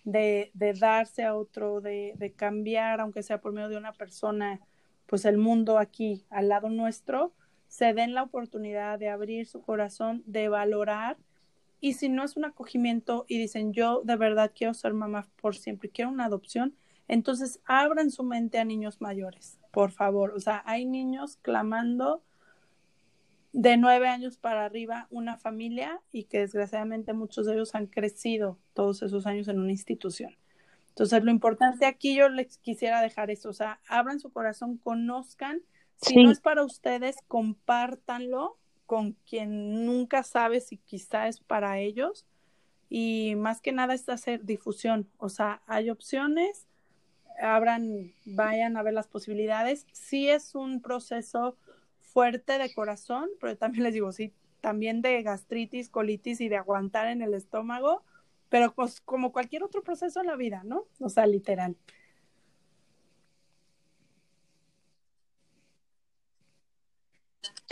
de, 0.04 0.50
de 0.52 0.74
darse 0.74 1.24
a 1.24 1.34
otro, 1.34 1.80
de, 1.80 2.12
de, 2.16 2.32
cambiar, 2.32 3.00
aunque 3.00 3.22
sea 3.22 3.40
por 3.40 3.52
medio 3.52 3.70
de 3.70 3.78
una 3.78 3.92
persona, 3.92 4.60
pues 5.06 5.24
el 5.24 5.38
mundo 5.38 5.78
aquí 5.78 6.26
al 6.28 6.48
lado 6.50 6.68
nuestro, 6.68 7.32
se 7.70 7.94
den 7.94 8.12
la 8.12 8.24
oportunidad 8.24 8.98
de 8.98 9.08
abrir 9.08 9.46
su 9.46 9.62
corazón, 9.62 10.22
de 10.26 10.50
valorar. 10.50 11.16
Y 11.80 11.94
si 11.94 12.10
no 12.10 12.22
es 12.22 12.36
un 12.36 12.44
acogimiento 12.44 13.24
y 13.26 13.38
dicen 13.38 13.72
yo 13.72 14.02
de 14.04 14.16
verdad 14.16 14.52
quiero 14.54 14.74
ser 14.74 14.92
mamá 14.92 15.26
por 15.40 15.56
siempre, 15.56 15.88
quiero 15.88 16.10
una 16.10 16.26
adopción, 16.26 16.76
entonces 17.08 17.60
abran 17.64 18.10
su 18.10 18.24
mente 18.24 18.58
a 18.58 18.64
niños 18.64 19.00
mayores 19.00 19.60
por 19.70 19.92
favor. 19.92 20.32
O 20.34 20.40
sea, 20.40 20.62
hay 20.66 20.84
niños 20.84 21.38
clamando 21.42 22.22
de 23.52 23.76
nueve 23.76 24.08
años 24.08 24.36
para 24.36 24.64
arriba 24.64 25.08
una 25.10 25.36
familia 25.36 26.00
y 26.12 26.24
que 26.24 26.38
desgraciadamente 26.38 27.12
muchos 27.12 27.46
de 27.46 27.54
ellos 27.54 27.74
han 27.74 27.86
crecido 27.86 28.58
todos 28.74 29.02
esos 29.02 29.26
años 29.26 29.48
en 29.48 29.58
una 29.58 29.72
institución. 29.72 30.36
Entonces, 30.88 31.24
lo 31.24 31.30
importante 31.30 31.86
aquí 31.86 32.16
yo 32.16 32.28
les 32.28 32.58
quisiera 32.58 33.00
dejar 33.00 33.30
eso, 33.30 33.48
o 33.48 33.52
sea, 33.52 33.80
abran 33.88 34.20
su 34.20 34.32
corazón, 34.32 34.76
conozcan, 34.76 35.60
si 36.00 36.22
no 36.22 36.30
es 36.30 36.40
para 36.40 36.64
ustedes, 36.64 37.16
compártanlo 37.28 38.58
con 38.86 39.12
quien 39.28 39.84
nunca 39.86 40.22
sabe 40.22 40.60
si 40.60 40.78
quizá 40.78 41.28
es 41.28 41.40
para 41.40 41.78
ellos 41.78 42.26
y 42.88 43.34
más 43.36 43.60
que 43.60 43.72
nada 43.72 43.94
es 43.94 44.08
hacer 44.08 44.44
difusión, 44.44 45.08
o 45.18 45.28
sea, 45.28 45.62
hay 45.66 45.90
opciones, 45.90 46.66
abran, 47.40 48.12
vayan 48.24 48.76
a 48.76 48.82
ver 48.82 48.94
las 48.94 49.06
posibilidades. 49.06 49.86
Sí 49.92 50.28
es 50.28 50.56
un 50.56 50.82
proceso 50.82 51.56
fuerte 52.00 52.58
de 52.58 52.74
corazón, 52.74 53.28
pero 53.40 53.56
también 53.56 53.84
les 53.84 53.94
digo, 53.94 54.10
sí, 54.10 54.32
también 54.60 55.02
de 55.02 55.22
gastritis, 55.22 55.88
colitis 55.88 56.40
y 56.40 56.48
de 56.48 56.56
aguantar 56.56 57.06
en 57.06 57.22
el 57.22 57.34
estómago, 57.34 58.02
pero 58.48 58.74
pues 58.74 59.00
como 59.00 59.32
cualquier 59.32 59.62
otro 59.62 59.82
proceso 59.82 60.20
en 60.20 60.26
la 60.26 60.36
vida, 60.36 60.62
¿no? 60.64 60.86
O 60.98 61.08
sea, 61.08 61.26
literal. 61.26 61.76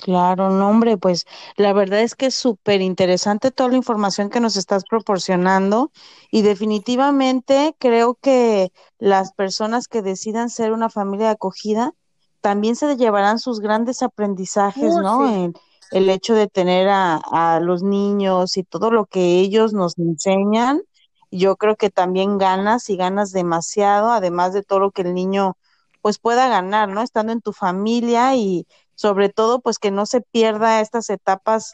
Claro, 0.09 0.49
no, 0.49 0.71
hombre, 0.71 0.97
pues 0.97 1.27
la 1.57 1.75
verdad 1.75 2.01
es 2.01 2.15
que 2.15 2.27
es 2.27 2.35
súper 2.35 2.81
interesante 2.81 3.51
toda 3.51 3.69
la 3.69 3.77
información 3.77 4.31
que 4.31 4.41
nos 4.41 4.57
estás 4.57 4.85
proporcionando 4.87 5.93
y 6.31 6.41
definitivamente 6.41 7.77
creo 7.79 8.15
que 8.15 8.73
las 8.99 9.33
personas 9.35 9.87
que 9.87 10.01
decidan 10.01 10.49
ser 10.49 10.73
una 10.73 10.89
familia 10.89 11.27
de 11.27 11.33
acogida 11.33 11.93
también 12.41 12.75
se 12.75 12.97
llevarán 12.97 13.39
sus 13.39 13.61
grandes 13.61 14.03
aprendizajes, 14.03 14.97
¿no? 14.97 15.29
sí, 15.29 15.35
En 15.35 15.55
el 15.91 16.09
hecho 16.09 16.35
de 16.35 16.49
tener 16.49 16.89
a, 16.89 17.17
a 17.17 17.61
los 17.61 17.83
niños 17.83 18.57
y 18.57 18.65
todo 18.65 18.91
lo 18.91 19.05
que 19.05 19.41
ellos 19.41 19.75
nos 19.75 19.99
enseñan. 19.99 20.81
Yo 21.31 21.57
creo 21.57 21.77
que 21.77 21.91
también 21.91 22.39
ganas 22.39 22.89
y 22.89 22.97
ganas 22.97 23.33
demasiado, 23.33 24.11
además 24.11 24.55
de 24.55 24.63
todo 24.63 24.79
lo 24.81 24.91
que 24.91 25.03
el 25.03 25.13
niño 25.15 25.57
pues 26.01 26.19
pueda 26.19 26.49
ganar, 26.49 26.89
¿no? 26.89 27.03
Estando 27.03 27.33
en 27.33 27.41
tu 27.43 27.53
familia 27.53 28.35
y 28.37 28.67
sobre 28.99 29.29
todo 29.29 29.61
pues 29.61 29.79
que 29.79 29.93
no 29.93 30.07
se 30.07 30.21
pierda 30.21 30.81
estas 30.81 31.09
etapas 31.09 31.73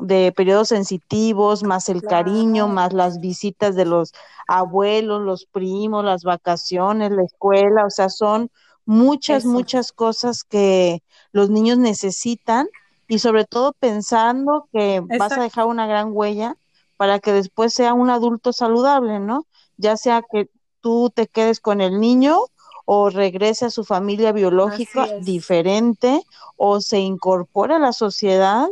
de 0.00 0.32
periodos 0.32 0.68
sensitivos, 0.68 1.62
más 1.62 1.88
el 1.88 2.02
cariño, 2.02 2.66
más 2.66 2.92
las 2.92 3.20
visitas 3.20 3.76
de 3.76 3.84
los 3.84 4.12
abuelos, 4.48 5.22
los 5.22 5.46
primos, 5.46 6.04
las 6.04 6.24
vacaciones, 6.24 7.12
la 7.12 7.22
escuela, 7.22 7.86
o 7.86 7.90
sea, 7.90 8.08
son 8.08 8.50
muchas, 8.86 9.44
eso, 9.44 9.52
muchas 9.52 9.92
cosas 9.92 10.42
que 10.42 11.00
los 11.30 11.48
niños 11.48 11.78
necesitan 11.78 12.66
y 13.06 13.20
sobre 13.20 13.44
todo 13.44 13.72
pensando 13.72 14.68
que 14.72 15.00
vas 15.00 15.30
a 15.30 15.42
dejar 15.42 15.66
una 15.66 15.86
gran 15.86 16.08
huella 16.12 16.56
para 16.96 17.20
que 17.20 17.32
después 17.32 17.72
sea 17.72 17.94
un 17.94 18.10
adulto 18.10 18.52
saludable, 18.52 19.20
¿no? 19.20 19.46
Ya 19.76 19.96
sea 19.96 20.22
que 20.28 20.48
tú 20.80 21.12
te 21.14 21.28
quedes 21.28 21.60
con 21.60 21.80
el 21.80 22.00
niño 22.00 22.40
o 22.84 23.10
regrese 23.10 23.66
a 23.66 23.70
su 23.70 23.84
familia 23.84 24.32
biológica 24.32 25.06
diferente 25.20 26.22
o 26.56 26.80
se 26.80 26.98
incorpore 27.00 27.74
a 27.74 27.78
la 27.78 27.92
sociedad 27.92 28.68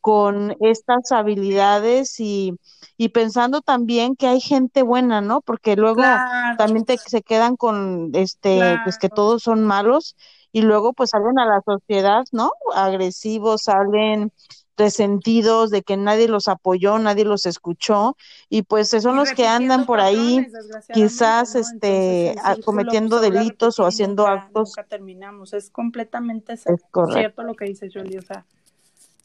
con 0.00 0.56
estas 0.60 1.10
habilidades 1.10 2.20
y, 2.20 2.54
y 2.96 3.08
pensando 3.08 3.60
también 3.60 4.14
que 4.14 4.28
hay 4.28 4.40
gente 4.40 4.82
buena, 4.82 5.20
¿no? 5.20 5.40
Porque 5.40 5.74
luego 5.74 5.96
claro, 5.96 6.56
también 6.58 6.84
te, 6.84 6.96
se 6.96 7.22
quedan 7.22 7.56
con 7.56 8.10
este, 8.14 8.78
pues 8.84 8.98
que 8.98 9.08
todos 9.08 9.42
son 9.42 9.64
malos 9.64 10.16
y 10.52 10.62
luego 10.62 10.92
pues 10.92 11.10
salen 11.10 11.38
a 11.38 11.46
la 11.46 11.60
sociedad, 11.60 12.24
¿no? 12.30 12.52
Agresivos, 12.74 13.64
salen 13.64 14.32
resentidos 14.76 15.70
de 15.70 15.82
que 15.82 15.96
nadie 15.96 16.28
los 16.28 16.48
apoyó, 16.48 16.98
nadie 16.98 17.24
los 17.24 17.46
escuchó 17.46 18.16
y 18.48 18.62
pues 18.62 18.90
son 18.90 19.14
y 19.14 19.16
los 19.16 19.32
que 19.32 19.46
andan 19.46 19.86
por 19.86 20.00
ahí 20.00 20.46
quizás 20.92 21.54
este 21.54 22.34
cometiendo 22.64 23.20
delitos 23.20 23.78
o 23.78 23.86
haciendo 23.86 24.26
nunca, 24.26 24.42
actos 24.42 24.68
nunca 24.70 24.84
terminamos. 24.84 25.52
Es 25.52 25.70
completamente 25.70 26.52
es 26.54 26.64
cierto 27.12 27.42
lo 27.42 27.54
que 27.54 27.66
dice 27.66 27.88
Jolie, 27.92 28.18
o 28.18 28.22
sea, 28.22 28.44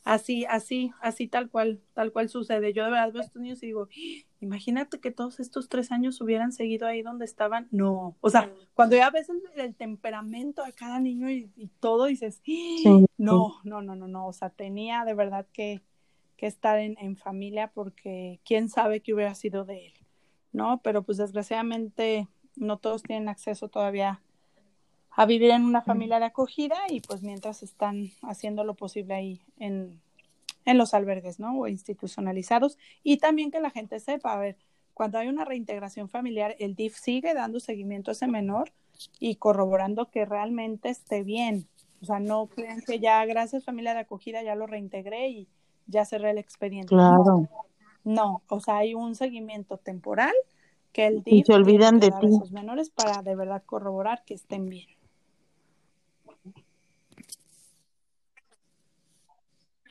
Así, 0.04 0.46
así, 0.46 0.92
así 1.00 1.28
tal 1.28 1.50
cual, 1.50 1.80
tal 1.94 2.12
cual 2.12 2.28
sucede. 2.28 2.74
Yo 2.74 2.84
de 2.84 2.92
verdad 2.92 3.14
veo 3.14 3.22
a 3.22 3.26
estos 3.26 3.42
niños 3.42 3.62
y 3.62 3.68
digo, 3.68 3.88
imagínate 4.40 5.00
que 5.00 5.12
todos 5.12 5.40
estos 5.40 5.70
tres 5.70 5.92
años 5.92 6.20
hubieran 6.22 6.52
seguido 6.52 6.88
ahí 6.88 7.04
donde 7.04 7.26
estaban. 7.26 7.68
No, 7.72 8.16
o 8.20 8.30
sea, 8.30 8.52
cuando 8.74 8.96
ya 8.96 9.12
ves 9.12 9.30
el, 9.30 9.42
el 9.56 9.76
temperamento 9.76 10.64
de 10.64 10.74
cada 10.74 11.00
niño 11.00 11.30
y, 11.30 11.52
y 11.56 11.68
todo, 11.80 12.06
dices, 12.06 12.42
Sí, 12.44 12.84
no, 13.18 13.60
no, 13.64 13.82
no, 13.82 13.96
no, 13.96 14.08
no. 14.08 14.28
O 14.28 14.34
sea, 14.34 14.50
tenía 14.50 15.06
de 15.06 15.14
verdad 15.14 15.46
que, 15.54 15.84
que 16.36 16.48
estar 16.48 16.80
en, 16.80 16.98
en 17.00 17.16
familia 17.16 17.72
porque 17.72 18.42
quién 18.44 18.70
sabe 18.70 19.02
qué 19.02 19.14
hubiera 19.14 19.36
sido 19.36 19.66
de 19.66 19.88
él, 19.88 19.94
¿no? 20.52 20.82
Pero 20.82 21.04
pues 21.04 21.20
desgraciadamente 21.20 22.28
no 22.56 22.78
todos 22.80 23.04
tienen 23.04 23.30
acceso 23.30 23.70
todavía 23.70 24.24
a 25.14 25.26
vivir 25.26 25.52
en 25.52 25.66
una 25.66 25.82
familia 25.82 26.20
de 26.20 26.26
acogida 26.26 26.78
y 26.90 27.02
pues 27.02 27.22
mientras 27.22 27.64
están 27.64 28.12
haciendo 28.22 28.64
lo 28.64 28.76
posible 28.76 29.14
ahí 29.14 29.42
en, 29.60 30.00
en 30.66 30.78
los 30.78 30.94
albergues, 30.94 31.40
¿no? 31.40 31.60
O 31.60 31.68
institucionalizados. 31.68 32.78
Y 33.04 33.18
también 33.18 33.52
que 33.52 33.60
la 33.60 33.72
gente 33.72 34.00
sepa, 34.00 34.34
a 34.34 34.38
ver, 34.40 34.58
cuando 34.94 35.18
hay 35.18 35.28
una 35.28 35.46
reintegración 35.46 36.10
familiar, 36.10 36.56
el 36.60 36.76
DIF 36.76 36.96
sigue 36.96 37.34
dando 37.34 37.60
seguimiento 37.60 38.12
a 38.12 38.14
ese 38.14 38.28
menor 38.28 38.72
y 39.20 39.36
corroborando 39.36 40.10
que 40.10 40.26
realmente 40.26 40.90
esté 40.90 41.24
bien. 41.24 41.68
O 42.02 42.06
sea, 42.06 42.20
no 42.20 42.48
crean 42.48 42.82
que 42.82 43.00
ya, 43.00 43.24
gracias 43.26 43.64
familia 43.64 43.94
de 43.94 44.00
acogida, 44.02 44.42
ya 44.44 44.56
lo 44.56 44.66
reintegré 44.66 45.30
y 45.30 45.48
ya 45.88 46.06
cerré 46.06 46.32
el 46.32 46.38
expediente. 46.38 46.96
No, 46.96 47.24
claro. 47.24 47.50
no. 48.04 48.44
O 48.48 48.60
sea, 48.60 48.78
hay 48.78 48.94
un 48.94 49.16
seguimiento 49.16 49.78
temporal 49.78 50.34
que 50.94 51.08
el 51.08 51.22
Y 51.26 51.44
DIF 51.44 51.48
se 51.48 51.54
tiene 51.54 51.64
olvidan 51.64 52.00
de 52.00 52.08
a 52.08 52.20
ti. 52.20 52.28
esos 52.28 52.52
menores 52.52 52.90
para 52.90 53.22
de 53.22 53.36
verdad 53.36 53.64
corroborar 53.66 54.24
que 54.26 54.34
estén 54.34 54.70
bien. 54.70 54.88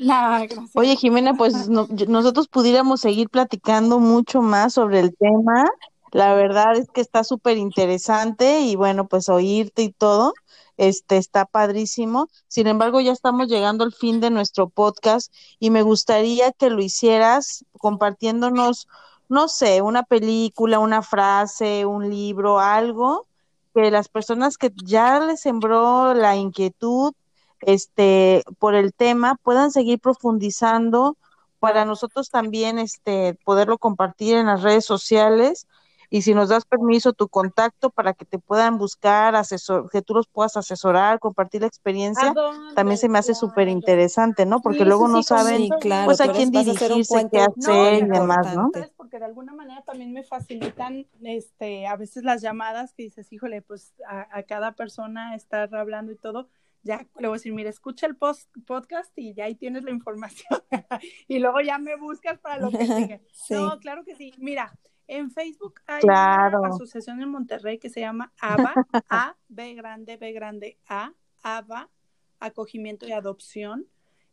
Nada, 0.00 0.46
gracias. 0.46 0.70
Oye, 0.74 0.96
Jimena, 0.96 1.34
pues 1.34 1.52
no- 1.68 1.86
nosotros 2.08 2.48
pudiéramos 2.48 3.00
seguir 3.00 3.28
platicando 3.28 3.98
mucho 4.00 4.40
más 4.42 4.74
sobre 4.74 5.00
el 5.00 5.16
tema. 5.16 5.66
La 6.12 6.34
verdad 6.34 6.76
es 6.76 6.88
que 6.90 7.00
está 7.02 7.22
súper 7.22 7.56
interesante 7.58 8.60
y 8.62 8.76
bueno, 8.76 9.06
pues 9.06 9.28
oírte 9.28 9.82
y 9.82 9.92
todo, 9.92 10.34
este 10.76 11.18
está 11.18 11.44
padrísimo. 11.44 12.28
Sin 12.48 12.66
embargo, 12.66 13.00
ya 13.00 13.12
estamos 13.12 13.48
llegando 13.48 13.84
al 13.84 13.92
fin 13.92 14.20
de 14.20 14.30
nuestro 14.30 14.68
podcast 14.70 15.32
y 15.60 15.70
me 15.70 15.82
gustaría 15.82 16.50
que 16.52 16.70
lo 16.70 16.82
hicieras 16.82 17.64
compartiéndonos, 17.78 18.88
no 19.28 19.48
sé, 19.48 19.82
una 19.82 20.02
película, 20.02 20.78
una 20.80 21.02
frase, 21.02 21.86
un 21.86 22.10
libro, 22.10 22.58
algo 22.58 23.26
que 23.74 23.90
las 23.92 24.08
personas 24.08 24.58
que 24.58 24.72
ya 24.84 25.20
les 25.20 25.40
sembró 25.42 26.14
la 26.14 26.36
inquietud 26.36 27.12
este, 27.60 28.42
por 28.58 28.74
el 28.74 28.92
tema, 28.94 29.36
puedan 29.42 29.70
seguir 29.70 30.00
profundizando 30.00 31.16
para 31.58 31.84
nosotros 31.84 32.30
también 32.30 32.78
este, 32.78 33.38
poderlo 33.44 33.78
compartir 33.78 34.36
en 34.36 34.46
las 34.46 34.62
redes 34.62 34.84
sociales 34.84 35.66
y 36.12 36.22
si 36.22 36.34
nos 36.34 36.48
das 36.48 36.64
permiso, 36.64 37.12
tu 37.12 37.28
contacto 37.28 37.88
para 37.90 38.14
que 38.14 38.24
te 38.24 38.40
puedan 38.40 38.78
buscar, 38.78 39.36
asesor, 39.36 39.88
que 39.90 40.02
tú 40.02 40.14
los 40.14 40.26
puedas 40.26 40.56
asesorar, 40.56 41.20
compartir 41.20 41.60
la 41.60 41.68
¿A 41.68 41.68
experiencia, 41.68 42.34
también 42.74 42.98
se 42.98 43.08
me 43.08 43.18
hace 43.18 43.34
súper 43.36 43.68
interesante, 43.68 44.44
¿no? 44.44 44.60
Porque 44.60 44.78
Sí, 44.78 44.84
sí, 44.84 44.88
luego 44.88 45.06
no 45.06 45.22
sí, 45.22 45.28
saben, 45.28 45.58
Sí, 45.58 45.70
mucho 45.70 45.84
claro, 45.86 46.06
pues, 46.06 46.20
a 46.20 46.28
quién 46.32 46.48
a 46.56 46.62
dirigirse, 46.64 47.28
qué 47.30 47.38
No, 47.38 47.70
hacer 47.70 47.94
y 47.94 48.06
demás, 48.08 48.56
¿no? 48.56 48.70
porque 48.96 49.18
de 49.20 49.24
alguna 49.24 49.52
manera 49.52 49.82
también 49.82 50.12
me 50.12 50.24
facilitan 50.24 51.06
este, 51.22 51.86
a 51.86 51.96
veces 51.96 52.24
las 52.24 52.42
llamadas 52.42 52.92
que 52.92 53.04
dices, 53.04 53.32
híjole, 53.32 53.62
pues 53.62 53.94
a, 54.08 54.26
a 54.36 54.42
cada 54.42 54.72
persona 54.72 55.36
estar 55.36 55.72
hablando 55.74 56.10
y 56.10 56.16
todo. 56.16 56.48
Ya 56.82 57.06
le 57.18 57.28
voy 57.28 57.36
a 57.36 57.38
decir, 57.38 57.52
mira, 57.52 57.70
escucha 57.70 58.06
el 58.06 58.16
post 58.16 58.50
podcast 58.66 59.12
y 59.16 59.34
ya 59.34 59.44
ahí 59.44 59.54
tienes 59.54 59.84
la 59.84 59.90
información. 59.90 60.62
y 61.28 61.38
luego 61.38 61.60
ya 61.60 61.78
me 61.78 61.96
buscas 61.96 62.38
para 62.38 62.58
lo 62.58 62.70
que 62.70 62.86
sigue. 62.86 63.20
No, 63.50 63.78
claro 63.80 64.04
que 64.04 64.14
sí. 64.14 64.32
Mira, 64.38 64.78
en 65.06 65.30
Facebook 65.30 65.80
hay 65.86 66.02
una 66.04 66.68
asociación 66.68 67.20
en 67.20 67.30
Monterrey 67.30 67.78
que 67.78 67.90
se 67.90 68.00
llama 68.00 68.32
ABA, 68.40 68.74
A, 69.10 69.36
B 69.48 69.74
grande, 69.74 70.16
B 70.16 70.32
grande, 70.32 70.78
A, 70.88 71.12
ABA, 71.42 71.90
Acogimiento 72.38 73.06
y 73.06 73.12
Adopción. 73.12 73.86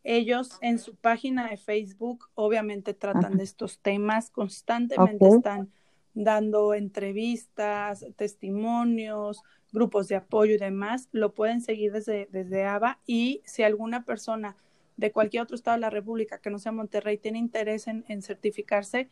Ellos 0.03 0.57
en 0.61 0.79
su 0.79 0.95
página 0.95 1.49
de 1.49 1.57
Facebook 1.57 2.29
obviamente 2.35 2.93
tratan 2.93 3.37
de 3.37 3.43
estos 3.43 3.79
temas, 3.79 4.29
constantemente 4.29 5.27
están 5.27 5.71
dando 6.13 6.73
entrevistas, 6.73 8.05
testimonios, 8.15 9.43
grupos 9.71 10.07
de 10.07 10.15
apoyo 10.15 10.53
y 10.53 10.57
demás, 10.57 11.09
lo 11.11 11.33
pueden 11.33 11.61
seguir 11.61 11.91
desde, 11.91 12.27
desde 12.31 12.65
ABA. 12.65 12.99
Y 13.05 13.41
si 13.45 13.63
alguna 13.63 14.03
persona 14.05 14.55
de 14.95 15.11
cualquier 15.11 15.43
otro 15.43 15.55
estado 15.55 15.75
de 15.75 15.81
la 15.81 15.89
República 15.89 16.39
que 16.39 16.49
no 16.49 16.59
sea 16.59 16.71
Monterrey 16.71 17.17
tiene 17.17 17.37
interés 17.37 17.87
en, 17.87 18.21
certificarse, 18.21 19.09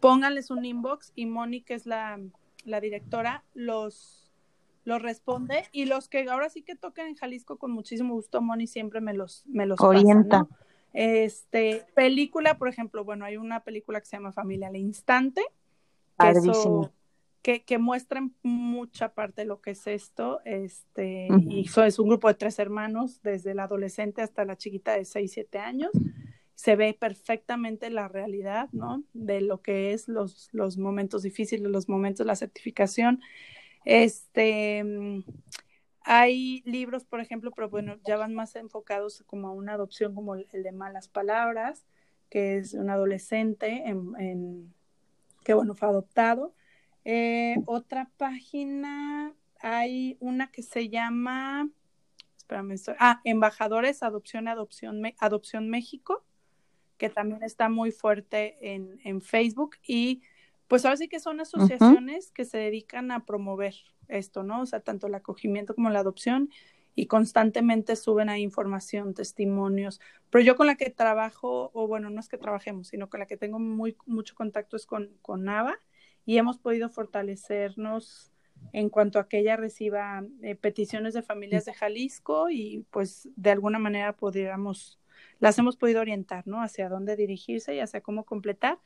pónganles 0.00 0.50
un 0.50 0.64
inbox 0.64 1.12
y 1.14 1.26
Moni, 1.26 1.62
que 1.62 1.74
es 1.74 1.86
la, 1.86 2.20
directora, 2.64 3.44
los, 3.54 4.30
los 4.84 5.02
responde. 5.02 5.64
Y 5.72 5.86
los 5.86 6.08
que 6.08 6.28
ahora 6.28 6.48
sí 6.48 6.62
que 6.62 6.76
toquen 6.76 7.08
en 7.08 7.14
Jalisco 7.16 7.58
con 7.58 7.72
muchísimo 7.72 8.14
gusto, 8.14 8.40
Moni 8.40 8.66
siempre 8.66 9.00
me 9.00 9.14
los, 9.14 9.44
me 9.46 9.66
los 9.66 9.80
orienta. 9.80 10.46
Este, 10.92 11.84
película, 11.94 12.56
por 12.56 12.68
ejemplo, 12.68 13.04
bueno, 13.04 13.24
hay 13.24 13.36
una 13.36 13.64
película 13.64 14.00
que 14.00 14.06
se 14.06 14.16
llama 14.16 14.30
Familia 14.30 14.68
al 14.68 14.76
Instante, 14.76 15.42
eso 16.20 16.92
que, 17.44 17.62
que 17.62 17.76
muestran 17.76 18.34
mucha 18.42 19.12
parte 19.12 19.42
de 19.42 19.46
lo 19.46 19.60
que 19.60 19.72
es 19.72 19.86
esto, 19.86 20.40
este, 20.46 21.28
y 21.46 21.66
eso 21.66 21.84
es 21.84 21.98
un 21.98 22.08
grupo 22.08 22.28
de 22.28 22.34
tres 22.34 22.58
hermanos, 22.58 23.20
desde 23.22 23.50
el 23.50 23.58
adolescente 23.60 24.22
hasta 24.22 24.46
la 24.46 24.56
chiquita 24.56 24.94
de 24.94 25.04
6, 25.04 25.30
7 25.30 25.58
años, 25.58 25.90
se 26.54 26.74
ve 26.74 26.96
perfectamente 26.98 27.90
la 27.90 28.08
realidad, 28.08 28.70
¿no? 28.72 29.04
De 29.12 29.42
lo 29.42 29.60
que 29.60 29.92
es 29.92 30.08
los, 30.08 30.48
los 30.52 30.78
momentos 30.78 31.22
difíciles, 31.22 31.70
los 31.70 31.86
momentos 31.86 32.24
de 32.24 32.28
la 32.28 32.36
certificación. 32.36 33.20
Este, 33.84 34.82
hay 36.00 36.62
libros, 36.64 37.04
por 37.04 37.20
ejemplo, 37.20 37.50
pero 37.50 37.68
bueno, 37.68 37.96
ya 38.06 38.16
van 38.16 38.32
más 38.32 38.56
enfocados 38.56 39.22
como 39.26 39.48
a 39.48 39.52
una 39.52 39.74
adopción 39.74 40.14
como 40.14 40.34
el, 40.34 40.46
de 40.50 40.72
Malas 40.72 41.08
Palabras, 41.08 41.84
que 42.30 42.56
es 42.56 42.72
un 42.72 42.88
adolescente 42.88 43.86
en, 43.86 44.18
en, 44.18 44.74
que, 45.44 45.52
bueno, 45.52 45.74
fue 45.74 45.88
adoptado 45.88 46.54
eh, 47.04 47.56
otra 47.66 48.10
página, 48.16 49.32
hay 49.60 50.16
una 50.20 50.50
que 50.50 50.62
se 50.62 50.88
llama, 50.88 51.68
espérame, 52.36 52.72
estoy, 52.72 52.94
ah, 52.98 53.20
Embajadores 53.24 54.02
Adopción 54.02 54.48
Adopción, 54.48 55.02
Adopción 55.18 55.68
México, 55.68 56.24
que 56.98 57.10
también 57.10 57.42
está 57.42 57.68
muy 57.68 57.90
fuerte 57.90 58.56
en, 58.60 59.00
en 59.04 59.20
Facebook 59.20 59.76
y 59.86 60.22
pues 60.68 60.84
ahora 60.84 60.96
sí 60.96 61.08
que 61.08 61.20
son 61.20 61.40
asociaciones 61.40 62.30
que 62.30 62.44
se 62.44 62.58
dedican 62.58 63.10
a 63.10 63.26
promover 63.26 63.74
esto, 64.08 64.42
¿no? 64.42 64.62
O 64.62 64.66
sea, 64.66 64.80
tanto 64.80 65.06
el 65.06 65.14
acogimiento 65.14 65.74
como 65.74 65.90
la 65.90 66.00
adopción 66.00 66.50
y 66.94 67.06
constantemente 67.06 67.96
suben 67.96 68.28
ahí 68.28 68.42
información, 68.42 69.14
testimonios. 69.14 70.00
Pero 70.30 70.44
yo 70.44 70.56
con 70.56 70.66
la 70.66 70.76
que 70.76 70.90
trabajo, 70.90 71.70
o 71.74 71.86
bueno, 71.86 72.08
no 72.10 72.20
es 72.20 72.28
que 72.28 72.38
trabajemos, 72.38 72.88
sino 72.88 73.10
con 73.10 73.20
la 73.20 73.26
que 73.26 73.36
tengo 73.36 73.58
muy 73.58 73.96
mucho 74.06 74.34
contacto 74.34 74.76
es 74.76 74.86
con, 74.86 75.10
con 75.20 75.44
NAVA 75.44 75.78
y 76.26 76.38
hemos 76.38 76.58
podido 76.58 76.88
fortalecernos 76.88 78.32
en 78.72 78.88
cuanto 78.88 79.18
a 79.18 79.28
que 79.28 79.38
ella 79.38 79.56
reciba 79.56 80.24
eh, 80.42 80.54
peticiones 80.54 81.14
de 81.14 81.22
familias 81.22 81.64
de 81.64 81.74
Jalisco 81.74 82.50
y 82.50 82.86
pues 82.90 83.28
de 83.36 83.50
alguna 83.50 83.78
manera 83.78 84.16
podríamos, 84.16 84.98
las 85.38 85.58
hemos 85.58 85.76
podido 85.76 86.00
orientar, 86.00 86.46
¿no? 86.46 86.62
Hacia 86.62 86.88
dónde 86.88 87.16
dirigirse 87.16 87.74
y 87.74 87.80
hacia 87.80 88.00
cómo 88.00 88.24
completar. 88.24 88.78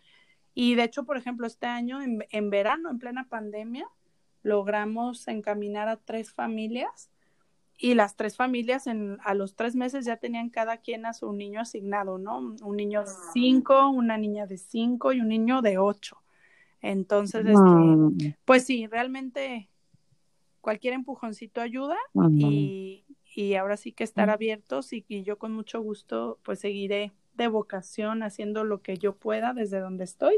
Y 0.55 0.75
de 0.75 0.85
hecho, 0.85 1.05
por 1.05 1.17
ejemplo, 1.17 1.47
este 1.47 1.67
año, 1.67 2.03
en, 2.03 2.25
en 2.31 2.51
verano, 2.51 2.91
en 2.91 2.99
plena 2.99 3.29
pandemia, 3.29 3.89
logramos 4.43 5.29
encaminar 5.29 5.89
a 5.89 5.97
tres 5.97 6.33
familias 6.33 7.11
y 7.79 7.95
las 7.95 8.17
tres 8.17 8.37
familias 8.37 8.89
en, 8.89 9.19
a 9.23 9.35
los 9.35 9.55
tres 9.55 9.77
meses 9.77 10.05
ya 10.05 10.17
tenían 10.17 10.51
cada 10.51 10.79
quien 10.79 11.07
a 11.07 11.15
su 11.15 11.33
niño 11.33 11.61
asignado, 11.61 12.19
¿no? 12.19 12.39
Un 12.39 12.77
niño 12.77 13.03
de 13.03 13.11
cinco, 13.33 13.89
una 13.89 14.19
niña 14.19 14.47
de 14.47 14.59
cinco 14.59 15.13
y 15.13 15.21
un 15.21 15.29
niño 15.29 15.63
de 15.63 15.79
ocho. 15.79 16.19
Entonces, 16.81 17.45
este, 17.47 18.37
pues 18.45 18.65
sí, 18.65 18.87
realmente 18.87 19.69
cualquier 20.61 20.95
empujoncito 20.95 21.61
ayuda 21.61 21.97
y, 22.31 23.05
y, 23.35 23.55
ahora 23.55 23.77
sí 23.77 23.93
que 23.93 24.05
estar 24.05 24.31
abiertos 24.31 24.93
y, 24.93 25.05
y, 25.09 25.23
yo 25.23 25.39
con 25.39 25.53
mucho 25.53 25.81
gusto 25.81 26.39
pues 26.43 26.61
seguiré 26.61 27.13
de 27.35 27.49
vocación 27.49 28.23
haciendo 28.23 28.65
lo 28.65 28.83
que 28.83 28.99
yo 28.99 29.15
pueda 29.15 29.55
desde 29.55 29.81
donde 29.81 30.05
estoy 30.05 30.37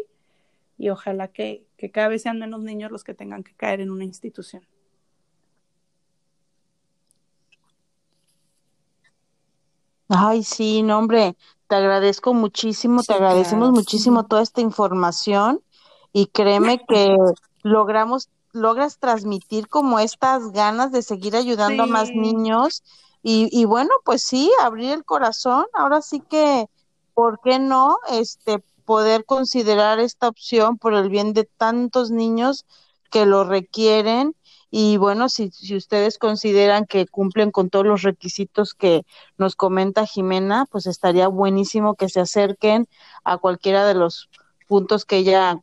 y 0.78 0.88
ojalá 0.88 1.28
que, 1.28 1.66
que 1.76 1.90
cada 1.90 2.08
vez 2.08 2.22
sean 2.22 2.38
menos 2.38 2.62
niños 2.62 2.90
los 2.90 3.04
que 3.04 3.12
tengan 3.12 3.42
que 3.42 3.54
caer 3.54 3.80
en 3.80 3.90
una 3.90 4.04
institución. 4.04 4.62
Ay, 10.08 10.42
sí, 10.42 10.82
no, 10.82 10.98
hombre, 10.98 11.36
te 11.68 11.76
agradezco 11.76 12.34
muchísimo, 12.34 13.02
te 13.02 13.12
agradecemos 13.12 13.70
muchísimo 13.70 14.26
toda 14.26 14.42
esta 14.42 14.60
información 14.60 15.62
y 16.12 16.26
créeme 16.26 16.80
que 16.88 17.16
logramos, 17.62 18.28
logras 18.52 18.98
transmitir 18.98 19.68
como 19.68 19.98
estas 19.98 20.52
ganas 20.52 20.92
de 20.92 21.02
seguir 21.02 21.36
ayudando 21.36 21.84
a 21.84 21.86
más 21.86 22.10
niños 22.10 22.82
y, 23.22 23.48
y 23.52 23.64
bueno, 23.64 23.90
pues 24.04 24.22
sí, 24.22 24.50
abrir 24.62 24.90
el 24.90 25.04
corazón, 25.04 25.66
ahora 25.74 26.02
sí 26.02 26.20
que, 26.20 26.66
¿por 27.14 27.40
qué 27.40 27.58
no? 27.58 27.98
Este, 28.10 28.62
poder 28.84 29.24
considerar 29.24 30.00
esta 30.00 30.28
opción 30.28 30.78
por 30.78 30.94
el 30.94 31.10
bien 31.10 31.32
de 31.32 31.44
tantos 31.44 32.10
niños 32.10 32.64
que 33.10 33.26
lo 33.26 33.44
requieren 33.44 34.34
y 34.70 34.96
bueno, 34.98 35.28
si, 35.28 35.50
si 35.50 35.76
ustedes 35.76 36.16
consideran 36.16 36.86
que 36.86 37.06
cumplen 37.06 37.50
con 37.50 37.70
todos 37.70 37.84
los 37.86 38.02
requisitos 38.02 38.72
que 38.72 39.04
nos 39.36 39.56
comenta 39.56 40.06
Jimena, 40.06 40.64
pues 40.70 40.86
estaría 40.86 41.26
buenísimo 41.26 41.96
que 41.96 42.08
se 42.08 42.20
acerquen 42.20 42.88
a 43.24 43.38
cualquiera 43.38 43.84
de 43.84 43.94
los 43.94 44.28
puntos 44.70 45.04
que 45.04 45.16
ella 45.16 45.60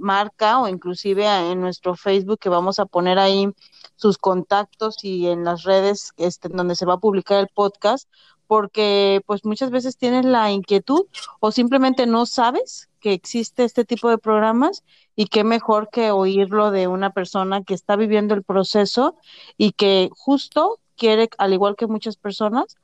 marca 0.00 0.58
o 0.58 0.66
inclusive 0.66 1.24
en 1.52 1.60
nuestro 1.60 1.94
Facebook 1.94 2.40
que 2.40 2.48
vamos 2.48 2.80
a 2.80 2.84
poner 2.84 3.16
ahí 3.16 3.46
sus 3.94 4.18
contactos 4.18 5.04
y 5.04 5.28
en 5.28 5.44
las 5.44 5.62
redes 5.62 6.10
este, 6.16 6.48
donde 6.48 6.74
se 6.74 6.84
va 6.84 6.94
a 6.94 6.98
publicar 6.98 7.38
el 7.38 7.46
podcast 7.46 8.10
porque 8.48 9.22
pues 9.24 9.44
muchas 9.44 9.70
veces 9.70 9.96
tienes 9.96 10.24
la 10.24 10.50
inquietud 10.50 11.06
o 11.38 11.52
simplemente 11.52 12.08
no 12.08 12.26
sabes 12.26 12.88
que 12.98 13.12
existe 13.12 13.62
este 13.62 13.84
tipo 13.84 14.10
de 14.10 14.18
programas 14.18 14.82
y 15.14 15.26
qué 15.26 15.44
mejor 15.44 15.88
que 15.88 16.10
oírlo 16.10 16.72
de 16.72 16.88
una 16.88 17.10
persona 17.10 17.62
que 17.62 17.74
está 17.74 17.94
viviendo 17.94 18.34
el 18.34 18.42
proceso 18.42 19.14
y 19.58 19.70
que 19.70 20.10
justo 20.12 20.80
quiere, 20.96 21.28
al 21.38 21.52
igual 21.52 21.76
que 21.76 21.86
muchas 21.86 22.16
personas, 22.16 22.76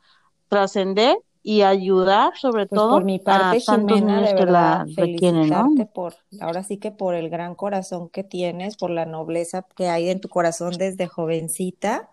trascender 0.49 1.17
y 1.49 1.63
ayudar 1.63 2.37
sobre 2.37 2.67
pues 2.67 2.77
todo 2.77 2.91
por 2.91 3.05
mi 3.05 3.21
parte, 3.21 3.59
a 3.59 3.65
tantos 3.65 4.03
niños 4.03 4.35
que 4.35 4.47
la 4.47 4.85
requieren, 4.97 5.49
¿no? 5.49 5.73
por 5.95 6.17
ahora 6.41 6.65
sí 6.65 6.77
que 6.77 6.91
por 6.91 7.15
el 7.15 7.31
gran 7.31 7.55
corazón 7.55 8.09
que 8.09 8.25
tienes, 8.25 8.77
por 8.77 8.91
la 8.91 9.07
nobleza 9.07 9.65
que 9.77 9.89
hay 9.89 10.09
en 10.09 10.21
tu 10.21 10.29
corazón 10.29 10.73
desde 10.77 11.07
jovencita 11.07 12.11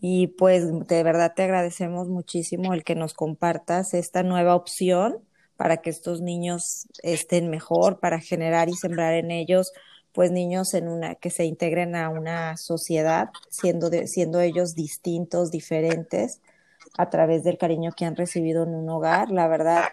y 0.00 0.28
pues 0.28 0.64
de 0.88 1.02
verdad 1.02 1.34
te 1.36 1.42
agradecemos 1.42 2.08
muchísimo 2.08 2.72
el 2.72 2.82
que 2.82 2.94
nos 2.94 3.12
compartas 3.12 3.92
esta 3.92 4.22
nueva 4.22 4.56
opción 4.56 5.18
para 5.58 5.82
que 5.82 5.90
estos 5.90 6.22
niños 6.22 6.86
estén 7.02 7.50
mejor, 7.50 8.00
para 8.00 8.20
generar 8.20 8.70
y 8.70 8.72
sembrar 8.72 9.12
en 9.12 9.32
ellos 9.32 9.70
pues 10.12 10.30
niños 10.30 10.72
en 10.72 10.88
una 10.88 11.14
que 11.16 11.28
se 11.28 11.44
integren 11.44 11.94
a 11.94 12.08
una 12.08 12.56
sociedad 12.56 13.28
siendo 13.50 13.90
siendo 14.06 14.40
ellos 14.40 14.74
distintos, 14.74 15.50
diferentes 15.50 16.40
a 16.98 17.10
través 17.10 17.44
del 17.44 17.58
cariño 17.58 17.92
que 17.96 18.04
han 18.04 18.16
recibido 18.16 18.64
en 18.64 18.74
un 18.74 18.88
hogar. 18.88 19.30
La 19.30 19.48
verdad, 19.48 19.84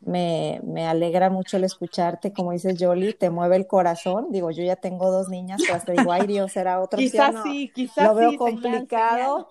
me, 0.00 0.60
me 0.64 0.86
alegra 0.86 1.30
mucho 1.30 1.56
el 1.56 1.64
escucharte, 1.64 2.32
como 2.32 2.52
dices 2.52 2.76
Jolie, 2.78 3.14
te 3.14 3.30
mueve 3.30 3.56
el 3.56 3.66
corazón. 3.66 4.28
Digo, 4.30 4.50
yo 4.50 4.62
ya 4.62 4.76
tengo 4.76 5.10
dos 5.10 5.28
niñas, 5.28 5.60
pero 5.64 5.76
hasta 5.76 5.92
digo, 5.92 6.12
ay 6.12 6.26
Dios, 6.26 6.52
será 6.52 6.80
otra 6.80 6.98
quizás 6.98 7.42
sí, 7.42 7.70
quizás 7.74 8.06
Lo 8.06 8.14
veo 8.14 8.36
complicado, 8.36 9.48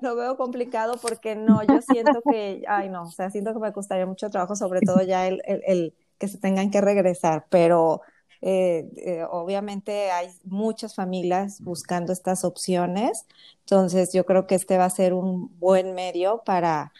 lo 0.00 0.16
veo 0.16 0.36
complicado 0.36 0.94
porque 1.00 1.36
no, 1.36 1.62
yo 1.62 1.80
siento 1.82 2.22
que, 2.30 2.62
ay 2.68 2.88
no, 2.88 3.02
o 3.02 3.10
sea, 3.10 3.30
siento 3.30 3.52
que 3.52 3.60
me 3.60 3.72
costaría 3.72 4.06
mucho 4.06 4.30
trabajo, 4.30 4.56
sobre 4.56 4.80
todo 4.80 5.02
ya 5.02 5.28
el, 5.28 5.42
el, 5.44 5.62
el 5.66 5.94
que 6.18 6.28
se 6.28 6.38
tengan 6.38 6.70
que 6.70 6.80
regresar, 6.80 7.46
pero 7.50 8.02
eh, 8.42 8.88
eh, 8.96 9.24
obviamente 9.30 10.10
hay 10.10 10.28
muchas 10.44 10.94
familias 10.94 11.60
buscando 11.60 12.12
estas 12.12 12.44
opciones, 12.44 13.26
entonces 13.60 14.12
yo 14.12 14.24
creo 14.24 14.46
que 14.46 14.54
este 14.54 14.78
va 14.78 14.86
a 14.86 14.90
ser 14.90 15.12
un 15.12 15.58
buen 15.58 15.94
medio 15.94 16.42
para 16.44 16.92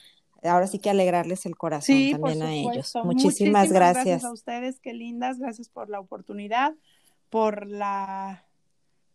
ahora 0.42 0.66
sí 0.66 0.78
que 0.78 0.90
alegrarles 0.90 1.44
el 1.46 1.56
corazón 1.56 1.96
también 2.12 2.42
a 2.42 2.54
ellos. 2.54 2.92
Muchísimas, 3.04 3.72
gracias. 3.72 4.24
a 4.24 4.32
ustedes, 4.32 4.80
qué 4.80 4.94
lindas, 4.94 5.38
gracias 5.38 5.68
por 5.68 5.90
la 5.90 6.00
oportunidad, 6.00 6.74
por 7.28 7.66
la 7.66 8.44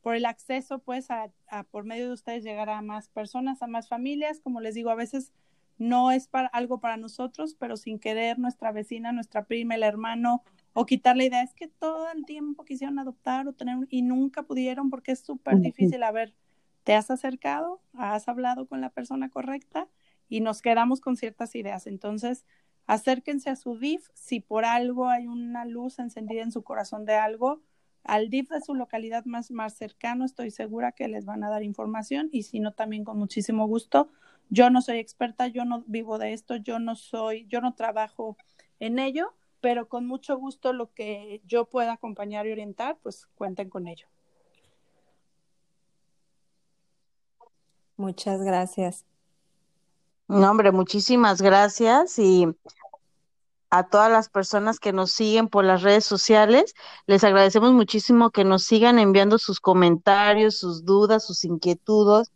por 0.05 0.15
el 0.15 0.27
acceso, 0.27 0.77
pues, 0.77 1.09
a, 1.09 1.31
por 1.71 1.83
medio 1.83 2.05
de 2.05 2.13
ustedes 2.13 2.43
llegar 2.43 2.69
a 2.69 2.83
más 2.83 3.09
personas, 3.09 3.63
a 3.63 3.67
más 3.67 3.87
familias. 3.87 4.39
Como 4.39 4.61
les 4.61 4.75
digo, 4.75 4.91
a 4.91 4.95
veces 4.95 5.31
no 5.79 6.11
es 6.11 6.27
para, 6.27 6.47
algo 6.49 6.79
para 6.79 6.95
nosotros, 6.95 7.55
pero 7.57 7.75
sin 7.75 7.97
querer 7.97 8.37
nuestra 8.37 8.71
vecina, 8.71 9.11
nuestra 9.11 9.45
prima, 9.45 9.73
el 9.73 9.81
hermano, 9.81 10.43
o 10.77 10.85
quitar 10.85 11.15
la 11.15 11.23
idea, 11.23 11.41
es 11.41 11.53
que 11.53 11.69
todo 11.69 12.11
el 12.11 12.25
tiempo 12.25 12.65
quisieron 12.65 12.99
adoptar 12.99 13.47
o 13.47 13.53
tener 13.53 13.77
y 13.89 14.01
nunca 14.01 14.43
pudieron 14.43 14.89
porque 14.89 15.13
es 15.13 15.21
súper 15.21 15.59
difícil. 15.61 16.03
A 16.03 16.11
ver, 16.11 16.35
¿te 16.83 16.93
has 16.93 17.09
acercado? 17.09 17.81
¿Has 17.93 18.27
hablado 18.27 18.67
con 18.67 18.81
la 18.81 18.89
persona 18.89 19.29
correcta? 19.29 19.87
Y 20.27 20.41
nos 20.41 20.61
quedamos 20.61 20.99
con 20.99 21.15
ciertas 21.15 21.55
ideas. 21.55 21.87
Entonces, 21.87 22.45
acérquense 22.87 23.49
a 23.49 23.55
su 23.55 23.79
DIF 23.79 24.09
si 24.13 24.41
por 24.41 24.65
algo 24.65 25.07
hay 25.07 25.27
una 25.27 25.63
luz 25.63 25.97
encendida 25.97 26.41
en 26.41 26.51
su 26.51 26.61
corazón 26.61 27.05
de 27.05 27.15
algo 27.15 27.61
al 28.05 28.29
DIF 28.29 28.49
de 28.49 28.61
su 28.61 28.75
localidad 28.75 29.25
más, 29.25 29.51
más 29.51 29.73
cercano, 29.75 30.25
estoy 30.25 30.51
segura 30.51 30.91
que 30.91 31.07
les 31.07 31.25
van 31.25 31.43
a 31.43 31.49
dar 31.49 31.63
información 31.63 32.29
y 32.31 32.43
si 32.43 32.59
no, 32.59 32.73
también 32.73 33.03
con 33.03 33.17
muchísimo 33.17 33.65
gusto. 33.65 34.09
Yo 34.49 34.69
no 34.69 34.81
soy 34.81 34.99
experta, 34.99 35.47
yo 35.47 35.65
no 35.65 35.83
vivo 35.87 36.19
de 36.19 36.33
esto, 36.33 36.55
yo 36.55 36.79
no 36.79 36.95
soy, 36.95 37.47
yo 37.47 37.61
no 37.61 37.73
trabajo 37.73 38.37
en 38.79 38.99
ello, 38.99 39.33
pero 39.65 39.89
con 39.89 40.05
mucho 40.05 40.37
gusto 40.37 40.73
lo 40.73 40.93
que 40.93 41.41
yo 41.47 41.65
pueda 41.65 41.93
acompañar 41.93 42.45
y 42.45 42.51
orientar, 42.51 42.99
pues 43.01 43.25
cuenten 43.33 43.67
con 43.67 43.87
ello. 43.87 44.05
Muchas 47.97 48.43
gracias. 48.43 49.05
No, 50.27 50.51
hombre, 50.51 50.71
muchísimas 50.71 51.41
gracias 51.41 52.19
y 52.19 52.45
a 53.71 53.89
todas 53.89 54.11
las 54.11 54.29
personas 54.29 54.79
que 54.79 54.93
nos 54.93 55.11
siguen 55.11 55.47
por 55.47 55.65
las 55.65 55.81
redes 55.81 56.05
sociales. 56.05 56.75
Les 57.07 57.23
agradecemos 57.23 57.71
muchísimo 57.71 58.29
que 58.29 58.43
nos 58.43 58.65
sigan 58.65 58.99
enviando 58.99 59.39
sus 59.39 59.59
comentarios, 59.59 60.59
sus 60.59 60.85
dudas, 60.85 61.25
sus 61.25 61.43
inquietudes, 61.43 62.31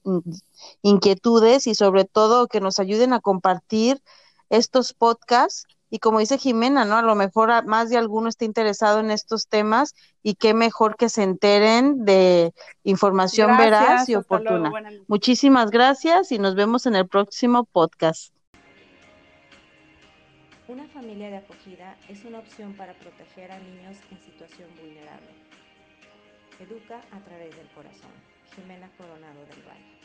inquietudes 0.81 1.67
y 1.67 1.75
sobre 1.75 2.05
todo 2.05 2.47
que 2.47 2.59
nos 2.59 2.79
ayuden 2.79 3.13
a 3.13 3.19
compartir 3.19 4.01
estos 4.49 4.93
podcasts. 4.93 5.67
Y 5.89 5.99
como 5.99 6.19
dice 6.19 6.37
Jimena, 6.37 6.85
¿no? 6.85 6.97
A 6.97 7.01
lo 7.01 7.15
mejor 7.15 7.65
más 7.65 7.89
de 7.89 7.97
alguno 7.97 8.29
está 8.29 8.45
interesado 8.45 8.99
en 8.99 9.11
estos 9.11 9.47
temas 9.47 9.95
y 10.21 10.35
qué 10.35 10.53
mejor 10.53 10.95
que 10.97 11.09
se 11.09 11.23
enteren 11.23 12.05
de 12.05 12.53
información 12.83 13.57
veraz 13.57 14.07
y 14.09 14.15
oportuna. 14.15 14.71
Muchísimas 15.07 15.71
gracias 15.71 16.31
y 16.31 16.39
nos 16.39 16.55
vemos 16.55 16.85
en 16.85 16.95
el 16.95 17.07
próximo 17.07 17.63
podcast. 17.65 18.33
Una 20.67 20.87
familia 20.89 21.29
de 21.29 21.37
acogida 21.37 21.97
es 22.07 22.23
una 22.25 22.39
opción 22.39 22.73
para 22.73 22.93
proteger 22.93 23.51
a 23.51 23.57
niños 23.57 23.97
en 24.11 24.21
situación 24.21 24.69
vulnerable. 24.79 25.29
Educa 26.59 27.01
a 27.11 27.19
través 27.21 27.55
del 27.55 27.67
corazón. 27.69 28.11
Jimena 28.55 28.89
Coronado 28.97 29.45
del 29.45 29.63
Valle. 29.63 29.99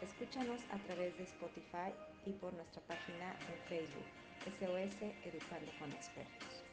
Escúchanos 0.00 0.60
a 0.70 0.78
través 0.86 1.16
de 1.18 1.24
Spotify 1.24 1.90
y 2.24 2.32
por 2.32 2.52
nuestra 2.52 2.82
página 2.82 3.34
en 3.48 3.68
Facebook, 3.68 4.06
SOS 4.44 5.02
Educando 5.24 5.72
con 5.78 5.92
Expertos. 5.92 6.67